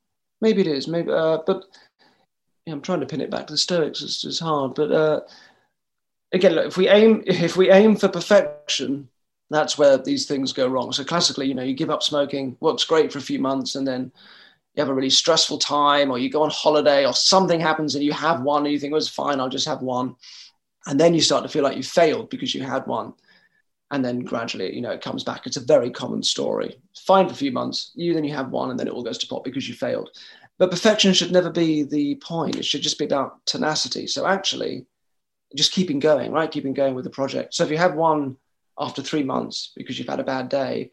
Maybe 0.41 0.61
it 0.61 0.67
is. 0.67 0.87
Maybe, 0.87 1.11
uh, 1.11 1.39
but 1.45 1.65
yeah, 2.65 2.73
I'm 2.73 2.81
trying 2.81 3.01
to 3.01 3.05
pin 3.05 3.21
it 3.21 3.29
back 3.29 3.47
to 3.47 3.53
the 3.53 3.57
Stoics. 3.57 4.01
It's, 4.01 4.23
it's 4.23 4.39
hard. 4.39 4.75
But 4.75 4.91
uh, 4.91 5.21
again, 6.31 6.53
look, 6.53 6.67
if 6.67 6.77
we 6.77 6.87
aim 6.87 7.23
if 7.27 7.57
we 7.57 7.69
aim 7.71 7.95
for 7.95 8.07
perfection, 8.07 9.09
that's 9.49 9.77
where 9.77 9.97
these 9.97 10.25
things 10.25 10.53
go 10.53 10.67
wrong. 10.67 10.91
So 10.91 11.03
classically, 11.03 11.47
you 11.47 11.55
know, 11.55 11.63
you 11.63 11.73
give 11.73 11.89
up 11.89 12.03
smoking, 12.03 12.57
works 12.59 12.85
great 12.85 13.11
for 13.11 13.19
a 13.19 13.21
few 13.29 13.39
months, 13.39 13.75
and 13.75 13.87
then 13.87 14.11
you 14.75 14.81
have 14.81 14.89
a 14.89 14.93
really 14.93 15.09
stressful 15.09 15.57
time, 15.57 16.11
or 16.11 16.17
you 16.17 16.29
go 16.29 16.43
on 16.43 16.51
holiday, 16.51 17.05
or 17.05 17.13
something 17.13 17.59
happens 17.59 17.95
and 17.95 18.03
you 18.03 18.13
have 18.13 18.41
one, 18.41 18.65
and 18.65 18.71
you 18.71 18.79
think, 18.79 18.91
well, 18.91 18.99
it's 18.99 19.09
fine, 19.09 19.39
I'll 19.39 19.49
just 19.49 19.67
have 19.67 19.81
one 19.81 20.15
and 20.85 20.99
then 20.99 21.13
you 21.13 21.21
start 21.21 21.43
to 21.43 21.49
feel 21.49 21.63
like 21.63 21.77
you 21.77 21.83
failed 21.83 22.29
because 22.29 22.53
you 22.53 22.63
had 22.63 22.85
one. 22.87 23.13
And 23.91 24.05
then 24.05 24.19
gradually 24.19 24.73
you 24.73 24.81
know 24.81 24.91
it 24.91 25.01
comes 25.01 25.23
back. 25.23 25.45
It's 25.45 25.57
a 25.57 25.61
very 25.65 25.89
common 25.89 26.23
story. 26.23 26.79
Fine 27.05 27.27
for 27.27 27.33
a 27.33 27.37
few 27.37 27.51
months. 27.51 27.91
You 27.95 28.13
then 28.13 28.23
you 28.23 28.33
have 28.35 28.51
one 28.51 28.69
and 28.69 28.79
then 28.79 28.87
it 28.87 28.93
all 28.93 29.03
goes 29.03 29.17
to 29.19 29.27
pot 29.27 29.43
because 29.43 29.67
you 29.67 29.75
failed. 29.75 30.09
But 30.57 30.71
perfection 30.71 31.13
should 31.13 31.31
never 31.31 31.49
be 31.49 31.83
the 31.83 32.15
point. 32.15 32.57
It 32.57 32.65
should 32.65 32.81
just 32.81 32.99
be 32.99 33.05
about 33.05 33.45
tenacity. 33.45 34.07
So 34.07 34.25
actually 34.25 34.85
just 35.55 35.71
keeping 35.71 35.99
going 35.99 36.31
right? 36.31 36.51
Keeping 36.51 36.73
going 36.73 36.93
with 36.93 37.03
the 37.03 37.09
project. 37.09 37.55
So 37.55 37.63
if 37.63 37.71
you 37.71 37.77
have 37.77 37.95
one 37.95 38.37
after 38.77 39.01
three 39.01 39.23
months 39.23 39.71
because 39.75 39.97
you've 39.97 40.07
had 40.07 40.19
a 40.19 40.23
bad 40.23 40.49
day 40.49 40.91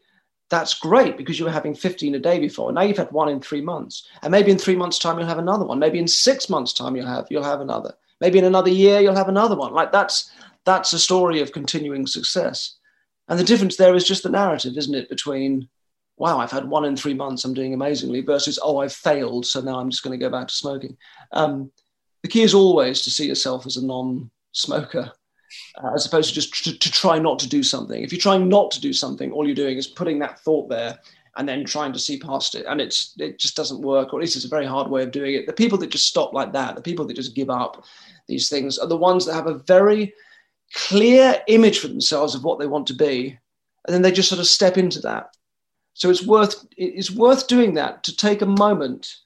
that's 0.49 0.75
great 0.75 1.17
because 1.17 1.37
you 1.37 1.45
were 1.45 1.51
having 1.51 1.75
15 1.75 2.15
a 2.15 2.19
day 2.19 2.39
before. 2.39 2.71
Now 2.71 2.81
you've 2.81 2.97
had 2.97 3.11
one 3.11 3.29
in 3.29 3.41
three 3.41 3.61
months. 3.61 4.07
And 4.21 4.31
maybe 4.31 4.51
in 4.51 4.57
three 4.57 4.77
months 4.77 4.97
time 4.97 5.19
you'll 5.19 5.27
have 5.27 5.39
another 5.39 5.65
one. 5.65 5.77
Maybe 5.79 5.99
in 5.99 6.07
six 6.07 6.49
months 6.49 6.73
time 6.73 6.95
you'll 6.95 7.05
have 7.05 7.27
you'll 7.29 7.43
have 7.43 7.61
another 7.61 7.93
maybe 8.21 8.39
in 8.39 8.45
another 8.45 8.69
year 8.69 8.99
you'll 8.99 9.15
have 9.15 9.29
another 9.29 9.55
one 9.55 9.73
like 9.73 9.91
that's 9.91 10.31
that's 10.65 10.93
a 10.93 10.99
story 10.99 11.41
of 11.41 11.51
continuing 11.51 12.05
success 12.05 12.77
And 13.27 13.39
the 13.39 13.43
difference 13.43 13.75
there 13.75 13.95
is 13.95 14.07
just 14.07 14.23
the 14.23 14.29
narrative, 14.29 14.77
isn't 14.77 14.95
it? 14.95 15.09
Between, 15.09 15.67
wow, 16.17 16.39
I've 16.39 16.51
had 16.51 16.69
one 16.69 16.85
in 16.85 16.95
three 16.95 17.13
months, 17.13 17.43
I'm 17.43 17.53
doing 17.53 17.73
amazingly, 17.73 18.21
versus, 18.21 18.59
oh, 18.61 18.77
I've 18.79 18.93
failed, 18.93 19.45
so 19.45 19.61
now 19.61 19.79
I'm 19.79 19.89
just 19.89 20.03
going 20.03 20.17
to 20.17 20.23
go 20.23 20.31
back 20.31 20.47
to 20.47 20.53
smoking. 20.53 20.97
Um, 21.31 21.71
the 22.21 22.29
key 22.29 22.43
is 22.43 22.53
always 22.53 23.01
to 23.03 23.09
see 23.11 23.27
yourself 23.27 23.65
as 23.65 23.77
a 23.77 23.85
non 23.85 24.31
smoker. 24.51 25.11
Uh, 25.81 25.93
as 25.95 26.05
opposed 26.05 26.29
to 26.29 26.35
just 26.35 26.63
to, 26.65 26.77
to 26.77 26.91
try 26.91 27.17
not 27.17 27.39
to 27.39 27.47
do 27.47 27.63
something. 27.63 28.03
If 28.03 28.11
you're 28.11 28.19
trying 28.19 28.49
not 28.49 28.69
to 28.71 28.81
do 28.81 28.91
something, 28.91 29.31
all 29.31 29.45
you're 29.45 29.55
doing 29.55 29.77
is 29.77 29.87
putting 29.87 30.19
that 30.19 30.39
thought 30.41 30.67
there 30.67 30.99
and 31.37 31.47
then 31.47 31.63
trying 31.63 31.93
to 31.93 31.99
see 31.99 32.17
past 32.17 32.55
it 32.55 32.65
and 32.67 32.81
it's 32.81 33.13
it 33.17 33.39
just 33.39 33.55
doesn't 33.55 33.81
work 33.81 34.13
or 34.13 34.19
at 34.19 34.21
least 34.21 34.35
it's 34.35 34.45
a 34.45 34.49
very 34.49 34.65
hard 34.65 34.89
way 34.89 35.03
of 35.03 35.11
doing 35.11 35.35
it 35.35 35.45
the 35.45 35.53
people 35.53 35.77
that 35.77 35.89
just 35.89 36.07
stop 36.07 36.33
like 36.33 36.51
that 36.51 36.75
the 36.75 36.81
people 36.81 37.05
that 37.05 37.15
just 37.15 37.35
give 37.35 37.49
up 37.49 37.83
these 38.27 38.49
things 38.49 38.77
are 38.77 38.87
the 38.87 38.97
ones 38.97 39.25
that 39.25 39.33
have 39.33 39.47
a 39.47 39.59
very 39.59 40.13
clear 40.73 41.41
image 41.47 41.79
for 41.79 41.87
themselves 41.87 42.35
of 42.35 42.43
what 42.43 42.59
they 42.59 42.67
want 42.67 42.85
to 42.87 42.93
be 42.93 43.37
and 43.85 43.93
then 43.93 44.01
they 44.01 44.11
just 44.11 44.29
sort 44.29 44.39
of 44.39 44.47
step 44.47 44.77
into 44.77 44.99
that 44.99 45.35
so 45.93 46.09
it's 46.09 46.25
worth 46.25 46.65
it's 46.75 47.11
worth 47.11 47.47
doing 47.47 47.73
that 47.75 48.03
to 48.03 48.15
take 48.15 48.41
a 48.41 48.45
moment 48.45 49.17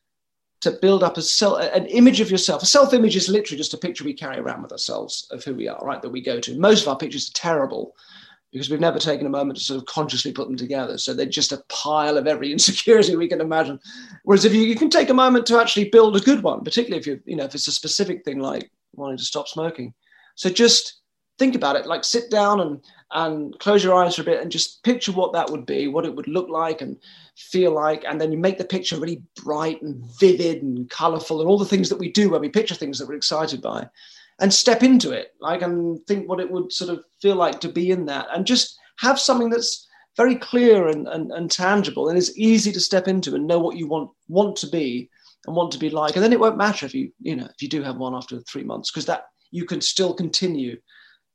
to 0.62 0.72
build 0.72 1.04
up 1.04 1.18
a 1.18 1.22
self, 1.22 1.60
an 1.60 1.88
image 1.88 2.22
of 2.22 2.30
yourself. 2.30 2.62
A 2.62 2.68
self 2.68 2.94
image 2.94 3.16
is 3.16 3.28
literally 3.28 3.58
just 3.58 3.74
a 3.74 3.78
picture 3.78 4.04
we 4.04 4.14
carry 4.14 4.38
around 4.38 4.62
with 4.62 4.72
ourselves 4.72 5.28
of 5.32 5.44
who 5.44 5.56
we 5.56 5.68
are, 5.68 5.84
right? 5.84 6.02
That 6.02 6.12
we 6.12 6.22
go 6.22 6.40
to. 6.40 6.58
Most 6.58 6.84
of 6.84 6.88
our 6.88 6.98
pictures 6.98 7.30
are 7.30 7.34
terrible 7.34 7.96
because 8.52 8.70
we've 8.70 8.80
never 8.80 9.00
taken 9.00 9.26
a 9.26 9.30
moment 9.30 9.58
to 9.58 9.64
sort 9.64 9.80
of 9.80 9.86
consciously 9.86 10.32
put 10.32 10.48
them 10.48 10.58
together. 10.58 10.98
So 10.98 11.14
they're 11.14 11.26
just 11.26 11.52
a 11.52 11.64
pile 11.70 12.18
of 12.18 12.28
every 12.28 12.52
insecurity 12.54 13.16
we 13.16 13.28
can 13.28 13.42
imagine. 13.42 13.80
Whereas 14.24 14.46
if 14.46 14.54
you, 14.54 14.62
you 14.62 14.76
can 14.76 14.90
take 14.90 15.10
a 15.10 15.14
moment 15.14 15.46
to 15.48 15.60
actually 15.60 15.90
build 15.90 16.16
a 16.16 16.22
good 16.22 16.44
one, 16.44 16.64
particularly 16.64 17.00
if 17.00 17.08
you 17.08 17.20
you 17.26 17.36
know 17.36 17.46
if 17.46 17.56
it's 17.56 17.68
a 17.68 17.72
specific 17.72 18.24
thing 18.24 18.40
like 18.40 18.72
wanting 18.94 19.18
to 19.18 19.24
stop 19.24 19.48
smoking. 19.48 19.94
So 20.36 20.50
just 20.50 21.02
think 21.40 21.56
about 21.56 21.76
it, 21.76 21.86
like 21.88 22.04
sit 22.04 22.30
down 22.30 22.60
and 22.60 22.82
and 23.14 23.58
close 23.60 23.84
your 23.84 23.96
eyes 23.96 24.16
for 24.16 24.22
a 24.22 24.26
bit 24.26 24.42
and 24.42 24.52
just 24.52 24.84
picture 24.84 25.12
what 25.12 25.34
that 25.34 25.50
would 25.50 25.66
be, 25.66 25.88
what 25.88 26.06
it 26.06 26.16
would 26.16 26.28
look 26.28 26.48
like 26.48 26.82
and 26.82 26.98
feel 27.36 27.72
like, 27.74 28.06
and 28.08 28.22
then 28.22 28.32
you 28.32 28.38
make 28.38 28.58
the 28.58 28.64
picture 28.64 28.98
really 28.98 29.22
bright 29.44 29.82
and 29.82 30.02
vivid 30.18 30.64
and 30.64 30.90
colorful 30.90 31.42
and 31.42 31.50
all 31.50 31.58
the 31.58 31.66
things 31.66 31.90
that 31.90 32.00
we 32.00 32.10
do 32.10 32.30
when 32.30 32.40
we 32.40 32.48
picture 32.48 32.76
things 32.76 32.98
that 32.98 33.08
we're 33.08 33.16
excited 33.16 33.62
by 33.62 33.86
and 34.42 34.54
step 34.54 34.84
into 34.84 35.12
it, 35.12 35.34
like, 35.40 35.62
and 35.62 36.06
think 36.08 36.28
what 36.28 36.40
it 36.40 36.52
would 36.52 36.74
sort 36.74 36.90
of 36.90 37.04
feel 37.22 37.36
like 37.36 37.60
to 37.62 37.70
be 37.70 37.92
in 37.92 38.06
that, 38.08 38.28
and 38.34 38.46
just 38.46 38.78
have 38.98 39.20
something 39.20 39.50
that's 39.50 39.88
very 40.18 40.36
clear 40.36 40.88
and, 40.88 41.08
and, 41.08 41.32
and 41.32 41.50
tangible 41.50 42.10
and 42.10 42.18
is 42.18 42.38
easy 42.38 42.72
to 42.72 42.80
step 42.80 43.08
into 43.08 43.34
and 43.34 43.48
know 43.48 43.60
what 43.60 43.78
you 43.78 43.88
want 43.88 44.10
want 44.28 44.58
to 44.58 44.68
be 44.68 45.10
and 45.46 45.56
want 45.56 45.72
to 45.72 45.80
be 45.80 45.90
like. 45.90 46.16
And 46.16 46.24
then 46.24 46.34
it 46.34 46.40
won't 46.40 46.58
matter 46.58 46.86
if 46.86 46.94
you, 46.94 47.12
you 47.22 47.36
know, 47.36 47.46
if 47.46 47.62
you 47.62 47.70
do 47.70 47.82
have 47.82 47.98
one 47.98 48.14
after 48.14 48.40
three 48.42 48.64
months, 48.64 48.92
because 48.92 49.06
that 49.06 49.28
you 49.52 49.66
can 49.66 49.82
still 49.82 50.14
continue 50.14 50.78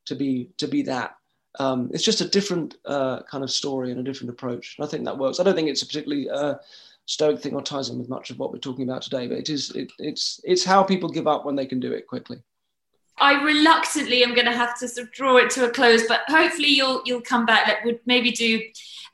to 0.06 0.14
be 0.14 0.50
to 0.58 0.68
be 0.68 0.82
that. 0.82 1.14
Um, 1.58 1.90
it's 1.94 2.04
just 2.04 2.20
a 2.20 2.28
different 2.28 2.76
uh, 2.84 3.22
kind 3.22 3.42
of 3.42 3.50
story 3.50 3.90
and 3.90 4.00
a 4.00 4.02
different 4.02 4.30
approach. 4.30 4.74
And 4.76 4.86
I 4.86 4.90
think 4.90 5.04
that 5.04 5.16
works. 5.16 5.40
I 5.40 5.42
don't 5.42 5.54
think 5.54 5.68
it's 5.68 5.82
a 5.82 5.86
particularly 5.86 6.28
uh, 6.28 6.56
stoic 7.06 7.40
thing 7.40 7.54
or 7.54 7.62
ties 7.62 7.88
in 7.88 7.98
with 7.98 8.10
much 8.10 8.30
of 8.30 8.38
what 8.38 8.52
we're 8.52 8.58
talking 8.58 8.88
about 8.88 9.02
today, 9.02 9.26
but 9.26 9.38
it 9.38 9.48
is 9.48 9.70
it, 9.70 9.90
it's 9.98 10.40
it's 10.44 10.64
how 10.64 10.82
people 10.82 11.08
give 11.08 11.26
up 11.26 11.46
when 11.46 11.56
they 11.56 11.66
can 11.66 11.80
do 11.80 11.92
it 11.92 12.06
quickly. 12.06 12.38
I 13.18 13.42
reluctantly 13.42 14.22
am 14.22 14.34
going 14.34 14.46
to 14.46 14.52
have 14.52 14.78
to 14.80 14.88
sort 14.88 15.06
of 15.06 15.12
draw 15.12 15.36
it 15.36 15.50
to 15.50 15.64
a 15.64 15.70
close, 15.70 16.06
but 16.06 16.20
hopefully 16.28 16.68
you'll 16.68 17.02
you'll 17.06 17.22
come 17.22 17.46
back. 17.46 17.66
Like, 17.66 17.84
would 17.84 18.00
maybe 18.04 18.30
do 18.30 18.60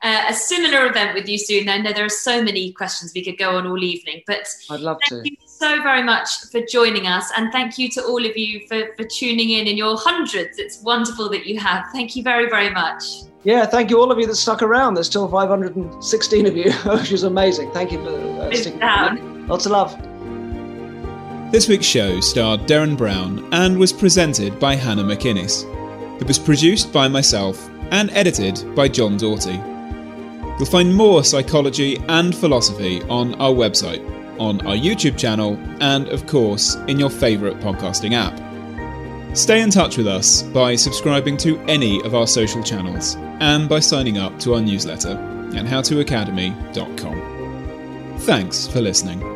uh, 0.01 0.25
a 0.27 0.33
similar 0.33 0.85
event 0.85 1.13
with 1.15 1.27
you 1.29 1.37
soon. 1.37 1.69
I 1.69 1.77
know 1.77 1.93
there 1.93 2.05
are 2.05 2.09
so 2.09 2.43
many 2.43 2.73
questions 2.73 3.13
we 3.15 3.23
could 3.23 3.37
go 3.37 3.57
on 3.57 3.65
all 3.65 3.81
evening, 3.81 4.21
but 4.27 4.47
I'd 4.69 4.81
love 4.81 4.97
thank 5.09 5.23
to. 5.23 5.29
you 5.31 5.37
so 5.45 5.81
very 5.81 6.03
much 6.03 6.29
for 6.51 6.61
joining 6.69 7.07
us, 7.07 7.31
and 7.37 7.51
thank 7.53 7.77
you 7.77 7.89
to 7.91 8.03
all 8.03 8.25
of 8.25 8.35
you 8.35 8.67
for 8.67 8.93
for 8.97 9.05
tuning 9.05 9.51
in 9.51 9.67
in 9.67 9.77
your 9.77 9.97
hundreds. 9.97 10.59
It's 10.59 10.81
wonderful 10.81 11.29
that 11.29 11.45
you 11.45 11.59
have. 11.59 11.85
Thank 11.93 12.15
you 12.15 12.23
very 12.23 12.49
very 12.49 12.69
much. 12.69 13.03
Yeah, 13.45 13.65
thank 13.65 13.89
you 13.89 13.99
all 13.99 14.11
of 14.11 14.19
you 14.19 14.27
that 14.27 14.35
stuck 14.35 14.61
around. 14.61 14.93
There's 14.93 15.07
still 15.07 15.27
516 15.27 16.45
of 16.45 16.55
you, 16.55 16.71
which 16.85 17.11
is 17.11 17.23
amazing. 17.23 17.71
Thank 17.71 17.91
you 17.91 18.03
for 18.03 18.41
uh, 18.41 18.55
sticking 18.55 18.81
around. 18.81 19.47
Lots 19.47 19.65
of 19.65 19.73
love. 19.73 20.12
This 21.53 21.69
week's 21.69 21.85
show 21.85 22.19
starred 22.19 22.61
Derren 22.61 22.97
Brown 22.97 23.47
and 23.53 23.77
was 23.77 23.93
presented 23.93 24.59
by 24.59 24.73
Hannah 24.73 25.03
McInnes. 25.03 25.69
It 26.19 26.27
was 26.27 26.39
produced 26.39 26.91
by 26.91 27.07
myself 27.07 27.69
and 27.91 28.09
edited 28.09 28.75
by 28.75 28.87
John 28.87 29.17
Doughty. 29.17 29.61
You'll 30.57 30.65
find 30.65 30.95
more 30.95 31.23
psychology 31.23 31.97
and 32.07 32.35
philosophy 32.35 33.03
on 33.03 33.35
our 33.35 33.51
website, 33.51 34.01
on 34.39 34.65
our 34.65 34.73
YouTube 34.73 35.15
channel, 35.15 35.59
and 35.79 36.07
of 36.07 36.25
course, 36.25 36.73
in 36.87 36.97
your 36.97 37.11
favourite 37.11 37.59
podcasting 37.59 38.13
app. 38.13 39.37
Stay 39.37 39.61
in 39.61 39.69
touch 39.69 39.97
with 39.97 40.07
us 40.07 40.41
by 40.41 40.73
subscribing 40.73 41.37
to 41.37 41.59
any 41.67 42.01
of 42.01 42.15
our 42.15 42.25
social 42.25 42.63
channels 42.63 43.13
and 43.41 43.69
by 43.69 43.79
signing 43.79 44.17
up 44.17 44.39
to 44.39 44.55
our 44.55 44.61
newsletter 44.61 45.19
at 45.55 45.67
howtoacademy.com. 45.67 48.17
Thanks 48.21 48.65
for 48.65 48.81
listening. 48.81 49.32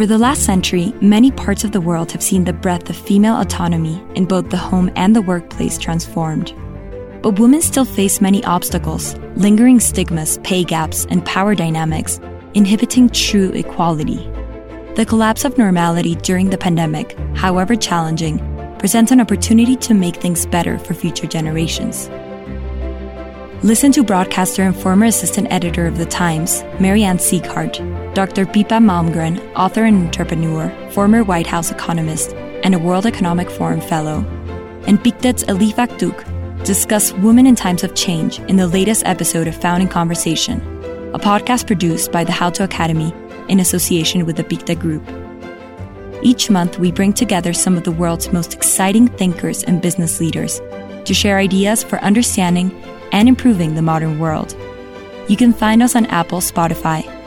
Over 0.00 0.06
the 0.06 0.16
last 0.16 0.46
century, 0.46 0.94
many 1.02 1.30
parts 1.30 1.62
of 1.62 1.72
the 1.72 1.80
world 1.82 2.10
have 2.12 2.22
seen 2.22 2.44
the 2.44 2.54
breadth 2.54 2.88
of 2.88 2.96
female 2.96 3.38
autonomy 3.38 4.02
in 4.14 4.24
both 4.24 4.48
the 4.48 4.56
home 4.56 4.90
and 4.96 5.14
the 5.14 5.20
workplace 5.20 5.76
transformed. 5.76 6.54
But 7.20 7.38
women 7.38 7.60
still 7.60 7.84
face 7.84 8.18
many 8.18 8.42
obstacles, 8.44 9.14
lingering 9.36 9.78
stigmas, 9.78 10.38
pay 10.38 10.64
gaps, 10.64 11.04
and 11.10 11.22
power 11.26 11.54
dynamics, 11.54 12.18
inhibiting 12.54 13.10
true 13.10 13.50
equality. 13.50 14.26
The 14.96 15.04
collapse 15.04 15.44
of 15.44 15.58
normality 15.58 16.14
during 16.14 16.48
the 16.48 16.56
pandemic, 16.56 17.14
however 17.34 17.76
challenging, 17.76 18.38
presents 18.78 19.12
an 19.12 19.20
opportunity 19.20 19.76
to 19.76 19.92
make 19.92 20.16
things 20.16 20.46
better 20.46 20.78
for 20.78 20.94
future 20.94 21.26
generations. 21.26 22.08
Listen 23.62 23.92
to 23.92 24.02
broadcaster 24.02 24.62
and 24.62 24.74
former 24.74 25.04
assistant 25.04 25.52
editor 25.52 25.86
of 25.86 25.98
The 25.98 26.06
Times, 26.06 26.64
Mary 26.80 27.02
Ann 27.04 27.18
Sieghart, 27.18 27.99
Dr. 28.12 28.44
Pippa 28.44 28.74
Malmgren, 28.74 29.40
author 29.54 29.84
and 29.84 30.06
entrepreneur, 30.06 30.68
former 30.90 31.22
White 31.22 31.46
House 31.46 31.70
economist, 31.70 32.32
and 32.64 32.74
a 32.74 32.78
World 32.78 33.06
Economic 33.06 33.48
Forum 33.48 33.80
fellow, 33.80 34.24
and 34.88 35.02
Pictet's 35.02 35.44
Elif 35.44 35.74
Aktuk 35.74 36.64
discuss 36.64 37.12
women 37.12 37.46
in 37.46 37.54
times 37.54 37.84
of 37.84 37.94
change 37.94 38.40
in 38.40 38.56
the 38.56 38.66
latest 38.66 39.06
episode 39.06 39.46
of 39.46 39.54
Founding 39.54 39.88
Conversation, 39.88 40.60
a 41.14 41.20
podcast 41.20 41.68
produced 41.68 42.10
by 42.10 42.24
the 42.24 42.32
How 42.32 42.50
to 42.50 42.64
Academy 42.64 43.14
in 43.48 43.60
association 43.60 44.26
with 44.26 44.36
the 44.36 44.44
Pictet 44.44 44.80
Group. 44.80 45.08
Each 46.20 46.50
month, 46.50 46.80
we 46.80 46.90
bring 46.90 47.12
together 47.12 47.52
some 47.52 47.76
of 47.76 47.84
the 47.84 47.92
world's 47.92 48.32
most 48.32 48.54
exciting 48.54 49.06
thinkers 49.06 49.62
and 49.62 49.80
business 49.80 50.18
leaders 50.18 50.60
to 51.04 51.14
share 51.14 51.38
ideas 51.38 51.84
for 51.84 52.00
understanding 52.00 52.72
and 53.12 53.28
improving 53.28 53.76
the 53.76 53.82
modern 53.82 54.18
world. 54.18 54.56
You 55.28 55.36
can 55.36 55.52
find 55.52 55.80
us 55.80 55.94
on 55.94 56.06
Apple, 56.06 56.40
Spotify, 56.40 57.19